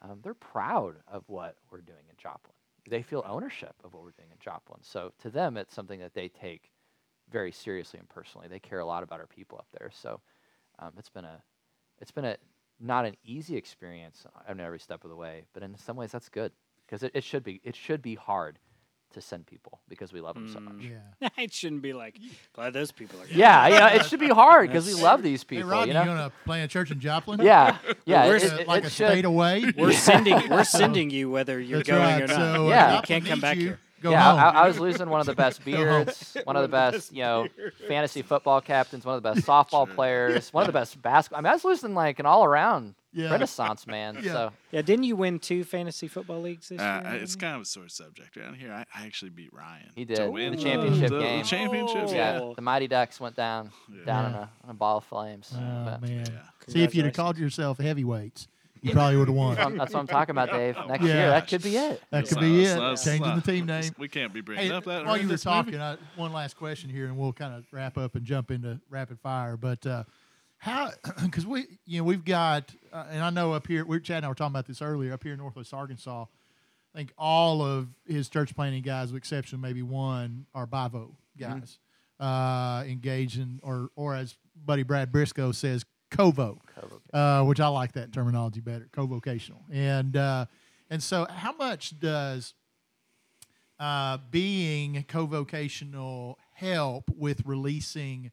um, 0.03 0.21
they're 0.23 0.35
proud 0.35 0.97
of 1.09 1.25
what 1.27 1.57
we're 1.71 1.81
doing 1.81 2.05
in 2.09 2.17
Joplin. 2.17 2.55
They 2.89 3.03
feel 3.03 3.25
ownership 3.27 3.75
of 3.83 3.93
what 3.93 4.03
we're 4.03 4.13
doing 4.13 4.31
in 4.31 4.39
Joplin. 4.39 4.81
So 4.83 5.13
to 5.23 5.31
them, 5.31 5.57
it's 5.57 5.75
something 5.75 5.99
that 6.01 6.15
they 6.15 6.29
take 6.29 6.71
very 7.31 7.53
seriously 7.53 7.99
and 7.99 8.09
personally. 8.09 8.49
They 8.49 8.61
care 8.61 8.79
a 8.79 8.87
lot 8.87 9.03
about 9.03 9.21
our 9.21 9.27
people 9.27 9.59
up 9.59 9.67
there. 9.79 9.91
So 9.93 10.21
um, 10.79 10.93
it's 10.97 11.11
been 11.11 11.25
a 11.25 11.43
it's 12.01 12.11
been 12.11 12.25
a 12.25 12.37
not 12.81 13.05
an 13.05 13.17
easy 13.25 13.57
experience 13.57 14.25
on 14.49 14.61
every 14.61 14.79
step 14.79 15.05
of 15.05 15.11
the 15.11 15.17
way, 15.17 15.45
but 15.53 15.63
in 15.63 15.77
some 15.77 15.97
ways 15.97 16.13
that's 16.13 16.29
good 16.29 16.53
because 16.87 17.03
it, 17.03 17.13
it 17.15 17.25
should 17.25 17.43
be 17.43 17.61
it 17.65 17.75
should 17.75 18.03
be 18.03 18.15
hard 18.15 18.59
to 19.15 19.21
send 19.21 19.47
people 19.47 19.81
because 19.89 20.13
we 20.13 20.21
love 20.21 20.35
them 20.35 20.53
so 20.53 20.61
much. 20.61 20.75
Yeah. 20.81 21.29
it 21.39 21.53
shouldn't 21.53 21.83
be 21.83 21.93
like, 21.93 22.19
glad 22.53 22.73
those 22.75 22.93
people 22.93 23.19
are 23.21 23.27
gone. 23.27 23.37
Yeah, 23.39 23.67
you 23.69 23.79
know, 23.79 23.87
it 23.87 24.07
should 24.07 24.21
be 24.21 24.29
hard 24.29 24.69
because 24.69 24.87
we 24.87 24.95
love 24.95 25.23
these 25.23 25.43
Hey, 25.43 25.57
people. 25.57 25.71
Rodney, 25.71 25.93
you 25.95 25.99
you 25.99 26.05
know? 26.05 26.11
gonna 26.15 26.33
play 26.45 26.63
a 26.63 26.69
church 26.69 26.91
in 26.91 27.01
Joplin? 27.01 27.41
yeah, 27.41 27.79
yeah. 28.05 28.27
We're 28.27 28.37
it- 28.37 28.53
Uh, 28.53 28.57
it- 28.57 28.69
like 28.69 28.85
it 28.85 28.89
a 28.89 28.91
should- 28.91 29.09
state 29.09 29.25
away. 29.25 29.65
We're 29.77 29.93
sending 30.11 30.49
we're 30.51 30.65
sending 30.65 31.11
you 31.11 31.31
whether 31.31 31.59
you're 31.59 31.79
That's 31.79 31.89
going 31.89 32.03
right. 32.03 32.23
or 32.23 32.27
not. 32.27 32.37
So, 32.37 32.67
uh, 32.67 32.71
Yeah. 32.71 32.97
you 32.97 33.03
can't 33.03 33.25
come 33.25 33.41
back 33.41 33.57
you. 33.57 33.63
here. 33.63 33.79
Go 34.03 34.11
yeah, 34.11 34.23
home. 34.31 34.39
I, 34.57 34.61
I 34.63 34.69
was 34.69 34.79
losing 34.79 35.09
one 35.11 35.21
of 35.21 35.27
the 35.27 35.35
best 35.35 35.65
beards, 35.65 36.37
one 36.45 36.57
of 36.57 36.63
the 36.63 36.69
best, 36.77 37.13
you 37.13 37.23
know, 37.23 37.49
fantasy 37.89 38.23
football 38.23 38.61
captains, 38.61 39.05
one 39.05 39.17
of 39.17 39.23
the 39.23 39.33
best 39.35 39.47
softball 39.47 39.93
players, 39.93 40.53
one 40.53 40.63
of 40.63 40.67
the 40.67 40.73
best 40.73 41.01
basketball. 41.03 41.39
I 41.39 41.43
mean, 41.43 41.51
I 41.51 41.55
was 41.55 41.65
losing 41.65 41.95
like 41.95 42.19
an 42.21 42.27
all-around 42.27 42.95
Yeah. 43.13 43.31
renaissance 43.33 43.87
man. 43.87 44.19
Yeah. 44.23 44.33
So 44.33 44.53
Yeah, 44.71 44.83
didn't 44.83 45.05
you 45.05 45.17
win 45.17 45.39
two 45.41 45.65
fantasy 45.65 46.07
football 46.09 46.41
leagues 46.41 46.69
this 46.69 46.81
Uh, 46.81 47.01
year? 47.13 47.23
It's 47.23 47.35
kind 47.37 47.57
of 47.57 47.63
a 47.63 47.65
sore 47.65 47.89
subject 47.89 48.37
around 48.37 48.55
here. 48.55 48.73
I, 48.73 48.85
I 48.95 49.07
actually 49.07 49.31
beat 49.31 49.53
Ryan. 49.53 49.91
He 49.97 50.05
to 50.05 50.15
did. 50.15 50.31
win 50.31 50.53
The 50.55 50.63
championship 50.63 51.11
the, 51.11 51.19
game. 51.19 51.43
The 51.43 51.49
championship, 51.49 52.05
Oh. 52.09 52.13
yeah, 52.13 52.39
yeah. 52.41 52.53
the 52.55 52.63
Mighty 52.63 52.87
Ducks 52.89 53.19
went 53.19 53.35
down, 53.35 53.71
down 54.07 54.27
in, 54.27 54.35
a, 54.35 54.51
in 54.65 54.71
a 54.71 54.75
ball 54.75 54.99
of 54.99 55.05
flames. 55.05 55.51
Oh, 55.55 55.85
But 55.85 56.03
man. 56.03 56.25
Yeah. 56.31 56.41
See, 56.69 56.83
if 56.85 56.95
you'd 56.95 57.07
have 57.07 57.15
called 57.15 57.39
yourself 57.39 57.79
heavyweights, 57.79 58.47
you 58.83 58.93
probably 58.93 59.17
would 59.17 59.29
have 59.29 59.37
won. 59.37 59.55
that's, 59.55 59.65
what 59.65 59.73
I'm, 59.73 59.79
that's 59.79 59.95
what 59.95 60.01
I'm 60.01 60.07
talking 60.07 60.31
about, 60.33 60.51
Dave. 60.51 60.77
Next 60.87 61.05
Yeah. 61.05 61.15
year, 61.15 61.31
that 61.31 61.49
could 61.49 61.63
be 61.63 61.77
it. 61.77 62.03
That 62.11 62.29
could 62.29 62.41
be 62.41 62.65
it. 62.65 62.77
Changing 62.99 63.35
the 63.37 63.43
team 63.43 63.67
name. 63.67 63.93
We 63.99 64.09
can't 64.09 64.33
be 64.33 64.41
bringing 64.41 64.67
Hey, 64.67 64.71
up 64.73 64.85
that. 64.85 65.05
while 65.07 65.17
you 65.17 65.29
were 65.29 65.37
talking, 65.37 65.81
I, 65.81 65.97
one 66.17 66.33
last 66.33 66.57
question 66.57 66.91
here, 66.91 67.07
and 67.07 67.17
we'll 67.17 67.33
kind 67.33 67.55
of 67.55 67.65
wrap 67.73 67.97
up 67.99 68.15
and 68.15 68.25
jump 68.25 68.51
into 68.51 68.81
rapid 68.91 69.19
fire. 69.21 69.57
But 69.57 69.85
uh, 69.87 70.05
how? 70.59 70.91
Because 71.25 71.47
we, 71.47 71.67
you 71.87 71.99
know, 71.99 72.05
we've 72.05 72.25
got, 72.25 72.75
uh, 72.93 73.05
and 73.11 73.23
I 73.23 73.31
know 73.31 73.53
up 73.53 73.67
here, 73.67 73.85
we 73.85 74.01
Chad 74.01 74.19
and 74.19 74.27
I 74.27 74.29
were 74.29 74.35
talking 74.35 74.53
about 74.53 74.67
this 74.67 74.81
earlier. 74.83 75.13
Up 75.13 75.23
here 75.23 75.33
in 75.33 75.39
Northwest 75.39 75.73
Arkansas, 75.75 76.25
I 76.95 76.99
think 76.99 77.13
all 77.19 77.63
of 77.63 77.89
his 78.07 78.29
church 78.29 78.55
planting 78.55 78.83
guys, 78.83 79.13
with 79.13 79.19
exception 79.19 79.57
of 79.57 79.61
maybe 79.61 79.83
one, 79.83 80.47
are 80.55 80.67
Bivo 80.67 81.11
guys, 81.39 81.79
uh, 82.19 82.83
engaged 82.87 83.39
in, 83.39 83.61
or 83.63 83.91
or 83.95 84.15
as 84.15 84.37
Buddy 84.65 84.83
Brad 84.83 85.13
Brisco 85.13 85.55
says, 85.55 85.85
Covo 86.11 86.59
uh, 87.13 87.45
which 87.45 87.61
I 87.61 87.69
like 87.69 87.93
that 87.93 88.13
terminology 88.13 88.61
better, 88.61 88.89
co-vocational. 88.93 89.63
And 89.71 90.17
uh, 90.17 90.47
and 90.91 91.03
so, 91.03 91.27
how 91.29 91.53
much 91.53 91.99
does 91.99 92.55
uh, 93.79 94.19
being 94.31 95.05
co-vocational 95.09 96.39
help 96.53 97.11
with 97.17 97.43
releasing 97.45 98.31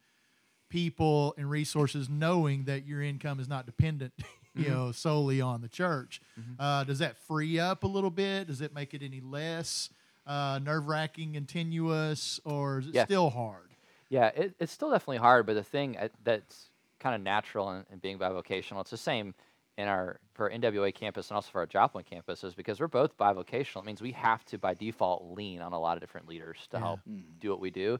people 0.69 1.33
and 1.37 1.49
resources, 1.49 2.09
knowing 2.09 2.65
that 2.65 2.85
your 2.85 3.01
income 3.01 3.39
is 3.39 3.47
not 3.47 3.65
dependent, 3.65 4.13
you 4.55 4.69
know, 4.69 4.91
solely 4.91 5.39
on 5.41 5.61
the 5.61 5.69
church? 5.69 6.21
Uh, 6.59 6.83
does 6.83 6.99
that 6.99 7.17
free 7.17 7.59
up 7.59 7.83
a 7.83 7.87
little 7.87 8.09
bit? 8.09 8.47
Does 8.47 8.61
it 8.61 8.73
make 8.73 8.93
it 8.93 9.03
any 9.03 9.21
less 9.21 9.89
uh, 10.25 10.59
nerve-wracking 10.63 11.37
and 11.37 11.47
tenuous, 11.47 12.39
or 12.45 12.79
is 12.79 12.87
it 12.87 12.95
Yeah. 12.95 13.05
still 13.05 13.29
hard? 13.29 13.69
Yeah, 14.09 14.27
it, 14.27 14.55
it's 14.59 14.71
still 14.71 14.91
definitely 14.91 15.17
hard, 15.17 15.45
but 15.45 15.53
the 15.53 15.63
thing 15.63 15.97
uh, 15.97 16.09
that's 16.23 16.69
kind 17.05 17.13
of 17.15 17.21
natural 17.21 17.71
in, 17.71 17.85
in 17.91 17.99
being 17.99 18.17
bivocational, 18.17 18.81
it's 18.81 18.89
the 18.89 18.97
same 18.97 19.35
in 19.77 19.87
our 19.87 20.19
for 20.33 20.49
NWA 20.49 20.91
campus 20.91 21.29
and 21.29 21.35
also 21.35 21.51
for 21.51 21.59
our 21.59 21.67
Joplin 21.67 22.03
campus, 22.03 22.43
is 22.43 22.55
because 22.55 22.79
we're 22.79 22.87
both 22.87 23.15
bivocational. 23.15 23.81
It 23.83 23.85
means 23.85 24.01
we 24.01 24.13
have 24.13 24.43
to 24.45 24.57
by 24.57 24.73
default 24.73 25.37
lean 25.37 25.61
on 25.61 25.71
a 25.71 25.79
lot 25.79 25.97
of 25.97 26.01
different 26.01 26.27
leaders 26.27 26.65
to 26.71 26.77
Yeah. 26.77 26.83
help 26.83 27.01
do 27.39 27.51
what 27.51 27.59
we 27.59 27.69
do, 27.69 27.99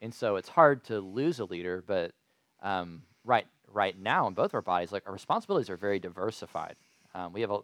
and 0.00 0.14
so 0.14 0.36
it's 0.36 0.48
hard 0.48 0.84
to 0.84 1.00
lose 1.00 1.40
a 1.40 1.46
leader. 1.46 1.82
But 1.84 2.12
um, 2.62 3.02
right 3.24 3.46
right 3.66 3.98
now 3.98 4.28
in 4.28 4.34
both 4.34 4.54
our 4.54 4.62
bodies, 4.62 4.92
like 4.92 5.02
our 5.06 5.12
responsibilities 5.12 5.68
are 5.68 5.76
very 5.76 5.98
diversified. 5.98 6.76
Um, 7.16 7.32
we 7.32 7.40
have 7.40 7.50
a 7.50 7.58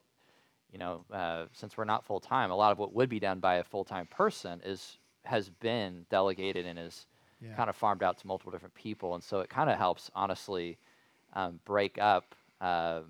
you 0.72 0.78
know, 0.78 1.04
uh, 1.12 1.44
since 1.52 1.76
we're 1.76 1.84
not 1.84 2.04
full 2.04 2.18
time, 2.18 2.50
a 2.50 2.56
lot 2.56 2.72
of 2.72 2.78
what 2.78 2.92
would 2.92 3.08
be 3.08 3.20
done 3.20 3.38
by 3.38 3.56
a 3.56 3.62
full 3.64 3.84
time 3.84 4.06
person 4.06 4.60
is 4.64 4.98
has 5.24 5.50
been 5.50 6.04
delegated 6.10 6.66
and 6.66 6.80
is 6.80 7.06
Yeah. 7.40 7.54
kind 7.54 7.68
of 7.68 7.76
farmed 7.76 8.02
out 8.02 8.18
to 8.18 8.26
multiple 8.26 8.50
different 8.52 8.74
people, 8.74 9.14
and 9.14 9.22
so 9.22 9.40
it 9.40 9.48
kind 9.50 9.68
of 9.70 9.76
helps 9.76 10.10
honestly 10.14 10.78
um, 11.34 11.60
break 11.64 11.98
up, 11.98 12.34
uh, 12.60 13.00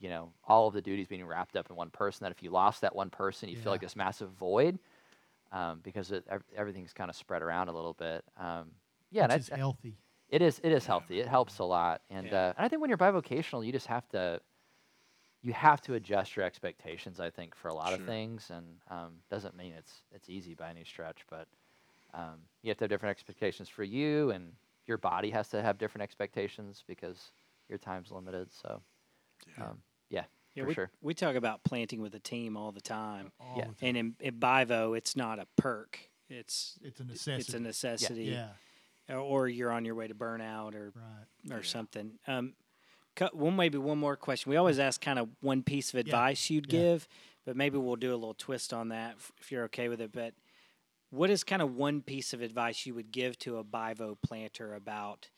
you 0.00 0.08
know, 0.08 0.32
all 0.44 0.66
of 0.68 0.74
the 0.74 0.82
duties 0.82 1.06
being 1.06 1.24
wrapped 1.24 1.56
up 1.56 1.70
in 1.70 1.76
one 1.76 1.90
person. 1.90 2.24
That 2.24 2.32
if 2.32 2.42
you 2.42 2.50
lost 2.50 2.80
that 2.82 2.94
one 2.94 3.08
person, 3.10 3.48
you 3.48 3.56
feel 3.56 3.72
like 3.72 3.80
this 3.80 3.96
massive 3.96 4.30
void 4.30 4.78
um, 5.52 5.80
because 5.82 6.10
it, 6.12 6.24
ev- 6.28 6.42
everything's 6.56 6.92
kind 6.92 7.08
of 7.08 7.16
spread 7.16 7.40
around 7.42 7.68
a 7.68 7.72
little 7.72 7.94
bit. 7.94 8.24
Um, 8.36 8.72
yeah, 9.10 9.24
and 9.24 9.32
Which 9.32 9.36
I- 9.36 9.40
is 9.40 9.50
I- 9.52 9.56
healthy. 9.58 9.96
it 10.28 10.42
is. 10.42 10.60
It 10.64 10.72
is 10.72 10.84
healthy. 10.86 11.20
It 11.20 11.28
helps 11.28 11.58
a 11.58 11.64
lot, 11.64 12.02
and 12.10 12.26
Yeah. 12.26 12.48
uh, 12.48 12.52
and 12.56 12.64
I 12.64 12.68
think 12.68 12.80
when 12.80 12.88
you're 12.90 12.98
bivocational, 12.98 13.64
you 13.64 13.72
just 13.72 13.86
have 13.86 14.08
to. 14.10 14.40
you 15.44 15.52
have 15.52 15.80
to 15.82 15.94
adjust 15.94 16.36
your 16.36 16.44
expectations. 16.44 17.18
I 17.18 17.28
think 17.30 17.54
for 17.56 17.66
a 17.68 17.74
lot 17.74 17.92
of 17.92 18.04
things, 18.06 18.50
and 18.50 18.64
um, 18.90 19.14
doesn't 19.30 19.56
mean 19.56 19.72
it's 19.72 20.02
it's 20.12 20.28
easy 20.28 20.54
by 20.54 20.70
any 20.70 20.84
stretch, 20.84 21.18
but 21.28 21.48
um, 22.14 22.40
you 22.62 22.70
have 22.70 22.78
to 22.78 22.84
have 22.84 22.90
different 22.90 23.10
expectations 23.10 23.68
for 23.68 23.84
you, 23.84 24.30
and 24.30 24.52
your 24.86 24.98
body 24.98 25.30
has 25.30 25.48
to 25.50 25.62
have 25.62 25.78
different 25.78 26.02
expectations 26.02 26.84
because 26.86 27.32
your 27.68 27.78
time's 27.78 28.10
limited. 28.10 28.52
So, 28.52 28.82
Yeah. 29.56 29.64
um, 29.70 29.82
yeah, 30.10 30.24
Yeah, 30.54 30.64
for 30.64 30.68
we, 30.68 30.74
sure. 30.74 30.90
we 31.00 31.14
talk 31.14 31.34
about 31.36 31.64
planting 31.64 32.00
with 32.02 32.14
a 32.14 32.18
team 32.20 32.56
all 32.56 32.72
the 32.72 32.80
time, 32.80 33.32
All 33.40 33.54
Yeah. 33.56 33.68
the 33.68 33.74
time. 33.74 33.76
and 33.82 33.96
in, 33.96 34.16
in 34.20 34.34
Bivo, 34.40 34.96
it's 34.96 35.16
not 35.16 35.38
a 35.38 35.46
perk. 35.56 35.98
It's 36.28 36.78
It's 36.82 37.00
a 37.00 37.04
necessity. 37.04 37.40
it's 37.40 37.52
necessity. 37.52 37.56
a 37.56 37.60
necessity, 37.60 38.24
yeah, 39.08 39.14
or- 39.16 39.20
or 39.20 39.48
you're 39.48 39.70
on 39.72 39.84
your 39.84 39.94
way 39.94 40.08
to 40.08 40.14
burnout, 40.14 40.74
or 40.74 40.90
right. 40.94 41.26
or 41.52 41.58
Yeah. 41.58 41.62
something. 41.62 42.18
Um, 42.26 42.54
cu- 43.16 43.26
one 43.32 43.56
maybe 43.56 43.78
one 43.78 43.98
more 43.98 44.16
question. 44.16 44.50
We 44.50 44.56
always 44.56 44.78
ask 44.78 45.00
kind 45.00 45.18
of 45.18 45.28
one 45.40 45.62
piece 45.62 45.92
of 45.92 45.98
advice 46.00 46.50
you'd 46.50 46.72
yeah. 46.72 46.80
give, 46.80 47.08
but 47.44 47.56
maybe 47.56 47.76
we'll 47.78 47.96
do 47.96 48.12
a 48.12 48.16
little 48.16 48.34
twist 48.34 48.72
on 48.72 48.88
that 48.88 49.16
if 49.40 49.50
you're 49.52 49.64
okay 49.64 49.88
with 49.88 50.00
it. 50.00 50.12
But 50.12 50.34
what 51.12 51.30
is 51.30 51.44
kind 51.44 51.62
of 51.62 51.76
one 51.76 52.02
piece 52.02 52.32
of 52.32 52.42
advice 52.42 52.86
you 52.86 52.94
would 52.94 53.12
give 53.12 53.38
to 53.40 53.58
a 53.58 53.64
bivo 53.64 54.16
planter 54.20 54.74
about 54.74 55.28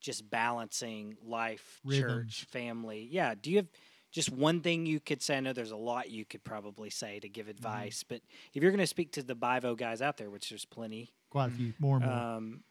just 0.00 0.28
balancing 0.30 1.16
life, 1.24 1.80
Rhythms. 1.84 2.00
church, 2.00 2.46
family? 2.50 3.08
Yeah. 3.10 3.34
Do 3.40 3.50
you 3.50 3.56
have 3.58 3.68
just 4.12 4.30
one 4.30 4.60
thing 4.62 4.86
you 4.86 5.00
could 5.00 5.20
say? 5.22 5.36
I 5.36 5.40
know 5.40 5.52
there's 5.52 5.72
a 5.72 5.76
lot 5.76 6.10
you 6.10 6.24
could 6.24 6.44
probably 6.44 6.90
say 6.90 7.20
to 7.20 7.28
Mm-hmm. 7.28 7.32
give 7.32 7.48
advice, 7.48 8.04
but 8.08 8.20
if 8.54 8.62
you're 8.62 8.70
going 8.72 8.78
to 8.78 8.86
speak 8.86 9.12
to 9.12 9.22
the 9.22 9.36
bivo 9.36 9.76
guys 9.76 10.00
out 10.00 10.16
there, 10.16 10.30
which 10.30 10.48
there's 10.48 10.64
plenty, 10.64 11.12
Quite 11.30 11.48
a 11.48 11.50
few 11.54 11.74
more 11.80 11.96
and 11.96 12.06
more. 12.06 12.24
um, 12.36 12.62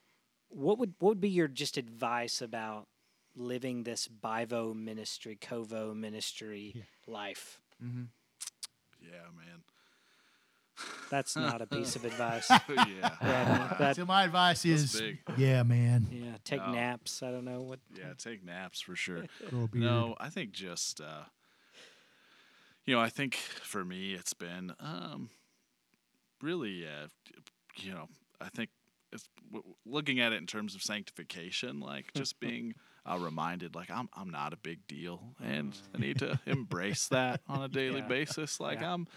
what 0.50 0.80
would 0.80 0.94
what 1.00 1.10
would 1.10 1.22
be 1.22 1.30
your 1.30 1.48
just 1.50 1.78
advice 1.78 2.42
about 2.42 2.88
living 3.36 3.84
this 3.84 4.08
bivo 4.08 4.74
ministry, 4.74 5.38
covo 5.42 5.94
ministry 5.96 6.72
Yeah. 6.76 6.84
life? 7.08 7.60
Mm-hmm. 7.84 8.04
Yeah, 9.02 9.28
man. 9.36 9.62
That's 11.10 11.36
not 11.36 11.62
a 11.62 11.66
piece 11.68 11.96
of 11.96 12.04
advice. 12.12 12.48
yeah. 12.50 13.10
Rodney. 13.22 13.76
That, 13.80 13.96
so 13.96 14.06
my 14.06 14.24
advice 14.26 14.66
is, 14.66 15.00
big. 15.00 15.20
yeah, 15.38 15.64
man, 15.64 16.08
yeah, 16.12 16.38
take 16.44 16.60
No. 16.66 16.74
naps. 16.74 17.24
I 17.24 17.32
don't 17.32 17.46
know 17.46 17.62
what. 17.62 17.80
Yeah, 17.98 18.14
take 18.18 18.44
naps 18.44 18.82
for 18.82 18.96
sure. 18.96 19.26
grow 19.50 19.64
a 19.64 19.68
beard. 19.68 19.84
No, 19.84 20.16
I 20.20 20.30
think 20.30 20.52
just 20.52 21.00
uh, 21.02 21.24
you 22.86 22.94
know, 22.96 23.02
I 23.02 23.10
think 23.10 23.36
for 23.36 23.84
me 23.86 24.14
it's 24.14 24.34
been 24.34 24.74
um, 24.80 25.30
really, 26.42 26.86
uh, 26.86 27.08
you 27.78 27.92
know, 27.94 28.08
I 28.42 28.50
think 28.50 28.70
it's 29.12 29.28
w- 29.52 29.64
w- 29.64 29.76
looking 29.86 30.20
at 30.20 30.34
it 30.34 30.38
in 30.38 30.46
terms 30.48 30.76
of 30.76 30.82
sanctification, 30.84 31.80
like 31.80 32.14
just 32.14 32.40
being 32.42 32.76
uh, 33.10 33.18
reminded, 33.20 33.76
like 33.76 33.90
I'm 33.92 34.10
I'm 34.14 34.30
not 34.30 34.54
a 34.54 34.58
big 34.58 34.86
deal, 34.88 35.22
and 35.44 35.76
I 35.96 36.00
need 36.00 36.20
to 36.20 36.40
embrace 36.46 37.08
that 37.10 37.42
on 37.48 37.62
a 37.64 37.68
daily 37.68 38.00
Yeah. 38.00 38.08
basis. 38.08 38.60
Like 38.60 38.82
Yeah. 38.82 38.94
I'm. 38.94 39.08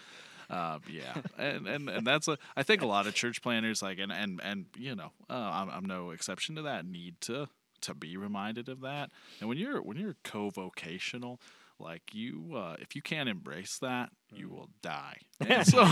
Uh, 0.51 0.79
yeah, 0.91 1.15
and, 1.37 1.67
and 1.67 1.89
and 1.91 2.07
that's 2.07 2.27
a. 2.27 2.39
I 2.57 2.63
think 2.63 2.81
a 2.83 2.87
lot 2.87 3.07
of 3.07 3.15
church 3.15 3.43
planters 3.43 3.83
like 3.83 3.99
and 3.99 4.11
and 4.11 4.41
and 4.43 4.67
you 4.77 4.95
know, 4.95 5.13
uh, 5.29 5.35
I'm 5.35 5.69
I'm 5.69 5.85
no 5.85 6.11
exception 6.11 6.55
to 6.57 6.63
that. 6.63 6.87
Need 6.87 7.21
to 7.23 7.49
to 7.83 7.95
be 7.95 8.17
reminded 8.17 8.69
of 8.69 8.81
that. 8.81 9.11
And 9.41 9.49
when 9.49 9.59
you're 9.59 9.83
when 9.83 9.97
you're 9.97 10.17
co-vocational, 10.25 11.41
like 11.81 12.13
you, 12.13 12.55
uh, 12.57 12.77
if 12.81 12.97
you 12.97 13.03
can't 13.03 13.29
embrace 13.29 13.79
that, 13.79 14.11
you 14.35 14.49
will 14.49 14.71
die. 14.83 15.19
And 15.49 15.65
so, 15.65 15.77
no. 15.85 15.87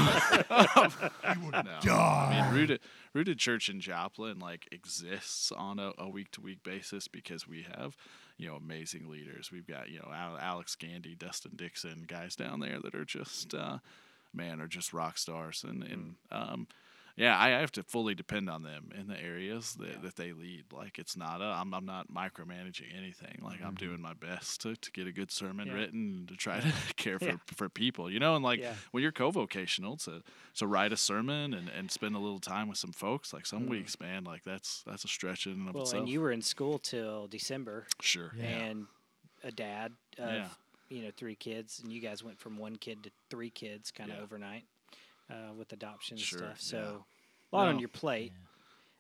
I 1.23 2.29
mean, 2.31 2.53
rooted 2.53 2.81
rooted 3.15 3.39
church 3.39 3.69
in 3.69 3.81
Joplin 3.81 4.41
like 4.41 4.67
exists 4.73 5.53
on 5.53 5.79
a, 5.79 5.93
a 5.99 6.09
week 6.09 6.33
to 6.33 6.41
week 6.41 6.65
basis 6.65 7.07
because 7.07 7.47
we 7.47 7.65
have 7.77 7.97
you 8.37 8.49
know 8.49 8.57
amazing 8.57 9.09
leaders. 9.09 9.53
We've 9.53 9.67
got 9.67 9.89
you 9.89 10.01
know 10.01 10.11
Alex 10.13 10.75
Gandy, 10.75 11.15
Dustin 11.15 11.53
Dixon, 11.55 12.05
guys 12.09 12.35
down 12.35 12.59
there 12.59 12.81
that 12.81 12.95
are 12.97 13.05
just 13.05 13.55
uh, 13.55 13.79
man 14.37 14.61
are 14.61 14.69
just 14.69 14.93
rock 14.93 15.19
stars 15.19 15.65
and 15.67 15.83
and 15.83 16.15
mm. 16.33 16.53
um, 16.53 16.67
yeah, 17.17 17.39
I 17.39 17.49
have 17.49 17.73
to 17.73 17.83
fully 17.83 18.15
depend 18.15 18.51
on 18.51 18.63
them 18.63 18.91
in 18.95 19.09
the 19.09 19.19
areas 19.19 19.75
that, 19.81 20.03
that 20.03 20.17
they 20.17 20.33
lead. 20.33 20.65
Like 20.71 20.99
it's 20.99 21.17
not 21.17 21.41
a, 21.41 21.45
I'm, 21.45 21.73
I'm 21.73 21.87
not 21.87 22.13
micromanaging 22.13 22.95
anything. 22.95 23.41
Like 23.43 23.63
I'm 23.63 23.69
mm-hmm. 23.69 23.87
doing 23.87 24.03
my 24.03 24.13
best 24.13 24.61
to, 24.63 24.77
to 24.77 24.93
get 24.93 25.07
a 25.07 25.13
good 25.13 25.31
sermon 25.31 25.69
Yeah. 25.69 25.75
written 25.75 26.15
and 26.19 26.29
to 26.29 26.37
try 26.37 26.61
to 26.61 26.73
care 26.97 27.19
for, 27.19 27.25
Yeah. 27.25 27.37
for 27.47 27.71
people, 27.71 28.11
you 28.11 28.19
know, 28.19 28.37
and 28.37 28.45
like 28.45 28.61
Yeah. 28.61 28.75
when 28.91 29.03
you're 29.03 29.13
co-vocational 29.13 29.97
to, 29.99 30.23
to 30.57 30.67
write 30.67 30.93
a 30.93 30.97
sermon 30.97 31.55
and, 31.55 31.71
and 31.71 31.91
spend 31.91 32.17
a 32.17 32.19
little 32.19 32.39
time 32.39 32.69
with 32.69 32.77
some 32.77 32.93
folks, 32.93 33.33
like 33.33 33.47
some 33.47 33.65
mm. 33.65 33.71
weeks, 33.71 33.99
man, 33.99 34.25
like 34.25 34.45
that's, 34.45 34.83
that's 34.87 35.05
a 35.05 35.09
stretch 35.09 35.47
in 35.47 35.53
and 35.53 35.69
of 35.71 35.75
Well, 35.75 35.85
itself. 35.85 36.01
and 36.01 36.09
you 36.11 36.21
were 36.21 36.33
in 36.33 36.43
school 36.43 36.79
till 36.79 37.29
December, 37.29 37.87
sure. 38.03 38.33
Yeah. 38.37 38.45
and 38.45 38.87
a 39.43 39.51
dad 39.51 39.93
of 40.19 40.33
Yeah. 40.33 40.49
You 40.89 41.03
know 41.03 41.11
three 41.17 41.35
kids, 41.35 41.81
and 41.83 41.93
you 41.93 42.01
guys 42.01 42.23
went 42.23 42.39
from 42.39 42.57
one 42.59 42.77
kid 42.77 43.03
to 43.05 43.11
three 43.31 43.51
kids 43.51 43.91
kind 43.91 44.11
of 44.11 44.17
Yeah. 44.19 44.23
overnight 44.23 44.65
uh, 45.31 45.53
with 45.57 45.73
adoption 45.73 46.15
and 46.17 46.21
Sure, 46.25 46.39
stuff. 46.39 46.49
yeah. 46.51 46.55
So 46.59 47.05
a 47.53 47.57
lot 47.57 47.69
on 47.69 47.79
your 47.79 47.89
plate. 47.89 48.33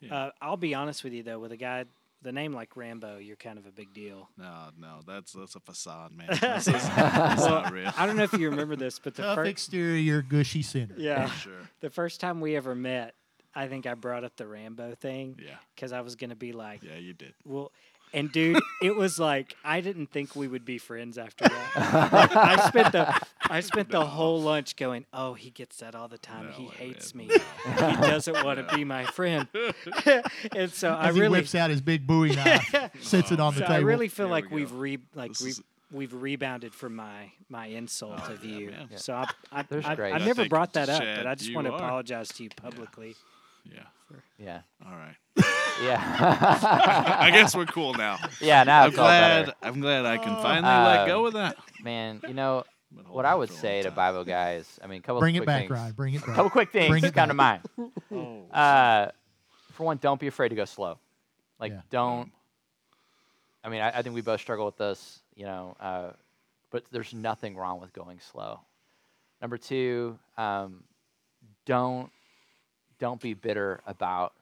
Yeah. 0.00 0.14
Uh, 0.14 0.30
I'll 0.42 0.56
be 0.56 0.74
honest 0.74 1.04
with 1.04 1.12
you 1.12 1.22
though, 1.22 1.38
with 1.38 1.52
a 1.52 1.56
guy 1.56 1.84
the 2.22 2.32
name 2.32 2.52
like 2.52 2.76
Rambo, 2.76 3.18
you're 3.18 3.36
kind 3.36 3.56
of 3.58 3.66
a 3.66 3.70
big 3.70 3.92
deal. 3.94 4.28
No, 4.36 4.70
no, 4.80 5.00
that's, 5.06 5.32
that's 5.32 5.54
a 5.54 5.60
facade, 5.60 6.10
man. 6.12 6.26
This 6.40 6.66
is, 6.66 6.74
it's 6.74 6.86
not 6.96 7.70
real. 7.72 7.92
I 7.96 8.06
don't 8.06 8.16
know 8.16 8.24
if 8.24 8.32
you 8.32 8.50
remember 8.50 8.74
this, 8.74 8.98
but 8.98 9.14
the 9.14 9.22
Tough 9.22 9.36
first 9.36 9.50
exterior, 9.50 10.22
gushy 10.22 10.62
center. 10.62 10.94
yeah, 10.98 11.30
sure. 11.30 11.52
the 11.80 11.90
first 11.90 12.18
time 12.20 12.40
we 12.40 12.56
ever 12.56 12.74
met, 12.74 13.14
I 13.54 13.68
think 13.68 13.86
I 13.86 13.94
brought 13.94 14.24
up 14.24 14.34
the 14.36 14.46
Rambo 14.46 14.94
thing 14.96 15.38
Yeah. 15.40 15.54
because 15.74 15.92
I 15.92 16.00
was 16.00 16.16
gonna 16.16 16.34
be 16.34 16.52
like, 16.52 16.82
Yeah, 16.82 16.96
you 16.96 17.12
did. 17.12 17.34
well, 17.44 17.70
and 18.12 18.30
dude, 18.32 18.60
it 18.82 18.96
was 18.96 19.18
like 19.18 19.56
I 19.64 19.80
didn't 19.80 20.10
think 20.10 20.34
we 20.36 20.48
would 20.48 20.64
be 20.64 20.78
friends 20.78 21.18
after 21.18 21.44
that. 21.48 22.10
Like, 22.12 22.34
I 22.36 22.68
spent 22.68 22.92
the 22.92 23.20
I 23.42 23.60
spent 23.60 23.90
the 23.90 24.04
whole 24.04 24.40
lunch 24.40 24.76
going, 24.76 25.04
oh, 25.12 25.34
he 25.34 25.50
gets 25.50 25.78
that 25.78 25.94
all 25.94 26.08
the 26.08 26.18
time. 26.18 26.46
No 26.46 26.52
he 26.52 26.64
hates 26.66 27.14
man. 27.14 27.28
me. 27.28 27.34
he 27.64 27.80
doesn't 27.80 28.44
want 28.44 28.66
to 28.66 28.74
be 28.74 28.84
my 28.84 29.04
friend. 29.04 29.46
and 30.56 30.72
so 30.72 30.90
I 30.90 31.08
As 31.08 31.14
he 31.14 31.20
really, 31.20 31.38
whips 31.40 31.54
out 31.54 31.70
his 31.70 31.80
big 31.80 32.06
Bowie 32.06 32.34
knife, 32.34 32.74
sits 33.00 33.30
it 33.32 33.40
on 33.40 33.54
the 33.54 33.60
so 33.60 33.66
table. 33.66 33.74
I 33.74 33.78
really 33.80 34.08
feel 34.08 34.26
Here 34.26 34.32
like 34.32 34.50
we 34.50 34.62
we've 34.62 34.72
re 34.72 34.98
like 35.14 35.32
This 35.32 35.42
we've 35.42 35.60
we've 35.92 36.12
rebounded 36.14 36.74
from 36.74 36.96
my 36.96 37.32
my 37.48 37.66
insult 37.66 38.20
Oh, 38.28 38.32
of 38.32 38.44
yeah, 38.44 38.58
you. 38.58 38.70
man. 38.70 38.88
So 38.96 39.14
I 39.14 39.28
I, 39.52 39.62
There's 39.62 39.84
I. 39.84 39.94
I 39.94 40.10
I 40.12 40.18
never 40.18 40.48
brought 40.48 40.72
that 40.74 40.88
up, 40.88 41.00
Chad, 41.02 41.18
but 41.18 41.26
I 41.26 41.34
just 41.34 41.54
want 41.54 41.66
to 41.66 41.74
apologize 41.74 42.28
to 42.28 42.42
you 42.44 42.50
publicly. 42.50 43.08
Yeah. 43.08 43.14
Yeah, 43.72 44.18
Yeah. 44.38 44.60
All 44.84 44.92
right. 44.92 45.16
yeah, 45.82 47.16
I 47.20 47.30
guess 47.30 47.54
we're 47.54 47.66
cool 47.66 47.94
now. 47.94 48.18
yeah. 48.40 48.64
Now 48.64 48.82
I'm 48.82 48.88
it's 48.90 48.98
all 48.98 49.04
glad. 49.06 49.54
I'm 49.62 49.80
glad 49.80 50.06
I 50.06 50.16
can 50.18 50.36
finally 50.42 50.72
Uh, 50.72 50.84
let 50.84 51.06
go 51.06 51.26
of 51.26 51.34
that. 51.34 51.56
Man, 51.82 52.20
you 52.26 52.34
know 52.34 52.64
what 53.08 53.24
I 53.26 53.34
would 53.34 53.48
for 53.48 53.52
a 53.52 53.56
long 53.56 53.62
say 53.62 53.82
to. 53.82 53.90
bivo 53.90 54.24
guys. 54.26 54.78
I 54.82 54.86
mean, 54.86 54.98
a 55.00 55.02
couple 55.02 55.20
Bring 55.20 55.34
it 55.34 55.40
quick 55.40 55.46
back, 55.46 55.60
things. 55.62 55.70
Ryan. 55.72 55.92
Bring 55.92 56.14
it 56.14 56.24
back. 56.26 56.34
couple 56.36 56.50
quick 56.50 56.70
things 56.72 56.88
Bring 56.90 57.04
it 57.04 57.14
come 57.14 57.28
to 57.28 57.34
mind. 57.34 57.62
Oh, 58.12 58.44
Uh, 58.52 59.10
for 59.72 59.84
one, 59.84 59.98
don't 59.98 60.18
be 60.20 60.26
afraid 60.28 60.48
to 60.50 60.54
go 60.54 60.64
slow. 60.64 60.98
Like, 61.60 61.72
Yeah. 61.72 61.80
don't. 61.90 62.30
I 63.62 63.68
mean, 63.68 63.80
I, 63.82 63.98
I 63.98 64.02
think 64.02 64.14
we 64.14 64.20
both 64.22 64.40
struggle 64.40 64.64
with 64.66 64.76
this, 64.78 65.18
you 65.34 65.44
know, 65.44 65.76
uh, 65.80 66.10
but 66.70 66.84
there's 66.92 67.12
nothing 67.12 67.56
wrong 67.56 67.80
with 67.80 67.92
going 67.92 68.20
slow. 68.20 68.60
Number 69.42 69.58
two, 69.58 70.18
um, 70.38 70.84
don't 71.66 72.10
don't 72.98 73.20
be 73.20 73.34
bitter 73.34 73.80
about 73.86 74.32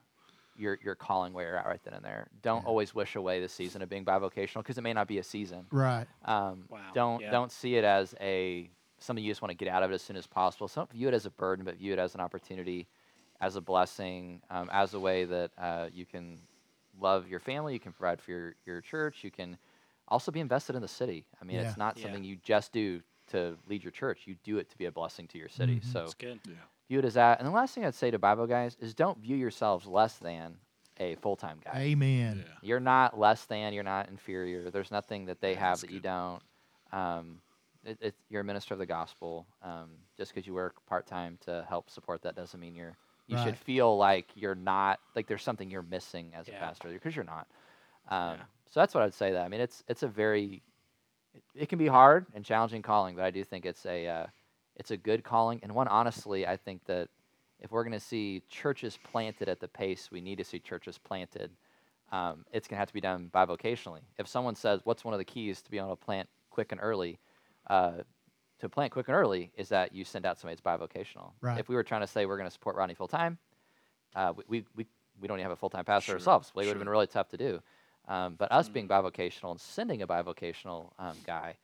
your 0.56 0.78
your 0.82 0.94
calling 0.94 1.32
where 1.32 1.48
you're 1.48 1.56
at 1.56 1.66
right 1.66 1.82
then 1.84 1.94
and 1.94 2.04
there. 2.04 2.28
Don't 2.42 2.62
Yeah. 2.62 2.68
always 2.68 2.94
wish 2.94 3.16
away 3.16 3.40
the 3.40 3.48
season 3.48 3.82
of 3.82 3.88
being 3.88 4.04
bivocational 4.04 4.58
because 4.58 4.78
it 4.78 4.82
may 4.82 4.92
not 4.92 5.08
be 5.08 5.18
a 5.18 5.22
season. 5.24 5.66
Right. 5.70 6.06
Um, 6.24 6.66
Wow, 6.70 6.90
Don't 6.94 7.20
yeah. 7.22 7.30
don't 7.30 7.50
see 7.50 7.74
it 7.76 7.84
as 7.84 8.14
a 8.20 8.70
something 8.98 9.24
you 9.24 9.30
just 9.30 9.42
want 9.42 9.50
to 9.50 9.56
get 9.56 9.68
out 9.68 9.82
of 9.82 9.90
it 9.90 9.94
as 9.94 10.02
soon 10.02 10.16
as 10.16 10.26
possible. 10.26 10.68
So 10.68 10.82
don't 10.82 10.92
view 10.92 11.08
it 11.08 11.14
as 11.14 11.26
a 11.26 11.30
burden, 11.30 11.64
but 11.64 11.76
view 11.76 11.92
it 11.92 11.98
as 11.98 12.14
an 12.14 12.20
opportunity, 12.20 12.86
as 13.40 13.56
a 13.56 13.60
blessing, 13.60 14.40
um, 14.48 14.70
as 14.72 14.94
a 14.94 15.00
way 15.00 15.24
that 15.24 15.50
uh, 15.58 15.88
you 15.92 16.06
can 16.06 16.38
love 17.00 17.28
your 17.28 17.40
family, 17.40 17.72
you 17.74 17.80
can 17.80 17.92
provide 17.92 18.20
for 18.22 18.30
your, 18.30 18.54
your 18.64 18.80
church, 18.80 19.24
you 19.24 19.30
can 19.32 19.58
also 20.08 20.30
be 20.30 20.38
invested 20.40 20.76
in 20.76 20.80
the 20.82 20.88
city. 20.88 21.26
I 21.42 21.44
mean, 21.44 21.56
Yeah. 21.56 21.62
it's 21.68 21.76
not 21.76 21.96
Yeah. 21.98 22.04
something 22.04 22.22
you 22.24 22.36
just 22.36 22.72
do 22.72 23.02
to 23.28 23.58
lead 23.66 23.82
your 23.82 23.90
church. 23.90 24.20
You 24.26 24.36
do 24.44 24.58
it 24.58 24.70
to 24.70 24.78
be 24.78 24.84
a 24.84 24.92
blessing 24.92 25.26
to 25.28 25.38
your 25.38 25.48
city. 25.48 25.80
Mhm. 25.80 25.84
So 25.84 25.98
That's 26.00 26.14
good. 26.14 26.40
Yeah. 26.88 26.88
view 26.88 26.99
it 27.01 27.05
as 27.05 27.14
that. 27.14 27.38
And 27.38 27.47
the 27.49 27.53
last 27.53 27.75
thing 27.75 27.85
I'd 27.85 27.94
say 27.94 28.11
to 28.11 28.18
bivo 28.18 28.49
guys 28.49 28.76
is 28.80 28.95
don't 28.95 29.18
view 29.18 29.37
yourselves 29.37 29.87
less 29.87 30.16
than 30.18 30.57
a 30.99 31.14
full 31.16 31.37
time 31.37 31.59
guy. 31.64 31.78
Amen. 31.80 32.45
Yeah. 32.47 32.53
You're 32.62 32.80
not 32.80 33.18
less 33.18 33.45
than. 33.47 33.72
You're 33.72 33.82
not 33.85 34.09
inferior. 34.09 34.70
There's 34.70 34.91
nothing 34.91 35.26
that 35.26 35.41
they 35.41 35.55
have 35.55 35.78
that's 35.78 35.80
that 35.82 35.91
you 35.91 36.01
don't. 36.01 36.43
Um, 36.93 37.41
it, 37.85 37.99
it, 38.01 38.14
you're 38.30 38.41
a 38.41 38.45
minister 38.45 38.74
of 38.74 38.78
the 38.78 38.87
gospel. 38.87 39.47
Um, 39.62 39.91
just 40.16 40.32
because 40.35 40.47
you 40.47 40.55
work 40.55 40.74
part 40.87 41.07
time 41.07 41.39
to 41.47 41.64
help 41.68 41.91
support 41.91 42.22
that 42.22 42.35
doesn't 42.37 42.59
mean 42.61 42.74
you're. 42.74 42.97
You 43.26 43.37
Right. 43.37 43.45
should 43.47 43.57
feel 43.57 43.97
like 43.97 44.28
you're 44.35 44.55
not 44.55 45.01
like 45.16 45.26
there's 45.26 45.43
something 45.43 45.70
you're 45.70 45.82
missing 45.82 46.32
as 46.35 46.47
Yeah. 46.47 46.57
a 46.57 46.61
pastor 46.61 46.91
because 46.91 47.16
you're 47.16 47.24
not. 47.24 47.47
Um, 48.11 48.37
Yeah. 48.39 48.45
So 48.70 48.80
that's 48.80 48.95
what 48.95 49.03
I'd 49.03 49.14
say. 49.14 49.32
That 49.32 49.45
I 49.45 49.49
mean, 49.49 49.61
it's 49.62 49.82
it's 49.89 50.03
a 50.03 50.09
very, 50.09 50.62
it, 51.35 51.43
it 51.55 51.68
can 51.70 51.78
be 51.78 51.87
hard 51.87 52.26
and 52.35 52.45
challenging 52.45 52.82
calling, 52.82 53.16
but 53.16 53.24
I 53.24 53.30
do 53.30 53.43
think 53.45 53.64
it's 53.64 53.87
a 53.87 54.07
uh, 54.07 54.26
it's 54.77 54.91
a 54.91 54.97
good 54.97 55.25
calling 55.25 55.61
and 55.62 55.75
one. 55.75 55.89
Honestly, 55.89 56.47
I 56.47 56.57
think 56.57 56.85
that 56.87 57.09
if 57.61 57.70
we're 57.70 57.85
going 57.85 57.93
to 57.93 58.01
see 58.01 58.43
churches 58.49 58.99
planted 59.03 59.49
at 59.49 59.61
the 59.61 59.68
pace 59.68 60.11
we 60.11 60.20
need 60.20 60.39
to 60.39 60.45
see 60.45 60.59
churches 60.59 60.99
planted, 60.99 61.51
um, 62.12 62.45
it's 62.53 62.68
going 62.68 62.77
to 62.77 62.81
have 62.81 62.89
to 62.89 62.95
be 62.95 63.01
done 63.01 63.31
bivocationally. 63.33 64.01
If 64.18 64.29
someone 64.29 64.55
says, 64.55 64.81
"What's 64.85 65.05
one 65.05 65.14
of 65.14 65.18
the 65.18 65.25
keys 65.25 65.62
to 65.62 65.70
be 65.70 65.79
able 65.79 65.91
to 65.91 65.97
plant 65.97 66.29
quick 66.51 66.72
and 66.72 66.81
early?" 66.83 67.18
Uh, 67.68 68.03
to 68.61 68.68
plant 68.68 68.93
quick 68.93 69.09
and 69.09 69.16
early 69.16 69.51
is 69.57 69.68
that 69.68 69.95
you 69.95 70.05
send 70.05 70.25
out 70.25 70.39
somebody 70.39 70.59
that's 70.61 70.81
bivocational. 70.81 71.33
Right. 71.41 71.59
If 71.59 71.68
we 71.68 71.75
were 71.75 71.83
trying 71.83 72.01
to 72.03 72.07
say 72.07 72.25
we're 72.25 72.37
going 72.37 72.49
to 72.49 72.53
support 72.53 72.77
Rodney 72.77 72.95
full 72.95 73.09
time, 73.09 73.39
uh, 74.14 74.33
we, 74.37 74.45
we, 74.49 74.64
we, 74.77 74.87
we 75.20 75.29
don't 75.29 75.39
even 75.39 75.45
have 75.45 75.53
a 75.53 75.57
full 75.57 75.70
time 75.70 75.85
pastor 75.85 76.12
Sure, 76.12 76.16
ourselves. 76.16 76.51
It 76.55 76.59
would 76.59 76.66
have 76.68 76.79
been 76.79 76.89
really 76.89 77.07
tough 77.07 77.29
to 77.31 77.37
do. 77.37 77.61
Um, 78.07 78.37
but 78.39 78.53
us 78.53 78.68
being 78.68 78.87
bivocational 78.87 79.51
and 79.51 79.61
sending 79.61 80.03
a 80.03 80.07
bivocational 80.07 80.93
um, 80.99 81.16
guy 81.27 81.57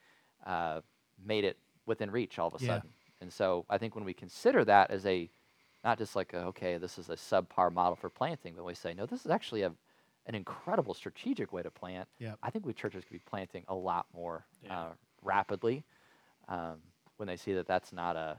uh, 0.46 0.80
made 1.24 1.44
it 1.44 1.58
within 1.86 2.10
reach 2.10 2.38
all 2.38 2.48
of 2.48 2.54
a 2.54 2.64
Yeah. 2.64 2.76
sudden. 2.76 2.90
And 3.20 3.32
so 3.32 3.64
I 3.68 3.78
think 3.78 3.94
when 3.94 4.04
we 4.04 4.14
consider 4.14 4.64
that 4.64 4.90
as 4.90 5.04
a 5.06 5.30
not 5.82 5.98
just 5.98 6.14
like 6.14 6.32
a, 6.34 6.38
okay, 6.46 6.76
this 6.76 6.98
is 6.98 7.08
a 7.08 7.14
subpar 7.16 7.72
model 7.72 7.96
for 7.96 8.10
planting, 8.10 8.54
but 8.54 8.64
we 8.64 8.74
say 8.74 8.94
no, 8.94 9.06
this 9.06 9.24
is 9.24 9.30
actually 9.30 9.62
a 9.62 9.72
an 10.26 10.34
incredible 10.34 10.94
strategic 10.94 11.52
way 11.52 11.62
to 11.62 11.70
plant. 11.70 12.06
Yep. 12.18 12.38
I 12.42 12.50
think 12.50 12.66
we 12.66 12.72
churches 12.74 13.04
could 13.04 13.12
be 13.14 13.22
planting 13.24 13.64
a 13.68 13.74
lot 13.74 14.06
more 14.14 14.44
Yeah. 14.62 14.80
uh, 14.80 14.88
rapidly 15.22 15.84
um, 16.48 16.76
when 17.16 17.26
they 17.26 17.36
see 17.36 17.54
that 17.54 17.66
that's 17.66 17.92
not 17.92 18.16
a 18.16 18.38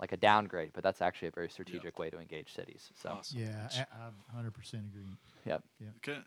like 0.00 0.12
a 0.12 0.16
downgrade, 0.16 0.70
but 0.72 0.82
that's 0.82 1.02
actually 1.02 1.28
a 1.28 1.30
very 1.30 1.50
strategic 1.50 1.98
way 1.98 2.08
to 2.08 2.18
engage 2.18 2.54
cities. 2.54 2.90
So, 2.94 3.10
Awesome. 3.10 3.38
Yeah, 3.40 3.68
I, 3.92 4.08
I 4.38 4.42
100% 4.42 4.86
agree. 4.86 5.04
yep. 5.44 5.62
Yeah. 5.78 5.88
Okay. 5.98 6.18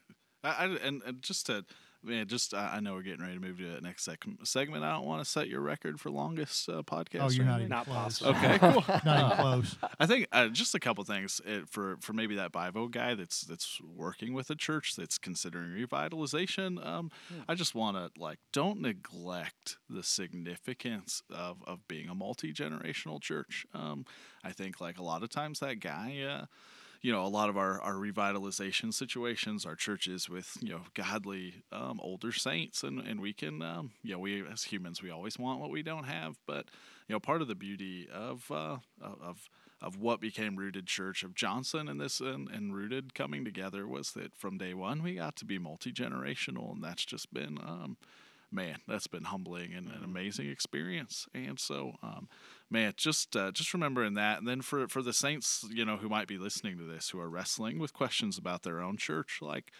I, 0.43 0.49
I, 0.49 0.66
and, 0.76 1.01
and 1.04 1.22
just 1.24 1.47
to, 1.47 1.66
man, 2.04 2.28
just 2.28 2.54
I, 2.54 2.76
I 2.76 2.80
know 2.80 2.93
we're 2.93 3.01
getting 3.01 3.22
ready 3.22 3.36
to 3.36 3.39
move 3.39 3.58
to 3.58 3.76
the 3.76 3.82
next 3.82 4.04
sec- 4.04 4.26
segment. 4.43 4.84
I 4.84 4.91
don't 4.93 5.06
want 5.06 5.24
to 5.24 5.30
set 5.30 5.47
your 5.47 5.62
record 5.62 5.99
for 5.99 6.10
longest 6.10 6.68
uh, 6.70 6.84
podcast. 6.84 7.22
Oh, 7.22 7.30
you're 7.30 7.45
not 7.45 7.60
even 7.60 7.70
Not 7.70 7.86
close. 7.86 8.20
possible. 8.20 8.32
Okay, 8.32 8.58
cool. 8.60 8.84
Not 9.06 9.26
even 9.26 9.38
close. 9.38 9.76
I 9.99 10.06
think 10.06 10.28
uh, 10.32 10.47
just 10.49 10.76
a 10.76 10.80
couple 10.80 11.04
things 11.04 11.41
uh, 11.47 11.62
for 11.70 11.97
for 12.01 12.14
maybe 12.14 12.36
that 12.36 12.51
Bivo 12.51 12.89
guy 12.91 13.16
that's 13.16 13.41
that's 13.41 13.80
working 13.82 14.34
with 14.34 14.49
a 14.49 14.56
church 14.56 14.95
that's 14.95 15.18
considering 15.18 15.70
revitalization. 15.72 16.86
Um, 16.86 17.12
I 17.47 17.56
just 17.56 17.76
want 17.76 17.97
to 17.97 18.12
like 18.22 18.39
don't 18.51 18.82
neglect 18.82 19.78
the 19.89 20.04
significance 20.04 21.24
of 21.30 21.64
of 21.66 21.88
being 21.88 22.10
a 22.10 22.16
multi 22.16 22.54
generational 22.54 23.22
church. 23.22 23.66
Um, 23.74 24.06
I 24.43 24.51
think 24.51 24.80
like 24.82 24.97
a 24.97 25.04
lot 25.04 25.24
of 25.24 25.30
times 25.30 25.60
that 25.60 25.80
guy. 25.80 26.45
You 27.04 27.12
know, 27.12 27.26
a 27.26 27.28
lot 27.28 27.49
of 27.49 27.58
our, 27.58 27.82
our 27.82 27.95
revitalization 27.95 28.93
situations 28.93 29.66
our 29.66 29.76
churches 29.76 30.30
with, 30.30 30.58
you 30.62 30.70
know, 30.70 30.82
godly 30.93 31.64
um, 31.72 31.99
older 32.01 32.32
saints. 32.32 32.82
And, 32.82 32.99
and 32.99 33.20
we 33.20 33.34
can, 33.34 33.62
um, 33.62 33.91
you 34.04 34.14
know, 34.14 34.20
we 34.20 34.41
as 34.47 34.64
humans, 34.64 35.04
we 35.04 35.12
always 35.12 35.38
want 35.38 35.60
what 35.60 35.70
we 35.70 35.84
don't 35.84 36.06
have. 36.06 36.38
But, 36.47 36.68
you 37.10 37.14
know, 37.14 37.20
part 37.20 37.41
of 37.41 37.49
the 37.49 37.56
beauty 37.56 38.08
of, 38.12 38.49
uh, 38.49 38.78
of, 39.01 39.49
of 39.82 39.99
what 39.99 40.22
became 40.22 40.56
Rooted 40.56 40.88
Church 40.88 41.24
of 41.24 41.36
Johnson 41.36 41.89
and 41.89 41.99
this 41.99 42.22
and, 42.22 42.49
and 42.49 42.74
Rooted 42.74 43.14
coming 43.14 43.43
together 43.43 43.86
was 43.86 44.14
that 44.14 44.34
from 44.34 44.58
day 44.58 44.74
one 44.74 45.04
we 45.04 45.16
got 45.16 45.36
to 45.36 45.45
be 45.45 45.60
multi 45.60 45.91
generational. 45.91 46.72
And 46.72 46.82
that's 46.82 47.04
just 47.04 47.34
been, 47.34 47.58
um, 47.62 47.97
man, 48.54 48.78
that's 48.88 49.08
been 49.08 49.26
humbling 49.26 49.74
and 49.74 49.88
an 49.88 50.04
amazing 50.04 50.49
experience. 50.49 51.28
And 51.34 51.60
so, 51.60 51.93
um, 52.04 52.30
man, 52.70 52.93
just 52.95 53.36
uh, 53.36 53.51
just 53.51 53.74
remembering 53.74 54.14
that, 54.14 54.39
and 54.39 54.47
then 54.47 54.62
for 54.62 54.88
for 54.88 55.01
the 55.01 55.14
saints, 55.14 55.66
you 55.70 55.86
know, 55.86 55.97
who 55.97 56.10
might 56.10 56.28
be 56.28 56.38
listening 56.38 56.78
to 56.78 56.84
this, 56.84 57.10
who 57.10 57.20
are 57.20 57.30
wrestling 57.30 57.80
with 57.80 57.93
questions 57.93 58.38
about 58.38 58.64
their 58.64 58.80
own 58.80 58.97
church, 58.97 59.39
like 59.41 59.72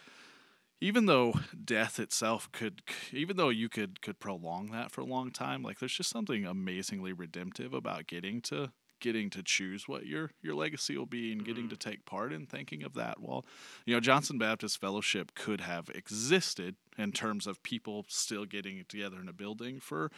even 0.80 1.06
though 1.06 1.34
death 1.64 1.98
itself 1.98 2.50
could 2.52 2.82
even 3.12 3.36
though 3.36 3.48
you 3.48 3.68
could 3.68 4.02
could 4.02 4.18
prolong 4.18 4.70
that 4.70 4.90
for 4.90 5.00
a 5.00 5.06
long 5.06 5.30
time 5.30 5.62
like 5.62 5.78
there's 5.78 5.96
just 5.96 6.10
something 6.10 6.44
amazingly 6.44 7.12
redemptive 7.12 7.72
about 7.72 8.06
getting 8.06 8.40
to 8.42 8.70
getting 9.04 9.28
to 9.28 9.42
choose 9.42 9.86
what 9.86 10.06
your 10.06 10.30
your 10.40 10.54
legacy 10.54 10.96
will 10.96 11.04
be 11.04 11.30
and 11.30 11.44
getting 11.44 11.64
mm-hmm. 11.64 11.76
to 11.76 11.90
take 11.90 12.06
part 12.06 12.32
in 12.32 12.46
thinking 12.46 12.82
of 12.82 12.94
that. 12.94 13.20
Well 13.20 13.44
you 13.84 13.92
know 13.94 14.00
johnson 14.00 14.38
baptist 14.38 14.80
fellowship 14.80 15.34
could 15.34 15.60
have 15.60 15.90
existed 15.90 16.76
in 16.96 17.12
terms 17.12 17.46
of 17.46 17.62
people 17.62 18.06
still 18.08 18.46
getting 18.46 18.82
together 18.88 19.20
in 19.20 19.28
a 19.28 19.32
building 19.32 19.78
for 19.78 20.10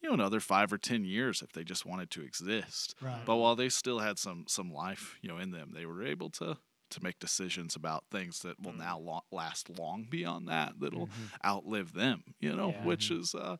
you 0.00 0.08
know 0.08 0.14
another 0.14 0.40
five 0.40 0.72
or 0.72 0.78
ten 0.78 1.04
years 1.04 1.42
if 1.42 1.52
they 1.52 1.64
just 1.64 1.84
wanted 1.84 2.10
to 2.12 2.22
exist. 2.22 2.94
Right. 3.02 3.20
but 3.26 3.36
while 3.36 3.56
they 3.56 3.68
still 3.68 3.98
had 3.98 4.18
some 4.18 4.44
some 4.48 4.72
life 4.72 5.18
you 5.20 5.28
know 5.28 5.36
in 5.36 5.50
them 5.50 5.72
they 5.74 5.84
were 5.84 6.02
able 6.02 6.30
to 6.30 6.56
to 6.90 7.02
make 7.04 7.18
decisions 7.18 7.76
about 7.76 8.04
things 8.10 8.40
that 8.40 8.60
will 8.60 8.72
mm. 8.72 8.78
now 8.78 8.98
lo- 8.98 9.24
last 9.30 9.78
long 9.78 10.06
beyond 10.08 10.48
that 10.48 10.72
that'll 10.80 11.06
mm-hmm. 11.06 11.46
outlive 11.46 11.92
them 11.92 12.24
you 12.40 12.56
know 12.56 12.70
Yeah. 12.70 12.84
which 12.84 13.10
is 13.10 13.34
uh 13.34 13.58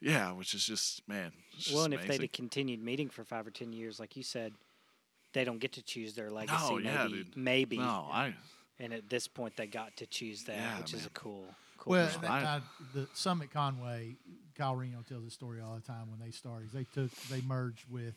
yeah 0.00 0.32
which 0.32 0.54
is 0.54 0.64
just 0.64 1.06
man 1.08 1.32
it's 1.54 1.64
just 1.64 1.74
Well, 1.74 1.84
and 1.84 1.94
if 1.94 2.06
they'd 2.06 2.20
have 2.20 2.32
continued 2.32 2.82
meeting 2.82 3.08
for 3.08 3.24
five 3.24 3.46
or 3.46 3.50
ten 3.50 3.72
years, 3.72 3.98
like 3.98 4.16
you 4.16 4.22
said, 4.22 4.52
they 5.32 5.44
don't 5.44 5.58
get 5.58 5.72
to 5.72 5.82
choose 5.82 6.14
their 6.14 6.30
legacy. 6.30 6.56
No, 6.70 6.78
yeah, 6.78 7.02
maybe, 7.04 7.16
dude. 7.16 7.36
maybe. 7.36 7.78
no 7.78 8.08
i 8.12 8.32
And 8.78 8.92
at 8.92 9.08
this 9.10 9.26
point, 9.26 9.56
they 9.56 9.66
got 9.66 9.96
to 9.96 10.06
choose 10.06 10.44
that, 10.44 10.56
Yeah, 10.56 10.78
which 10.78 10.94
is 10.94 11.04
a 11.04 11.10
cool, 11.10 11.46
cool. 11.78 11.90
Well, 11.92 12.06
perspective. 12.06 12.30
that, 12.30 12.44
I- 12.44 12.62
the 12.94 13.08
Summit 13.14 13.50
Conway, 13.52 14.16
Kyle 14.56 14.76
Reno 14.76 15.02
tells 15.08 15.24
this 15.24 15.34
story 15.34 15.60
all 15.60 15.74
the 15.74 15.80
time. 15.80 16.10
When 16.10 16.20
they 16.20 16.30
started, 16.30 16.70
they 16.72 16.84
took 16.84 17.10
they 17.28 17.40
merged 17.40 17.84
with 17.90 18.14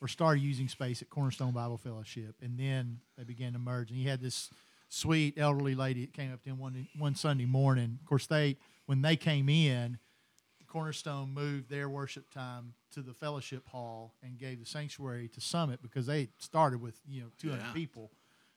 or 0.00 0.08
started 0.08 0.40
using 0.40 0.68
space 0.68 1.02
at 1.02 1.10
Cornerstone 1.10 1.52
Bible 1.52 1.76
Fellowship, 1.76 2.34
and 2.40 2.58
then 2.58 3.00
they 3.18 3.24
began 3.24 3.52
to 3.52 3.58
merge. 3.58 3.90
And 3.90 3.98
he 3.98 4.06
had 4.06 4.22
this 4.22 4.48
sweet 4.88 5.38
elderly 5.38 5.74
lady 5.74 6.06
that 6.06 6.14
came 6.14 6.32
up 6.32 6.42
to 6.44 6.48
him 6.50 6.58
one 6.58 6.88
one 6.98 7.14
Sunday 7.14 7.44
morning. 7.44 7.98
Of 8.00 8.08
course, 8.08 8.26
they 8.26 8.56
when 8.86 9.02
they 9.02 9.16
came 9.16 9.48
in, 9.50 9.98
Cornerstone 10.70 11.34
moved 11.34 11.68
their 11.68 11.88
worship 11.88 12.30
time 12.30 12.74
to 12.92 13.02
the 13.02 13.12
fellowship 13.12 13.66
hall 13.68 14.14
and 14.22 14.38
gave 14.38 14.60
the 14.60 14.64
sanctuary 14.66 15.28
to 15.34 15.40
Summit 15.40 15.82
because 15.82 16.06
they 16.06 16.28
started 16.38 16.80
with 16.80 16.98
you 17.08 17.22
know 17.22 17.28
200 17.38 17.60
Yeah. 17.62 17.72
people, 17.72 18.10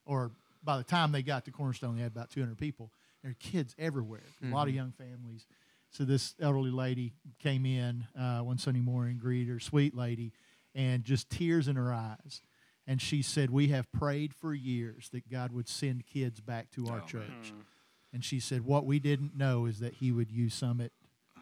or 0.05 0.31
by 0.63 0.77
the 0.77 0.83
time 0.83 1.11
they 1.11 1.23
got 1.23 1.43
to 1.45 1.51
Cornerstone, 1.51 1.95
they 1.97 2.03
had 2.03 2.11
about 2.11 2.29
200 2.29 2.57
people. 2.57 2.91
There 3.23 3.31
are 3.31 3.35
kids 3.39 3.75
everywhere, 3.79 4.23
a 4.43 4.45
lot 4.47 4.67
of 4.67 4.73
young 4.75 4.91
families. 4.91 5.45
So 5.89 6.03
this 6.05 6.35
elderly 6.39 6.71
lady 6.71 7.13
came 7.39 7.65
in 7.65 8.05
uh, 8.17 8.39
one 8.39 8.57
Sunday 8.57 8.79
morning, 8.81 9.17
greeted 9.17 9.51
her, 9.51 9.59
sweet 9.59 9.95
lady, 9.95 10.33
and 10.75 11.03
just 11.03 11.29
tears 11.29 11.67
in 11.67 11.75
her 11.75 11.93
eyes. 11.93 12.41
And 12.85 13.01
she 13.01 13.21
said, 13.23 13.49
"We 13.49 13.69
have 13.69 13.91
prayed 13.91 14.33
for 14.35 14.53
years 14.53 15.09
that 15.13 15.29
God 15.29 15.51
would 15.51 15.67
send 15.67 16.05
kids 16.05 16.41
back 16.41 16.69
to 16.71 16.87
our 16.87 16.99
Oh, 17.01 17.07
church." 17.07 17.53
man. 17.53 17.65
And 18.11 18.23
she 18.25 18.39
said, 18.39 18.61
"What 18.61 18.85
we 18.85 18.99
didn't 18.99 19.35
know 19.35 19.65
is 19.65 19.79
that 19.79 19.95
He 19.95 20.11
would 20.11 20.31
use 20.31 20.53
Summit 20.53 20.91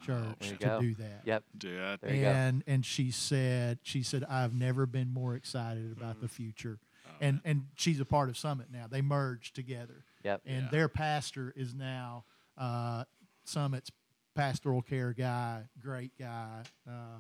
Church 0.06 0.50
to 0.50 0.56
go. 0.56 0.80
do 0.82 0.96
that." 0.96 1.22
Yep. 1.26 1.44
dude 1.58 1.80
I- 1.82 1.96
There 1.98 2.16
you 2.16 2.22
go. 2.22 2.30
and 2.30 2.64
and 2.68 2.86
she 2.86 3.12
said 3.12 3.80
she 3.84 4.04
said 4.04 4.24
I've 4.26 4.54
never 4.54 4.86
been 4.86 5.10
more 5.14 5.36
excited 5.36 5.92
about 5.92 6.22
the 6.22 6.28
future. 6.28 6.80
and 7.20 7.40
and 7.46 7.68
she's 7.76 8.00
a 8.00 8.06
part 8.06 8.30
of 8.30 8.38
Summit 8.38 8.68
now. 8.72 8.88
They 8.88 9.02
merged 9.02 9.56
together. 9.56 10.04
Yep. 10.24 10.42
And 10.46 10.64
Yeah. 10.66 10.70
their 10.72 10.88
pastor 10.90 11.54
is 11.56 11.74
now 11.76 12.26
uh, 12.58 13.06
Summit's 13.44 13.92
pastoral 14.36 14.82
care 14.82 15.14
guy, 15.14 15.64
great 15.82 16.12
guy. 16.18 16.64
Uh, 16.88 17.20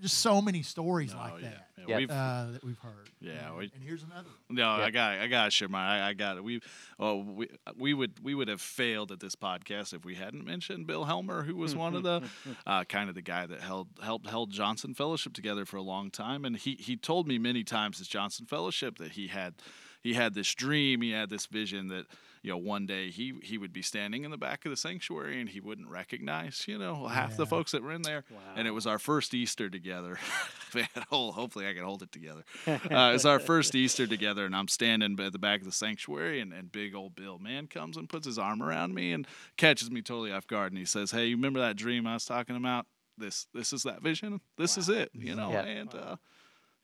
just 0.00 0.18
so 0.18 0.40
many 0.42 0.62
stories 0.62 1.12
Oh, 1.14 1.18
like 1.18 1.34
yeah. 1.42 1.48
that 1.50 1.64
Yeah, 1.78 1.84
Yep. 1.88 1.98
we've- 1.98 2.12
uh, 2.12 2.46
that 2.52 2.64
we've 2.64 2.78
heard. 2.78 3.08
Yeah, 3.20 3.48
And, 3.48 3.56
we- 3.56 3.70
and 3.74 3.82
here's 3.82 4.02
another 4.02 4.28
one. 4.28 4.56
No, 4.56 4.68
I 4.68 4.84
Yep. 4.86 4.92
got, 4.92 5.18
I 5.18 5.26
got 5.28 5.44
to 5.46 5.50
share 5.50 5.68
my, 5.68 6.00
I, 6.00 6.08
I 6.08 6.12
got 6.14 6.36
it. 6.36 6.44
We, 6.44 6.60
oh, 6.98 7.16
we, 7.22 7.48
we 7.76 7.94
would, 7.94 8.12
we 8.22 8.34
would 8.34 8.48
have 8.48 8.60
failed 8.60 9.10
at 9.12 9.20
this 9.20 9.34
podcast 9.36 9.94
if 9.94 10.04
we 10.04 10.14
hadn't 10.14 10.44
mentioned 10.44 10.86
Bill 10.86 11.04
Helmer, 11.04 11.42
who 11.44 11.56
was 11.56 11.74
one 11.76 11.94
of 11.94 12.02
the, 12.02 12.22
uh, 12.66 12.84
kind 12.84 13.08
of 13.08 13.14
the 13.14 13.22
guy 13.22 13.46
that 13.46 13.60
held, 13.60 13.88
helped, 14.02 14.26
held 14.28 14.50
Johnson 14.50 14.92
Fellowship 14.94 15.32
together 15.32 15.64
for 15.64 15.76
a 15.76 15.82
long 15.82 16.10
time, 16.10 16.44
and 16.44 16.56
he, 16.56 16.74
he 16.74 16.96
told 16.96 17.26
me 17.26 17.38
many 17.38 17.64
times 17.64 18.00
as 18.00 18.06
Johnson 18.08 18.44
Fellowship 18.46 18.98
that 18.98 19.12
he 19.12 19.28
had, 19.28 19.54
he 20.02 20.14
had 20.14 20.34
this 20.34 20.54
dream, 20.54 21.00
he 21.02 21.10
had 21.12 21.30
this 21.30 21.46
vision 21.46 21.88
that, 21.88 22.06
you 22.42 22.50
know, 22.50 22.56
one 22.58 22.86
day 22.86 23.10
he, 23.10 23.34
he 23.42 23.58
would 23.58 23.72
be 23.72 23.82
standing 23.82 24.24
in 24.24 24.30
the 24.30 24.36
back 24.38 24.64
of 24.64 24.70
the 24.70 24.76
sanctuary 24.76 25.40
and 25.40 25.48
he 25.48 25.60
wouldn't 25.60 25.88
recognize, 25.88 26.64
you 26.66 26.78
know, 26.78 27.06
half 27.06 27.36
the 27.36 27.46
folks 27.46 27.72
that 27.72 27.82
were 27.82 27.92
in 27.92 28.02
there, 28.02 28.24
and 28.56 28.66
it 28.68 28.72
was 28.72 28.86
our 28.86 28.98
first 28.98 29.34
Easter 29.34 29.68
together. 29.70 30.18
Man, 30.74 30.86
oh, 31.10 31.32
hopefully 31.32 31.66
I 31.66 31.72
can 31.72 31.84
hold 31.84 32.02
it 32.02 32.12
together. 32.12 32.44
Uh, 32.66 33.12
it's 33.14 33.24
our 33.24 33.38
first 33.38 33.74
Easter 33.74 34.06
together, 34.06 34.44
and 34.44 34.54
I'm 34.54 34.68
standing 34.68 35.18
at 35.18 35.32
the 35.32 35.38
back 35.38 35.60
of 35.60 35.66
the 35.66 35.72
sanctuary, 35.72 36.40
and, 36.40 36.52
and 36.52 36.70
big 36.70 36.94
old 36.94 37.14
Bill 37.14 37.38
man 37.38 37.66
comes 37.68 37.96
and 37.96 38.08
puts 38.08 38.26
his 38.26 38.38
arm 38.38 38.62
around 38.62 38.94
me 38.94 39.12
and 39.12 39.26
catches 39.56 39.90
me 39.90 40.02
totally 40.02 40.30
off 40.32 40.46
guard, 40.46 40.72
and 40.72 40.78
he 40.78 40.84
says, 40.84 41.10
"Hey, 41.10 41.26
you 41.26 41.36
remember 41.36 41.60
that 41.60 41.76
dream 41.76 42.06
I 42.06 42.14
was 42.14 42.24
talking 42.26 42.56
about? 42.56 42.86
This 43.16 43.46
this 43.54 43.72
is 43.72 43.82
that 43.84 44.02
vision. 44.02 44.40
This 44.58 44.76
is 44.76 44.88
it. 44.88 45.10
You 45.14 45.34
know." 45.34 45.50
Yeah. 45.50 45.62
And 45.64 45.94
uh, 45.94 46.16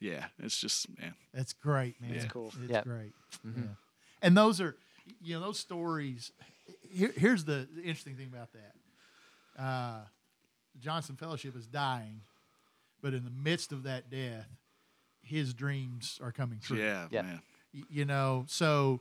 yeah, 0.00 0.24
it's 0.42 0.59
just 0.59 0.86
man. 0.98 1.14
That's 1.34 1.52
great, 1.52 2.00
man. 2.00 2.12
That's 2.14 2.24
cool. 2.24 2.52
It's 2.62 2.70
Yep. 2.70 2.84
great. 2.84 3.12
Yeah. 3.44 3.62
And 4.22 4.34
those 4.36 4.61
are, 4.62 4.76
you 5.22 5.34
know, 5.34 5.40
those 5.46 5.59
stories. 5.59 6.32
Here, 6.90 7.12
here's 7.16 7.44
the, 7.44 7.66
the 7.74 7.82
interesting 7.82 8.16
thing 8.16 8.28
about 8.32 8.48
that. 8.52 9.62
Uh, 9.62 10.00
Johnson 10.80 11.16
Fellowship 11.16 11.57
is 11.57 11.66
dying, 11.66 12.20
but 13.02 13.14
in 13.14 13.24
the 13.24 13.30
midst 13.30 13.72
of 13.72 13.84
that 13.84 14.11
death, 14.11 14.48
his 15.22 15.55
dreams 15.55 16.18
are 16.22 16.32
coming 16.32 16.59
true. 16.61 16.78
Yeah, 16.78 17.07
Yeah. 17.11 17.22
man. 17.22 17.42
You 17.90 18.05
know, 18.05 18.44
so, 18.46 19.00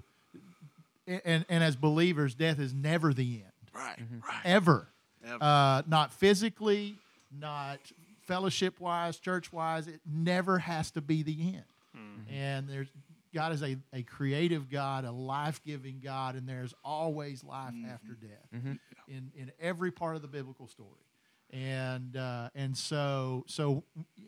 and, 1.08 1.45
and 1.47 1.64
as 1.64 1.76
believers, 1.76 2.34
death 2.34 2.60
is 2.60 2.74
never 2.74 3.14
the 3.14 3.41
end, 3.43 3.51
Right, 3.74 3.99
right. 4.28 4.41
ever. 4.45 4.88
Ever. 5.26 5.38
Uh, 5.43 5.82
not 5.88 6.12
physically, 6.12 6.95
not 7.39 7.78
fellowship 8.26 8.80
wise, 8.80 9.18
church 9.20 9.54
wise. 9.54 9.88
It 9.88 9.99
never 10.12 10.58
has 10.60 10.89
to 10.91 11.01
be 11.01 11.22
the 11.24 11.38
end. 11.56 11.64
And 12.32 12.68
there's 12.68 12.88
God 13.34 13.52
is 13.54 13.64
a, 13.64 13.78
a 13.94 14.04
creative 14.04 14.70
God, 14.70 15.06
a 15.06 15.12
life 15.12 15.62
giving 15.66 16.00
God, 16.04 16.36
and 16.36 16.48
there's 16.48 16.74
always 16.84 17.44
life 17.44 17.74
after 17.92 18.14
death 18.14 18.62
in, 19.08 19.32
in 19.36 19.52
every 19.60 19.92
part 19.92 20.16
of 20.16 20.22
the 20.22 20.28
biblical 20.28 20.68
story. 20.68 20.90
and 21.52 22.16
uh, 22.18 22.50
and 22.56 22.76
so 22.78 23.44
so 23.48 23.84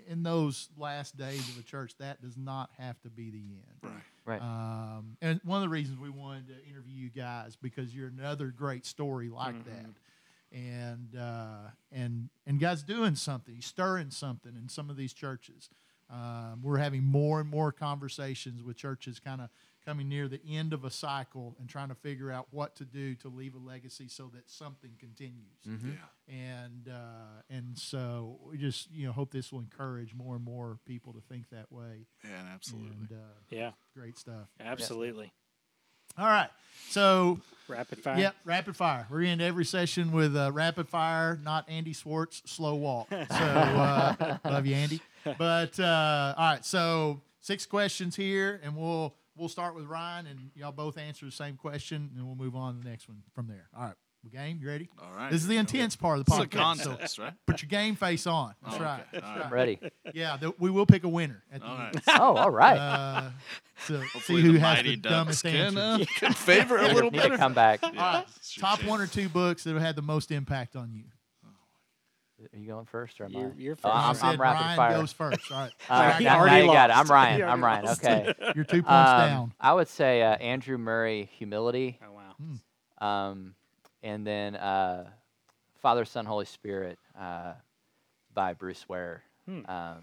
in 0.08 0.24
those 0.24 0.70
last 0.78 1.18
days 1.18 1.48
of 1.50 1.56
the 1.58 1.64
church, 1.64 1.94
that 2.00 2.22
does 2.22 2.38
not 2.38 2.70
have 2.78 3.00
to 3.02 3.10
be 3.10 3.30
the 3.32 3.38
end. 3.38 3.80
Right. 3.82 3.92
Right. 4.28 4.42
Um, 4.42 5.18
and 5.22 5.40
one 5.44 5.58
of 5.58 5.62
the 5.64 5.70
reasons 5.70 6.00
we 6.00 6.10
wanted 6.10 6.48
to 6.48 6.56
interview 6.70 6.96
you 6.96 7.10
guys 7.10 7.56
because 7.56 7.96
you're 7.96 8.08
another 8.08 8.48
great 8.48 8.86
story 8.86 9.30
like 9.30 9.56
that, 9.66 9.86
and 10.52 11.16
uh, 11.20 11.70
and 11.92 12.30
and 12.48 12.60
guys 12.60 12.82
doing 12.84 13.16
something, 13.16 13.62
stirring 13.62 14.10
something 14.12 14.56
in 14.56 14.68
some 14.70 14.90
of 14.90 14.98
these 14.98 15.14
churches. 15.14 15.70
Um, 16.12 16.62
we're 16.62 16.78
having 16.78 17.04
more 17.04 17.40
and 17.40 17.50
more 17.50 17.72
conversations 17.72 18.62
with 18.64 18.78
churches, 18.78 19.20
kind 19.20 19.42
of 19.42 19.50
coming 19.86 20.10
near 20.10 20.28
the 20.28 20.40
end 20.50 20.74
of 20.74 20.84
a 20.84 20.90
cycle 20.90 21.56
and 21.60 21.70
trying 21.70 21.90
to 21.90 21.96
figure 21.96 22.32
out 22.32 22.48
what 22.52 22.76
to 22.76 22.84
do 22.86 23.14
to 23.16 23.28
leave 23.28 23.54
a 23.54 23.60
legacy 23.60 24.08
so 24.08 24.32
that 24.34 24.50
something 24.50 24.92
continues 25.00 25.62
Mm-hmm. 25.68 25.90
Yeah. 25.90 26.36
and 26.64 26.88
uh, 26.90 27.42
and 27.52 27.78
so 27.78 28.40
we 28.50 28.58
just 28.58 28.90
you 28.92 29.06
know 29.08 29.12
hope 29.14 29.32
this 29.32 29.52
will 29.52 29.60
encourage 29.60 30.14
more 30.16 30.36
and 30.36 30.44
more 30.44 30.80
people 30.86 31.14
to 31.14 31.22
think 31.30 31.50
that 31.52 31.72
way. 31.72 32.08
Yeah, 32.24 32.30
absolutely. 32.54 32.90
And 33.00 33.12
uh, 33.12 33.16
Yeah, 33.50 33.72
great 33.96 34.18
stuff. 34.18 34.48
absolutely. 34.60 35.32
All 36.18 36.28
right, 36.28 36.50
so 36.90 37.42
Rapid 37.68 38.00
fire. 38.00 38.18
yep, 38.18 38.36
rapid 38.46 38.76
fire. 38.78 39.06
We're 39.10 39.24
in 39.24 39.42
every 39.42 39.66
session 39.66 40.12
with 40.14 40.34
uh, 40.36 40.50
rapid 40.54 40.88
fire, 40.88 41.38
not 41.44 41.68
Andy 41.70 41.92
Swartz 41.94 42.42
slow 42.46 42.76
walk. 42.76 43.08
So 43.10 43.18
uh, 43.30 44.38
love 44.46 44.66
you, 44.66 44.76
Andy. 44.76 45.02
But 45.38 45.80
uh, 45.80 46.34
all 46.38 46.52
right, 46.54 46.66
so 46.66 47.22
six 47.42 47.66
questions 47.66 48.16
here, 48.16 48.60
and 48.64 48.76
we'll 48.76 49.16
we'll 49.36 49.50
start 49.50 49.76
with 49.76 49.86
Ryan, 49.86 50.28
and 50.28 50.52
y'all 50.56 50.72
both 50.72 50.98
answer 50.98 51.26
the 51.26 51.32
same 51.32 51.56
question, 51.58 52.12
and 52.16 52.26
we'll 52.26 52.36
move 52.36 52.56
on 52.56 52.76
to 52.78 52.84
the 52.84 52.90
next 52.90 53.08
one 53.10 53.24
from 53.34 53.48
there. 53.48 53.68
All 53.76 53.84
right, 53.86 53.96
we 54.24 54.30
game. 54.30 54.60
You 54.62 54.68
ready? 54.68 54.90
All 55.02 55.10
right. 55.16 55.32
This 55.32 55.42
is 55.42 55.48
the 55.48 55.54
here 55.56 55.58
we 55.58 55.60
intense 55.62 55.96
part 55.96 56.20
of 56.20 56.26
the 56.26 56.32
This 56.32 56.40
is 56.40 56.46
a 56.46 56.48
podcast. 56.48 57.10
so 57.10 57.24
right? 57.24 57.34
put 57.48 57.62
your 57.62 57.70
game 57.70 57.96
face 57.96 58.28
on. 58.28 58.54
That's 58.64 58.78
Oh, 58.78 58.80
right. 58.84 59.00
okay. 59.02 59.10
That's 59.14 59.26
All 59.26 59.32
right. 59.32 59.42
right. 59.44 59.52
Ready. 59.52 59.80
Yeah, 60.14 60.38
th- 60.38 60.54
we 60.60 60.70
will 60.70 60.86
pick 60.86 61.04
a 61.04 61.10
winner 61.10 61.44
at 61.52 61.62
the 61.62 61.68
All 61.68 61.78
end. 61.82 62.02
right. 62.08 62.20
Oh, 62.20 62.36
all 62.36 62.52
right. 62.52 62.78
Uh, 62.78 63.30
so 63.88 64.02
see 64.22 64.42
who 64.42 64.54
the 64.54 64.60
has 64.60 64.84
the 64.84 64.96
Ducks 64.96 65.14
dumbest 65.14 65.44
can, 65.44 65.56
answer. 65.78 65.80
uh, 65.80 66.06
can 66.20 66.34
favor 66.34 66.78
a 66.78 66.88
little 66.94 67.12
Need 67.12 67.18
better. 67.18 67.30
to 67.32 67.38
come 67.38 67.54
back. 67.54 67.82
All 67.84 67.92
right, 67.92 68.26
top 68.60 68.78
chance. 68.80 68.90
one 68.90 69.02
or 69.02 69.08
two 69.08 69.28
books 69.30 69.64
that 69.66 69.74
have 69.74 69.82
had 69.82 69.96
the 69.96 70.02
most 70.02 70.32
impact 70.32 70.76
on 70.76 70.94
you. 70.94 71.04
Are 72.54 72.58
you 72.60 72.68
going 72.68 72.86
first 72.86 73.20
or 73.22 73.26
am 73.26 73.32
You're- 73.32 73.52
I? 73.52 73.54
you're 73.58 73.74
Oh, 73.74 73.90
first. 73.90 73.96
I'm, 73.96 74.04
I 74.04 74.10
You 74.10 74.16
said 74.16 74.26
I'm 74.26 74.42
rapid 74.42 74.62
Ryan 74.64 74.78
fire. 74.78 74.94
goes 75.00 75.12
first. 75.14 75.52
All 75.52 75.58
right, 75.60 75.72
Uh, 75.90 76.12
He 76.14 76.24
now, 76.26 76.38
already 76.40 76.52
now 76.52 76.62
you 76.66 76.74
got 76.74 76.90
it. 76.90 76.98
I'm 76.98 77.08
Ryan. 77.08 77.44
I'm 77.44 77.64
Ryan. 77.64 77.86
lost. 77.86 78.04
Okay. 78.04 78.34
you're 78.56 78.64
two 78.66 78.84
points 78.84 79.10
Um, 79.12 79.20
down. 79.30 79.54
I 79.60 79.74
would 79.74 79.88
say 79.88 80.22
uh, 80.24 80.36
Andrew 80.36 80.78
Murray, 80.78 81.30
Humility, 81.38 82.00
Oh 82.06 82.12
wow. 82.14 83.30
um, 83.30 83.56
and 84.04 84.26
then 84.26 84.56
uh, 84.56 85.10
Father, 85.82 86.06
Son, 86.06 86.26
Holy 86.26 86.46
Spirit 86.46 87.00
by 87.16 87.54
by 88.34 88.54
Bruce 88.54 88.88
Ware. 88.90 89.24
Hmm. 89.46 89.62
Um, 89.70 89.98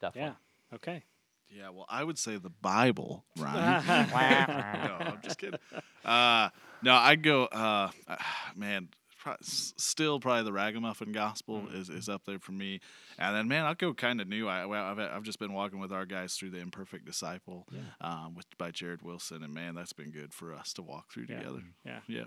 definitely. 0.00 0.32
Yeah. 0.70 0.74
Okay. 0.76 1.02
Yeah, 1.50 1.70
well, 1.70 1.86
I 1.88 2.04
would 2.04 2.18
say 2.18 2.36
the 2.36 2.50
Bible, 2.50 3.24
Ryan. 3.38 3.82
no, 4.10 4.96
I'm 5.00 5.18
just 5.22 5.38
kidding. 5.38 5.58
Uh, 6.04 6.50
no, 6.82 6.92
I'd 6.94 7.22
go. 7.22 7.44
Uh, 7.46 7.90
man, 8.56 8.88
pro- 9.18 9.36
still 9.42 10.20
probably 10.20 10.44
the 10.44 10.52
Ragamuffin 10.52 11.12
Gospel 11.12 11.64
is, 11.72 11.88
is 11.88 12.08
up 12.08 12.22
there 12.26 12.38
for 12.38 12.52
me. 12.52 12.80
And 13.18 13.34
then, 13.36 13.48
man, 13.48 13.64
I'll 13.64 13.74
go 13.74 13.92
kind 13.94 14.20
of 14.20 14.28
new. 14.28 14.48
I, 14.48 14.64
I've, 14.90 14.98
I've 14.98 15.22
just 15.22 15.38
been 15.38 15.52
walking 15.52 15.78
with 15.80 15.92
our 15.92 16.06
guys 16.06 16.34
through 16.34 16.50
the 16.50 16.58
Imperfect 16.60 17.04
Disciple, 17.04 17.66
um, 18.00 18.34
with 18.34 18.46
by 18.58 18.70
Jared 18.70 19.02
Wilson, 19.02 19.42
and 19.42 19.52
man, 19.52 19.74
that's 19.74 19.92
been 19.92 20.10
good 20.10 20.32
for 20.32 20.54
us 20.54 20.72
to 20.74 20.82
walk 20.82 21.12
through 21.12 21.26
Yeah. 21.28 21.38
together. 21.38 21.62
Yeah. 21.84 21.98
Yeah. 22.06 22.24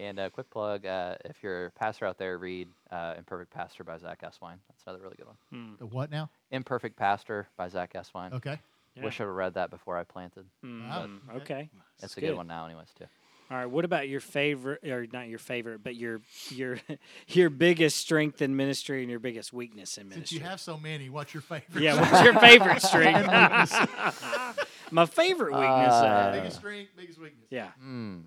And 0.00 0.18
a 0.20 0.30
quick 0.30 0.48
plug: 0.48 0.86
uh, 0.86 1.16
if 1.24 1.42
you're 1.42 1.66
a 1.66 1.70
pastor 1.72 2.06
out 2.06 2.18
there, 2.18 2.38
read 2.38 2.68
uh, 2.92 3.14
"Imperfect 3.18 3.52
Pastor" 3.52 3.82
by 3.82 3.98
Zach 3.98 4.20
Eswine. 4.22 4.58
That's 4.68 4.84
another 4.86 5.02
really 5.02 5.16
good 5.16 5.26
one. 5.26 5.76
The 5.80 5.86
what 5.86 6.08
now? 6.08 6.30
"Imperfect 6.52 6.96
Pastor" 6.96 7.48
by 7.56 7.66
Zach 7.68 7.94
Eswine. 7.94 8.32
Okay. 8.34 8.60
Yeah. 8.94 9.04
Wish 9.04 9.20
I'd 9.20 9.24
have 9.24 9.34
read 9.34 9.54
that 9.54 9.70
before 9.70 9.96
I 9.98 10.04
planted. 10.04 10.44
Mm, 10.64 11.18
But- 11.26 11.36
okay. 11.42 11.68
It's 12.00 12.16
a 12.16 12.20
good. 12.20 12.28
good 12.28 12.36
one 12.36 12.46
now, 12.46 12.64
anyways, 12.66 12.88
too. 12.96 13.06
All 13.50 13.56
right. 13.56 13.66
What 13.66 13.84
about 13.86 14.08
your 14.08 14.20
favorite, 14.20 14.84
or 14.84 15.06
not 15.10 15.28
your 15.28 15.38
favorite, 15.38 15.82
but 15.82 15.94
your 15.96 16.20
your 16.50 16.78
your 17.28 17.48
biggest 17.48 17.96
strength 17.96 18.42
in 18.42 18.56
ministry 18.56 19.00
and 19.00 19.10
your 19.10 19.20
biggest 19.20 19.52
weakness 19.54 19.96
in 19.96 20.08
ministry? 20.08 20.26
Since 20.36 20.42
you 20.44 20.48
have 20.50 20.60
so 20.60 20.76
many, 20.76 21.08
what's 21.08 21.32
your 21.32 21.40
favorite? 21.40 21.82
yeah. 21.82 21.98
What's 21.98 22.22
your 22.22 22.34
favorite 22.34 22.82
strength? 22.82 23.26
My 24.90 25.06
favorite 25.06 25.52
weakness. 25.52 25.94
Uh, 25.94 26.04
Uh, 26.06 26.32
biggest 26.32 26.56
strength, 26.58 26.90
biggest 26.96 27.18
weakness. 27.20 27.46
yeah. 27.50 27.70
Hmm. 27.80 28.20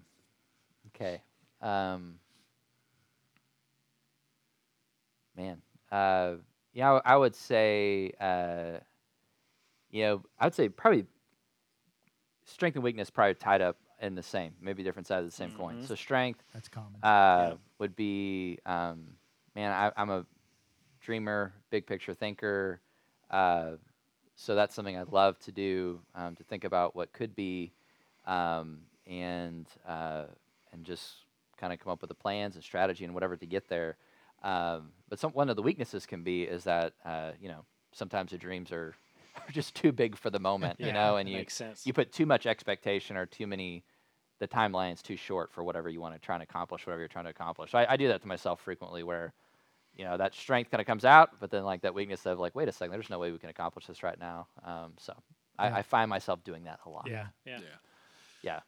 Okay. 0.96 1.22
Um, 1.62 2.16
man. 5.38 5.62
Uh, 5.92 6.36
yeah, 6.74 6.94
I, 7.06 7.14
I 7.14 7.18
would 7.18 7.36
say, 7.36 8.12
uh, 8.20 8.80
you 9.90 10.04
know, 10.04 10.24
I 10.40 10.46
would 10.46 10.56
say 10.56 10.70
probably 10.70 11.06
strength 12.46 12.76
and 12.76 12.84
weakness 12.84 13.10
probably 13.10 13.36
tied 13.36 13.62
up 13.62 13.78
in 14.02 14.16
the 14.16 14.24
same, 14.24 14.54
maybe 14.62 14.84
different 14.84 15.08
sides 15.08 15.26
of 15.26 15.32
the 15.32 15.36
same 15.36 15.52
coin. 15.52 15.86
So 15.88 15.96
strength 15.96 16.44
That's 16.54 16.68
common. 16.68 17.04
uh, 17.04 17.56
would 17.80 17.96
be, 17.96 18.60
um, 18.66 19.06
man, 19.56 19.72
I, 19.72 19.92
I'm 19.96 20.10
a 20.10 20.26
dreamer, 21.02 21.54
big 21.70 21.86
picture 21.86 22.14
thinker. 22.14 22.82
Uh, 23.30 23.72
so 24.36 24.56
that's 24.56 24.74
something 24.74 24.98
I'd 24.98 25.12
love 25.12 25.38
to 25.40 25.52
do 25.52 26.00
um, 26.16 26.36
to 26.36 26.44
think 26.44 26.64
about 26.64 26.96
what 26.96 27.14
could 27.14 27.36
be, 27.36 27.74
um, 28.26 28.80
and 29.06 29.68
uh, 29.88 30.26
and 30.74 30.84
just 30.84 31.26
kind 31.58 31.72
of 31.72 31.80
come 31.80 31.92
up 31.92 32.02
with 32.02 32.08
the 32.10 32.16
plans 32.16 32.56
and 32.56 32.64
strategy 32.64 33.06
and 33.06 33.14
whatever 33.14 33.36
to 33.36 33.46
get 33.46 33.68
there. 33.70 33.98
Um, 34.44 34.90
but 35.10 35.20
some 35.20 35.32
one 35.32 35.50
of 35.50 35.56
the 35.56 35.62
weaknesses 35.62 36.08
can 36.08 36.24
be 36.24 36.44
is 36.44 36.64
that 36.64 36.94
uh, 37.06 37.32
you 37.40 37.50
know 37.50 37.66
sometimes 37.92 38.32
the 38.32 38.38
dreams 38.38 38.72
are, 38.72 38.96
are 39.36 39.52
just 39.52 39.76
too 39.76 39.92
big 39.92 40.18
for 40.18 40.30
the 40.30 40.40
moment, 40.40 40.80
you 40.80 40.92
know, 40.92 41.18
and 41.18 41.30
you 41.30 41.38
makes 41.38 41.56
sense. 41.56 41.86
you 41.86 41.94
put 41.94 42.12
too 42.12 42.26
much 42.26 42.48
expectation 42.48 43.18
or 43.18 43.26
too 43.26 43.46
many 43.46 43.84
the 44.42 44.48
timeline's 44.48 45.02
too 45.02 45.16
short 45.16 45.50
for 45.52 45.64
whatever 45.64 45.88
you 45.90 46.02
want 46.02 46.14
to 46.14 46.20
try 46.20 46.36
and 46.36 46.44
accomplish 46.44 46.86
whatever 46.86 47.00
you're 47.00 47.08
trying 47.08 47.24
to 47.26 47.30
accomplish 47.32 47.72
so 47.72 47.78
I, 47.78 47.94
I 47.94 47.96
do 47.98 48.08
that 48.10 48.22
to 48.24 48.28
myself 48.28 48.60
frequently 48.60 49.04
where 49.04 49.32
you 49.96 50.04
know 50.04 50.18
that 50.18 50.34
strength 50.34 50.72
kind 50.72 50.82
of 50.82 50.88
comes 50.88 51.06
out 51.06 51.30
but 51.40 51.50
then 51.52 51.64
like 51.64 51.82
that 51.84 51.94
weakness 51.94 52.26
of 52.26 52.40
like 52.40 52.54
wait 52.56 52.68
a 52.68 52.72
second 52.74 52.92
there's 52.92 53.10
no 53.10 53.20
way 53.20 53.32
we 53.32 53.38
can 53.38 53.50
accomplish 53.50 53.86
this 53.88 54.04
right 54.04 54.20
now 54.20 54.48
um, 54.66 54.94
so 54.98 55.14
Yeah. 55.60 55.66
I, 55.66 55.80
I 55.80 55.82
find 55.84 56.10
myself 56.10 56.44
doing 56.44 56.64
that 56.66 56.80
a 56.86 56.90
lot 56.90 57.06
yeah. 57.08 57.28
Yeah. 57.46 57.60
Yeah. 57.60 57.68
yeah 58.42 58.60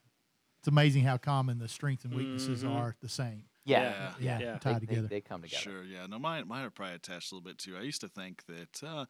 It's 0.60 0.68
amazing 0.68 1.02
how 1.04 1.16
common 1.18 1.58
the 1.58 1.68
strengths 1.68 2.04
and 2.04 2.14
weaknesses 2.14 2.62
Mhm. 2.64 2.74
are 2.74 2.94
the 3.02 3.08
same. 3.08 3.42
yeah 3.64 3.80
Yeah. 3.82 4.12
Yeah. 4.20 4.38
Yeah. 4.40 4.58
Tied 4.58 4.76
They, 4.76 4.78
they, 4.78 4.86
together. 4.86 5.08
they 5.08 5.20
come 5.20 5.42
together 5.42 5.60
Sure, 5.62 5.82
yeah. 5.84 6.06
No, 6.06 6.18
mine, 6.18 6.46
mine 6.46 6.64
are 6.64 6.70
probably 6.70 6.94
attached 6.96 7.32
a 7.32 7.34
little 7.34 7.48
bit 7.50 7.58
too. 7.58 7.76
I 7.76 7.80
used 7.82 8.00
to 8.02 8.08
think 8.08 8.44
that, 8.46 8.82
uh, 8.86 9.06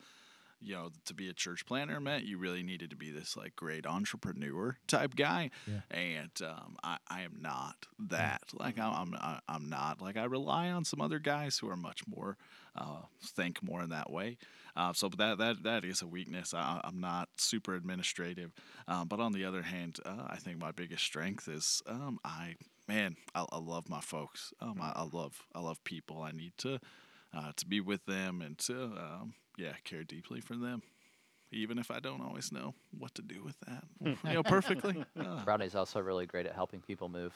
you 0.64 0.74
know, 0.74 0.90
to 1.04 1.14
be 1.14 1.28
a 1.28 1.32
church 1.32 1.66
planter 1.66 2.00
meant 2.00 2.24
you 2.24 2.38
really 2.38 2.62
needed 2.62 2.90
to 2.90 2.96
be 2.96 3.10
this 3.10 3.36
like 3.36 3.54
great 3.56 3.86
entrepreneur 3.86 4.76
type 4.86 5.14
guy, 5.14 5.50
Yeah. 5.66 5.80
and 5.90 6.30
um, 6.42 6.76
I, 6.82 6.96
I 7.08 7.22
am 7.22 7.36
not 7.40 7.86
that. 8.08 8.42
Like 8.52 8.78
I'm, 8.78 9.14
I'm, 9.48 9.68
not. 9.68 10.00
Like 10.00 10.16
I 10.16 10.24
rely 10.24 10.70
on 10.70 10.84
some 10.84 11.00
other 11.00 11.18
guys 11.18 11.58
who 11.58 11.68
are 11.68 11.76
much 11.76 12.00
more, 12.06 12.36
uh, 12.76 13.02
think 13.22 13.62
more 13.62 13.82
in 13.82 13.90
that 13.90 14.10
way. 14.10 14.38
Uh, 14.76 14.92
so, 14.92 15.08
but 15.08 15.18
that 15.18 15.38
that 15.38 15.62
that 15.62 15.84
is 15.84 16.02
a 16.02 16.06
weakness. 16.06 16.52
I, 16.52 16.80
I'm 16.82 17.00
not 17.00 17.28
super 17.36 17.74
administrative, 17.74 18.52
um, 18.88 19.06
but 19.06 19.20
on 19.20 19.32
the 19.32 19.44
other 19.44 19.62
hand, 19.62 19.98
uh, 20.04 20.26
I 20.28 20.36
think 20.36 20.58
my 20.58 20.72
biggest 20.72 21.04
strength 21.04 21.46
is 21.48 21.80
um, 21.86 22.18
I 22.24 22.56
man, 22.88 23.16
I, 23.34 23.44
I 23.52 23.58
love 23.58 23.88
my 23.88 24.00
folks. 24.00 24.52
Um, 24.60 24.80
I, 24.80 24.92
I 24.96 25.08
love 25.12 25.42
I 25.54 25.60
love 25.60 25.82
people. 25.84 26.22
I 26.22 26.32
need 26.32 26.54
to 26.58 26.80
uh, 27.32 27.52
to 27.56 27.66
be 27.66 27.80
with 27.80 28.04
them 28.06 28.42
and 28.42 28.58
to 28.58 28.82
um, 28.82 29.34
yeah 29.56 29.72
care 29.84 30.04
deeply 30.04 30.40
for 30.40 30.56
them, 30.56 30.82
even 31.50 31.78
if 31.78 31.90
I 31.90 32.00
don't 32.00 32.20
always 32.20 32.52
know 32.52 32.74
what 32.98 33.14
to 33.16 33.22
do 33.22 33.42
with 33.42 33.56
that. 33.66 33.84
you 34.00 34.16
know, 34.34 34.42
perfectly. 34.42 35.04
Uh, 35.18 35.42
rodney's 35.46 35.74
also 35.74 36.00
really 36.00 36.26
great 36.26 36.46
at 36.46 36.54
helping 36.54 36.80
people 36.80 37.08
move 37.08 37.32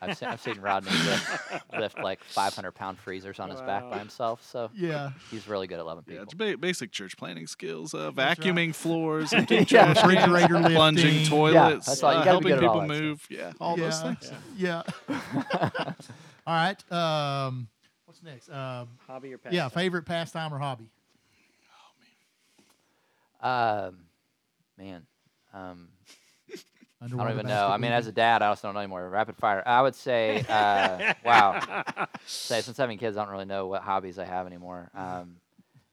I've 0.00 0.16
seen, 0.16 0.28
I've 0.28 0.40
seen 0.40 0.60
Rodney 0.60 0.90
lift, 0.90 1.30
lift 1.78 1.98
like 1.98 2.22
500 2.24 2.72
pound 2.72 2.98
freezers 2.98 3.40
on 3.40 3.50
his 3.50 3.60
back 3.62 3.90
by 3.90 3.98
himself. 3.98 4.44
So 4.44 4.70
Yeah. 4.74 5.10
he's 5.30 5.48
really 5.48 5.66
good 5.66 5.78
at 5.78 5.86
loving 5.86 6.04
yeah, 6.06 6.12
people. 6.20 6.24
it's 6.24 6.34
ba- 6.34 6.56
basic 6.58 6.92
church 6.92 7.16
planting 7.16 7.46
skills: 7.46 7.94
uh, 7.94 8.10
That's 8.14 8.38
right. 8.38 8.54
vacuuming 8.54 8.74
floors, 8.74 9.32
emptying 9.32 9.66
Yeah. 9.68 9.92
trash 9.92 9.96
cans, 10.02 10.06
Refrigerator 10.16 10.70
plunging 10.74 11.04
lifting. 11.14 11.24
toilets, 11.28 11.86
that's 11.86 12.02
all. 12.02 12.10
Uh, 12.10 12.24
helping 12.24 12.54
good 12.54 12.64
all 12.64 12.74
people 12.74 12.88
that 12.88 13.02
move. 13.02 13.26
Yeah, 13.28 13.52
all 13.60 13.76
those 13.76 14.00
things. 14.00 14.30
Yeah. 14.56 14.82
All 16.46 16.54
right. 16.54 16.92
Um, 16.92 17.68
what's 18.06 18.22
next? 18.22 18.48
Um, 18.48 18.88
Hobby 19.06 19.34
or 19.34 19.40
yeah, 19.50 19.68
favorite 19.68 20.06
pastime 20.06 20.54
or 20.54 20.58
hobby? 20.58 20.88
Um, 23.40 23.98
man, 24.76 25.06
um, 25.52 25.88
I 27.00 27.06
don't 27.08 27.20
even 27.32 27.46
know. 27.46 27.68
I 27.68 27.76
mean, 27.78 27.92
as 27.92 28.06
a 28.06 28.12
dad, 28.12 28.42
I 28.42 28.48
also 28.48 28.68
don't 28.68 28.74
know 28.74 28.80
anymore. 28.80 29.08
Rapid 29.08 29.36
fire. 29.36 29.62
I 29.64 29.82
would 29.82 29.94
say, 29.94 30.44
uh, 30.48 31.12
wow. 31.24 31.84
Say 32.26 32.60
since 32.60 32.76
having 32.76 32.98
kids, 32.98 33.16
I 33.16 33.22
don't 33.24 33.32
really 33.32 33.44
know 33.44 33.66
what 33.66 33.82
hobbies 33.82 34.18
I 34.18 34.24
have 34.24 34.46
anymore. 34.46 34.90
Um, 34.94 35.36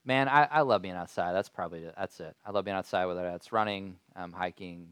man, 0.03 0.27
I, 0.27 0.45
I 0.49 0.61
love 0.61 0.81
being 0.81 0.95
outside. 0.95 1.33
That's 1.33 1.49
probably 1.49 1.83
it. 1.83 1.93
That's 1.97 2.19
it. 2.19 2.35
I 2.45 2.51
love 2.51 2.65
being 2.65 2.75
outside, 2.77 3.05
whether 3.05 3.21
that's 3.23 3.51
running, 3.51 3.97
um, 4.15 4.31
hiking, 4.31 4.89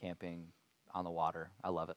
camping, 0.00 0.46
on 0.94 1.04
the 1.04 1.10
water. 1.10 1.50
I 1.64 1.70
love 1.70 1.90
it. 1.90 1.96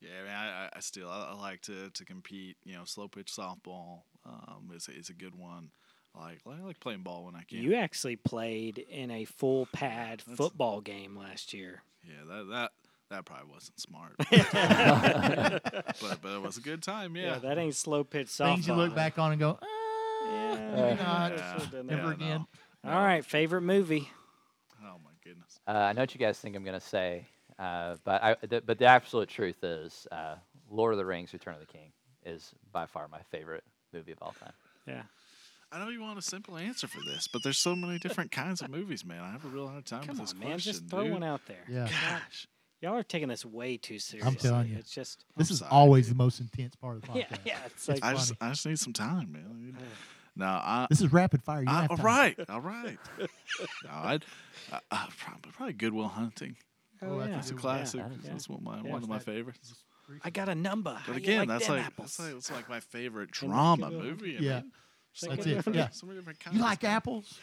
Yeah, 0.00 0.22
man, 0.24 0.34
I, 0.34 0.64
I- 0.64 0.70
I 0.76 0.80
still 0.80 1.10
I, 1.10 1.30
I 1.30 1.34
like 1.34 1.60
to, 1.62 1.90
to 1.90 2.04
compete. 2.06 2.56
You 2.64 2.74
know, 2.74 2.84
slow 2.84 3.06
pitch 3.08 3.30
softball, 3.36 4.02
um, 4.24 4.70
is 4.74 4.88
is 4.88 5.10
a 5.10 5.14
good 5.14 5.34
one. 5.34 5.70
I 6.16 6.24
like 6.24 6.38
I 6.46 6.60
like 6.62 6.80
playing 6.80 7.02
ball 7.02 7.24
when 7.24 7.34
I 7.34 7.42
can. 7.42 7.58
You 7.58 7.74
actually 7.74 8.16
played 8.16 8.78
in 8.78 9.10
a 9.10 9.24
full 9.24 9.66
pad 9.72 10.22
football 10.22 10.80
game 10.80 11.16
last 11.16 11.52
year. 11.54 11.82
yeah, 12.04 12.24
that 12.28 12.48
that 12.50 12.72
that 13.10 13.24
probably 13.24 13.52
wasn't 13.52 13.80
smart, 13.80 14.14
but 16.00 16.22
but 16.22 16.34
it 16.34 16.42
was 16.42 16.56
a 16.56 16.60
good 16.60 16.82
time. 16.82 17.16
Yeah, 17.16 17.32
Yeah, 17.34 17.38
that 17.38 17.58
ain't 17.58 17.74
slow 17.74 18.04
pitch 18.04 18.28
softball. 18.28 18.54
Things 18.54 18.68
you 18.68 18.74
look 18.74 18.94
back 18.94 19.18
on 19.18 19.32
and 19.32 19.40
go, 19.40 19.58
ah, 19.60 19.66
Yeah, 20.30 20.74
maybe 20.74 21.02
not. 21.02 21.32
Yeah. 21.32 21.58
should've 21.58 21.86
Never. 21.86 22.02
Yeah, 22.02 22.12
again. 22.12 22.46
no. 22.84 22.90
All 22.90 23.02
right, 23.02 23.24
favorite 23.24 23.62
movie. 23.62 24.08
Oh 24.82 24.96
my 25.04 25.10
goodness. 25.24 25.58
Uh, 25.66 25.72
I 25.72 25.92
know 25.92 26.02
what 26.02 26.14
you 26.14 26.20
guys 26.20 26.38
think 26.38 26.56
I'm 26.56 26.64
going 26.64 26.78
to 26.78 26.86
say, 26.86 27.26
uh, 27.58 27.96
but 28.04 28.22
I, 28.22 28.36
the, 28.46 28.60
but 28.60 28.78
the 28.78 28.86
absolute 28.86 29.28
truth 29.28 29.62
is, 29.62 30.06
uh, 30.12 30.36
Lord 30.70 30.94
of 30.94 30.98
the 30.98 31.04
Rings: 31.04 31.32
Return 31.32 31.54
of 31.54 31.60
the 31.60 31.66
King 31.66 31.92
is 32.24 32.52
by 32.72 32.86
far 32.86 33.08
my 33.08 33.20
favorite 33.30 33.64
movie 33.92 34.12
of 34.12 34.18
all 34.22 34.34
time. 34.40 34.52
Yeah. 34.86 35.02
I 35.72 35.78
know 35.78 35.88
you 35.88 36.00
want 36.00 36.18
a 36.18 36.22
simple 36.22 36.56
answer 36.56 36.88
for 36.88 37.00
this, 37.06 37.28
but 37.28 37.42
there's 37.44 37.58
so 37.58 37.76
many 37.76 37.98
different 37.98 38.30
kinds 38.32 38.60
of 38.60 38.70
movies, 38.70 39.04
man. 39.04 39.20
I 39.20 39.30
have 39.30 39.44
a 39.44 39.48
real 39.48 39.68
hard 39.68 39.86
time 39.86 40.00
Come 40.02 40.18
with 40.18 40.26
this 40.26 40.32
on, 40.32 40.38
man. 40.40 40.48
question, 40.52 40.72
Just 40.72 40.86
throw 40.88 41.04
dude. 41.04 41.12
one 41.12 41.22
out 41.22 41.42
there. 41.46 41.64
Yeah. 41.68 41.86
Gosh. 41.86 42.46
Y'all 42.82 42.96
are 42.96 43.02
taking 43.02 43.28
this 43.28 43.44
way 43.44 43.76
too 43.76 43.98
seriously. 43.98 44.28
I'm 44.28 44.34
telling 44.36 44.68
you. 44.68 44.76
It's 44.78 44.90
just. 44.90 45.24
This 45.36 45.50
is 45.50 45.58
sorry, 45.60 45.70
always 45.70 46.06
dude. 46.06 46.14
the 46.16 46.22
most 46.24 46.40
intense 46.40 46.74
part 46.76 46.96
of 46.96 47.02
the 47.02 47.08
Yeah, 47.18 47.24
podcast. 47.26 47.30
yeah. 47.30 47.38
yeah. 47.44 47.58
It's 47.66 47.88
like. 47.88 48.02
I 48.04 48.12
just 48.14 48.32
I 48.40 48.48
just 48.50 48.66
need 48.66 48.78
some 48.78 48.92
time, 48.94 49.30
man. 49.32 49.76
No, 50.34 50.46
I. 50.46 50.86
This 50.90 51.00
is 51.02 51.12
rapid 51.12 51.42
fire. 51.42 51.62
You 51.62 51.68
I 51.68 51.82
have 51.82 51.90
all 51.90 51.96
time. 51.98 52.06
right, 52.06 52.36
all 52.48 52.60
right. 52.62 52.98
no, 53.18 53.28
I'd 53.92 54.24
uh, 54.72 54.78
uh, 54.90 55.06
probably, 55.18 55.52
probably 55.52 55.72
Good 55.74 55.92
Will 55.92 56.08
Hunting. 56.08 56.56
oh, 57.02 57.18
that's 57.18 57.28
a 57.28 57.30
yeah. 57.30 57.38
It's 57.38 57.50
a 57.50 57.54
classic. 57.54 58.00
Yeah. 58.00 58.30
That's 58.30 58.48
one 58.48 58.58
of 58.60 58.64
my 58.64 58.76
Yeah. 58.82 58.90
one 58.92 59.02
of 59.02 59.08
my 59.08 59.18
that. 59.18 59.24
favorites. 59.24 59.74
I 60.24 60.30
got 60.30 60.48
a 60.48 60.54
number. 60.54 60.98
But 61.06 61.12
you 61.16 61.18
again, 61.22 61.38
like 61.40 61.48
that's 61.48 61.68
like 61.68 61.96
that's 61.96 62.18
like 62.18 62.34
it's 62.34 62.50
like 62.50 62.68
my 62.68 62.80
favorite 62.80 63.30
drama 63.30 63.90
Goodwill 63.90 64.02
movie. 64.10 64.36
I 64.38 64.40
Yeah. 64.40 64.60
mean, 64.62 64.62
so 64.62 64.76
That's 65.22 65.46
it, 65.46 65.74
yeah. 65.74 65.88
So 65.90 66.06
many 66.06 66.18
different 66.18 66.40
kinds. 66.40 66.56
You 66.56 66.62
like 66.62 66.84
apples? 66.84 67.38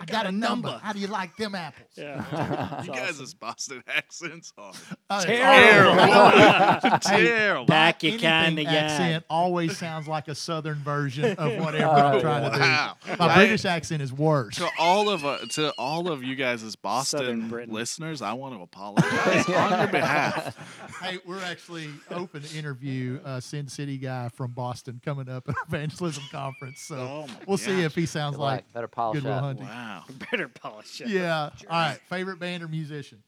I 0.00 0.04
got, 0.06 0.26
a 0.26 0.32
number. 0.32 0.80
How 0.82 0.92
do 0.92 0.98
you 0.98 1.06
like 1.06 1.36
them 1.36 1.54
apples? 1.54 1.88
Yeah. 1.96 2.82
You 2.82 2.92
guys' 2.92 3.34
Boston 3.34 3.82
accents 3.86 4.52
are 4.58 4.72
Oh, 5.10 5.16
it's 5.18 5.24
Terrible. 5.26 6.98
terrible. 7.16 7.66
Back 7.66 8.02
you 8.02 8.10
Anything 8.10 8.28
kind 8.28 8.58
of 8.58 8.66
accent 8.66 9.24
always 9.30 9.76
sounds 9.76 10.08
like 10.08 10.28
a 10.28 10.34
southern 10.34 10.78
version 10.78 11.36
of 11.36 11.58
whatever 11.62 11.92
I'm 11.92 12.20
trying 12.20 12.42
Wow. 12.52 12.96
to 13.02 13.10
do. 13.10 13.16
My 13.18 13.26
I- 13.28 13.34
British 13.36 13.64
accent 13.64 14.02
is 14.02 14.12
worse. 14.12 14.56
To 14.56 14.68
all 14.78 15.08
of 15.10 15.24
uh, 15.24 15.38
to 15.50 15.70
all 15.78 16.10
of 16.10 16.22
you 16.24 16.34
guys 16.34 16.62
as 16.62 16.74
Boston 16.76 17.50
listeners, 17.68 18.22
I 18.22 18.32
want 18.32 18.54
to 18.56 18.62
apologize 18.62 19.48
on 19.48 19.78
your 19.78 19.88
behalf. 19.88 20.56
Hey, 21.02 21.18
we're 21.26 21.42
actually 21.42 21.90
open 22.10 22.42
to 22.42 22.58
interview 22.58 23.20
a 23.24 23.40
Send 23.40 23.70
City 23.70 23.98
guy 23.98 24.28
from 24.30 24.52
Boston 24.52 25.00
coming 25.04 25.28
up 25.28 25.48
at 25.48 25.54
evangelism 25.68 26.24
conference. 26.32 26.80
So 26.80 26.96
Oh 26.96 27.26
we'll 27.46 27.58
see 27.58 27.82
if 27.82 27.94
he 27.94 28.06
sounds 28.06 28.36
Good 28.36 28.42
like 28.42 28.56
luck. 28.58 28.64
Better 28.72 28.88
polish 28.88 29.16
Goodwill 29.22 29.34
up. 29.34 29.42
Hunting. 29.42 29.66
Wow. 29.82 30.04
Better 30.30 30.48
polish 30.48 31.00
it. 31.00 31.08
Yeah. 31.08 31.50
All 31.68 31.78
right. 31.78 31.98
Favorite 32.08 32.38
band 32.38 32.62
or 32.62 32.68
musician? 32.68 33.22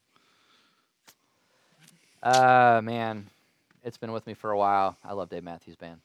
Uh, 2.22 2.80
man, 2.82 3.26
it's 3.82 3.98
been 3.98 4.12
with 4.12 4.26
me 4.26 4.34
for 4.34 4.50
a 4.52 4.56
while. 4.58 4.96
I 5.04 5.12
love 5.14 5.28
Dave 5.28 5.42
Matthews 5.42 5.76
Band. 5.76 6.00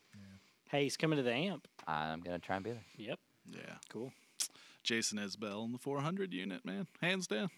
Hey, 0.69 0.83
he's 0.83 0.97
coming 0.97 1.17
to 1.17 1.23
the 1.23 1.33
amp. 1.33 1.67
I'm 1.87 2.19
gonna 2.21 2.39
try 2.39 2.55
and 2.55 2.63
be 2.65 2.71
there. 2.71 2.83
Yep. 2.97 3.19
Yeah. 3.51 3.75
Cool. 3.89 4.11
Jason 4.83 5.17
Isbell 5.17 5.65
in 5.65 5.71
the 5.71 5.77
400 5.77 6.33
unit, 6.33 6.63
man. 6.65 6.87
Hands 7.01 7.25
down. 7.25 7.49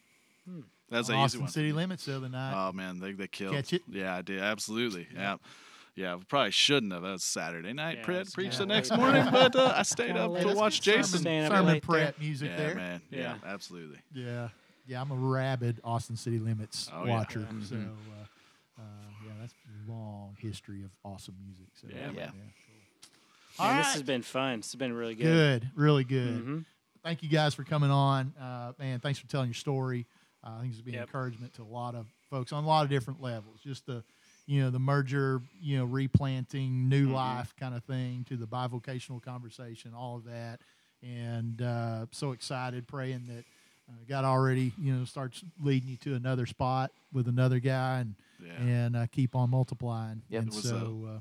That's 0.89 1.09
an 1.09 1.15
easy 1.15 1.21
Austin 1.23 1.41
one. 1.41 1.47
for 1.47 1.53
City 1.53 1.67
me. 1.67 1.73
Limits 1.73 2.05
the 2.05 2.15
other 2.15 2.29
night. 2.29 2.53
Oh 2.55 2.71
man, 2.71 2.99
they 2.99 3.13
they 3.13 3.27
killed. 3.27 3.55
Catch 3.55 3.73
it? 3.73 3.83
Yeah, 3.89 4.15
I 4.15 4.21
did. 4.21 4.41
Absolutely. 4.41 5.07
Yeah. 5.13 5.37
Yeah, 5.95 6.15
we 6.15 6.23
probably 6.23 6.51
shouldn't 6.51 6.93
have. 6.93 7.01
That 7.03 7.11
was 7.11 7.23
Saturday 7.23 7.73
night. 7.73 7.97
Yeah, 7.99 8.05
Pre- 8.05 8.15
it's- 8.15 8.33
preached 8.33 8.57
the 8.59 8.65
next 8.65 8.95
morning, 8.95 9.25
but 9.31 9.55
uh, 9.55 9.73
I 9.75 9.83
stayed 9.83 10.15
up 10.15 10.35
to 10.39 10.53
watch. 10.53 10.81
Jason. 10.81 11.19
Sermon 11.23 11.45
up 11.45 11.51
Sermon 11.51 11.81
late 11.89 12.19
music 12.19 12.49
Yeah, 12.51 12.57
there. 12.57 12.75
man. 12.75 13.01
Yeah, 13.09 13.19
Yeah. 13.19 13.35
absolutely. 13.45 13.99
Yeah. 14.13 14.49
Yeah, 14.87 15.01
I'm 15.01 15.11
a 15.11 15.15
rabid 15.15 15.79
Austin 15.83 16.15
City 16.15 16.39
Limits 16.39 16.89
Oh, 16.93 17.05
watcher. 17.05 17.41
Yeah. 17.41 17.65
So, 17.65 17.75
uh, 17.75 18.81
uh, 18.81 18.83
yeah, 19.25 19.31
that's 19.39 19.53
a 19.53 19.91
long 19.91 20.35
history 20.39 20.83
of 20.83 20.91
awesome 21.05 21.35
music. 21.45 21.67
So, 21.79 21.87
Yeah, 21.89 22.11
Yeah. 22.15 22.31
All 23.59 23.67
Man, 23.67 23.75
right. 23.75 23.83
this 23.83 23.93
has 23.93 24.03
been 24.03 24.21
fun. 24.21 24.59
This 24.59 24.71
has 24.71 24.79
been 24.79 24.93
really 24.93 25.13
good. 25.15 25.23
Good, 25.61 25.69
really 25.75 26.03
good. 26.03 26.45
Mhm. 26.45 26.65
Thank 27.03 27.21
you 27.21 27.29
guys 27.29 27.53
for 27.53 27.63
coming 27.63 27.91
on. 27.91 28.33
Uh, 28.39 28.73
man, 28.79 28.99
thanks 28.99 29.19
for 29.19 29.27
telling 29.27 29.47
your 29.49 29.53
story. 29.55 30.07
Uh, 30.43 30.51
I 30.57 30.61
think 30.61 30.73
it's 30.73 30.81
been 30.81 30.93
Yep. 30.95 31.07
encouragement 31.07 31.53
to 31.55 31.61
a 31.61 31.65
lot 31.65 31.93
of 31.95 32.07
folks 32.29 32.51
on 32.53 32.63
a 32.63 32.67
lot 32.67 32.83
of 32.83 32.89
different 32.89 33.21
levels. 33.21 33.59
Just 33.61 33.85
the, 33.85 34.03
you 34.47 34.61
know, 34.61 34.69
the 34.69 34.79
merger, 34.79 35.41
you 35.61 35.77
know, 35.77 35.85
replanting 35.85 36.89
new 36.89 37.05
Mm-hmm. 37.05 37.13
life 37.13 37.53
kind 37.59 37.75
of 37.75 37.83
thing 37.83 38.25
to 38.29 38.35
the 38.37 38.47
bivocational 38.47 39.21
conversation, 39.21 39.93
all 39.93 40.17
of 40.17 40.25
that. 40.25 40.59
And 41.03 41.61
uh, 41.61 42.05
so 42.11 42.31
excited, 42.31 42.87
praying 42.87 43.25
that 43.27 43.43
uh, 43.89 43.93
God 44.07 44.23
already, 44.25 44.71
you 44.77 44.93
know, 44.93 45.05
starts 45.05 45.43
leading 45.59 45.89
you 45.89 45.97
to 45.97 46.15
another 46.15 46.45
spot 46.45 46.91
with 47.11 47.27
another 47.27 47.59
guy 47.59 47.99
and 48.01 48.15
Yeah. 48.43 48.59
and 48.59 48.95
uh, 48.95 49.07
keep 49.07 49.35
on 49.35 49.49
multiplying. 49.49 50.21
Yep. 50.29 50.43
And 50.43 50.53
so, 50.53 51.07
uh, 51.07 51.19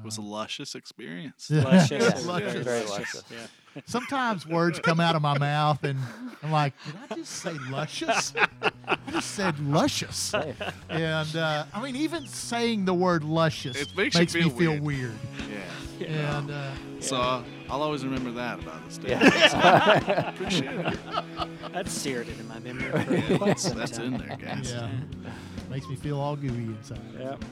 It 0.00 0.04
was 0.04 0.18
a 0.18 0.22
luscious 0.22 0.74
experience. 0.74 1.50
Luscious. 1.50 1.90
Yeah, 1.90 1.98
Yeah, 2.20 2.26
luscious. 2.26 2.64
Very 2.64 2.84
luscious. 2.86 3.22
Yeah. 3.30 3.82
sometimes 3.86 4.46
words 4.46 4.78
come 4.80 4.98
out 5.00 5.14
of 5.16 5.22
my 5.22 5.38
mouth 5.38 5.82
and 5.84 5.98
I'm 6.42 6.50
like, 6.52 6.74
did 6.84 6.94
I 7.10 7.14
just 7.14 7.32
say 7.36 7.52
luscious? 7.70 8.32
I 8.86 8.96
just 9.10 9.30
said 9.30 9.58
luscious. 9.60 10.34
And 10.88 11.36
uh, 11.36 11.64
I 11.72 11.82
mean, 11.82 11.94
even 11.96 12.26
saying 12.26 12.84
the 12.84 12.94
word 12.94 13.22
luscious 13.24 13.76
It 13.80 13.96
makes 13.96 14.14
you 14.16 14.20
me 14.22 14.26
feel 14.26 14.50
feel 14.50 14.70
weird. 14.72 14.82
weird. 14.82 15.14
Yeah. 16.00 16.38
And 16.38 16.50
uh, 16.50 16.72
So 16.98 17.16
uh, 17.16 17.42
I'll 17.70 17.80
always 17.82 18.04
remember 18.04 18.32
that 18.32 18.58
about 18.58 18.84
this 18.86 18.98
day. 18.98 19.10
Yeah. 19.10 20.28
Appreciate 20.30 20.64
it. 20.74 20.98
That's 21.72 21.92
seared 21.92 22.28
into 22.28 22.42
my 22.44 22.58
memory 22.58 22.90
for 22.90 23.14
Yeah, 23.14 23.36
quite 23.38 23.46
that's, 23.46 23.62
some 23.62 23.78
that's 23.78 23.92
time. 23.98 24.14
in 24.14 24.18
there, 24.26 24.36
guys. 24.36 24.72
yeah, 24.72 24.90
makes 25.70 25.88
me 25.88 25.94
feel 25.94 26.18
all 26.18 26.34
gooey 26.34 26.50
inside. 26.64 26.98
Yep. 27.16 27.44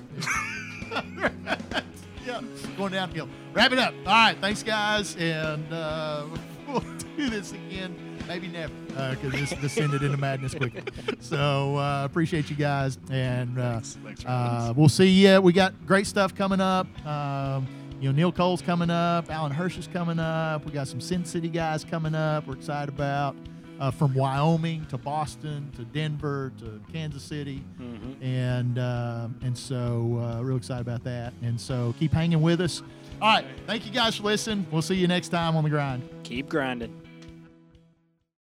Yeah, 2.27 2.41
going 2.77 2.93
downhill. 2.93 3.29
Wrap 3.53 3.73
it 3.73 3.79
up. 3.79 3.95
All 4.07 4.13
right, 4.13 4.37
thanks, 4.41 4.63
guys. 4.63 5.17
And 5.17 5.73
uh, 5.73 6.27
we'll 6.69 6.85
do 7.17 7.31
this 7.31 7.53
again. 7.53 7.97
Maybe 8.29 8.47
never, 8.47 8.73
because 8.89 9.33
this 9.33 9.51
descended 9.61 10.03
into 10.03 10.17
madness 10.17 10.55
quickly. 10.55 10.83
So 11.19 11.77
uh, 11.77 12.05
appreciate 12.05 12.49
you 12.49 12.55
guys, 12.55 12.97
and 13.11 13.59
uh, 13.59 13.73
Thanks. 13.73 13.99
Thanks 14.05 14.25
uh, 14.25 14.73
we'll 14.77 14.89
see 14.89 15.09
you. 15.09 15.41
We 15.41 15.53
got 15.53 15.75
great 15.85 16.07
stuff 16.07 16.35
coming 16.37 16.61
up. 16.61 16.87
Um, 17.05 17.67
you 18.01 18.09
know, 18.09 18.15
Neil 18.15 18.31
Cole's 18.33 18.63
coming 18.63 18.89
up. 18.89 19.31
Alan 19.31 19.51
Hirsch 19.51 19.79
is 19.79 19.89
coming 19.89 20.19
up. 20.21 20.65
We 20.65 20.71
got 20.71 20.87
some 20.87 21.01
Send 21.01 21.27
City 21.27 21.49
guys 21.49 21.85
coming 21.85 22.15
up. 22.15 22.47
We're 22.47 22.55
excited 22.55 22.89
about 22.89 23.35
uh, 23.81 23.91
from 23.91 24.15
Wyoming 24.15 24.85
to 24.87 24.99
Boston 24.99 25.71
to 25.77 25.85
Denver 25.85 26.53
to 26.59 26.81
Kansas 26.93 27.23
City, 27.23 27.65
Mhm. 27.81 28.23
and 28.23 28.79
uh, 28.79 29.29
and 29.43 29.57
so 29.57 30.19
uh, 30.39 30.43
real 30.43 30.57
excited 30.59 30.83
about 30.83 31.03
that. 31.05 31.33
And 31.43 31.61
so 31.61 31.95
keep 31.99 32.13
hanging 32.13 32.43
with 32.43 32.61
us. 32.61 32.83
All 33.23 33.35
right, 33.35 33.45
thank 33.67 33.85
you 33.87 33.93
guys 33.93 34.17
for 34.17 34.25
listening. 34.25 34.67
We'll 34.71 34.83
see 34.83 34.95
you 34.95 35.07
next 35.09 35.29
time 35.29 35.57
on 35.57 35.65
the 35.65 35.71
grind. 35.71 36.03
Keep 36.23 36.49
grinding. 36.49 36.95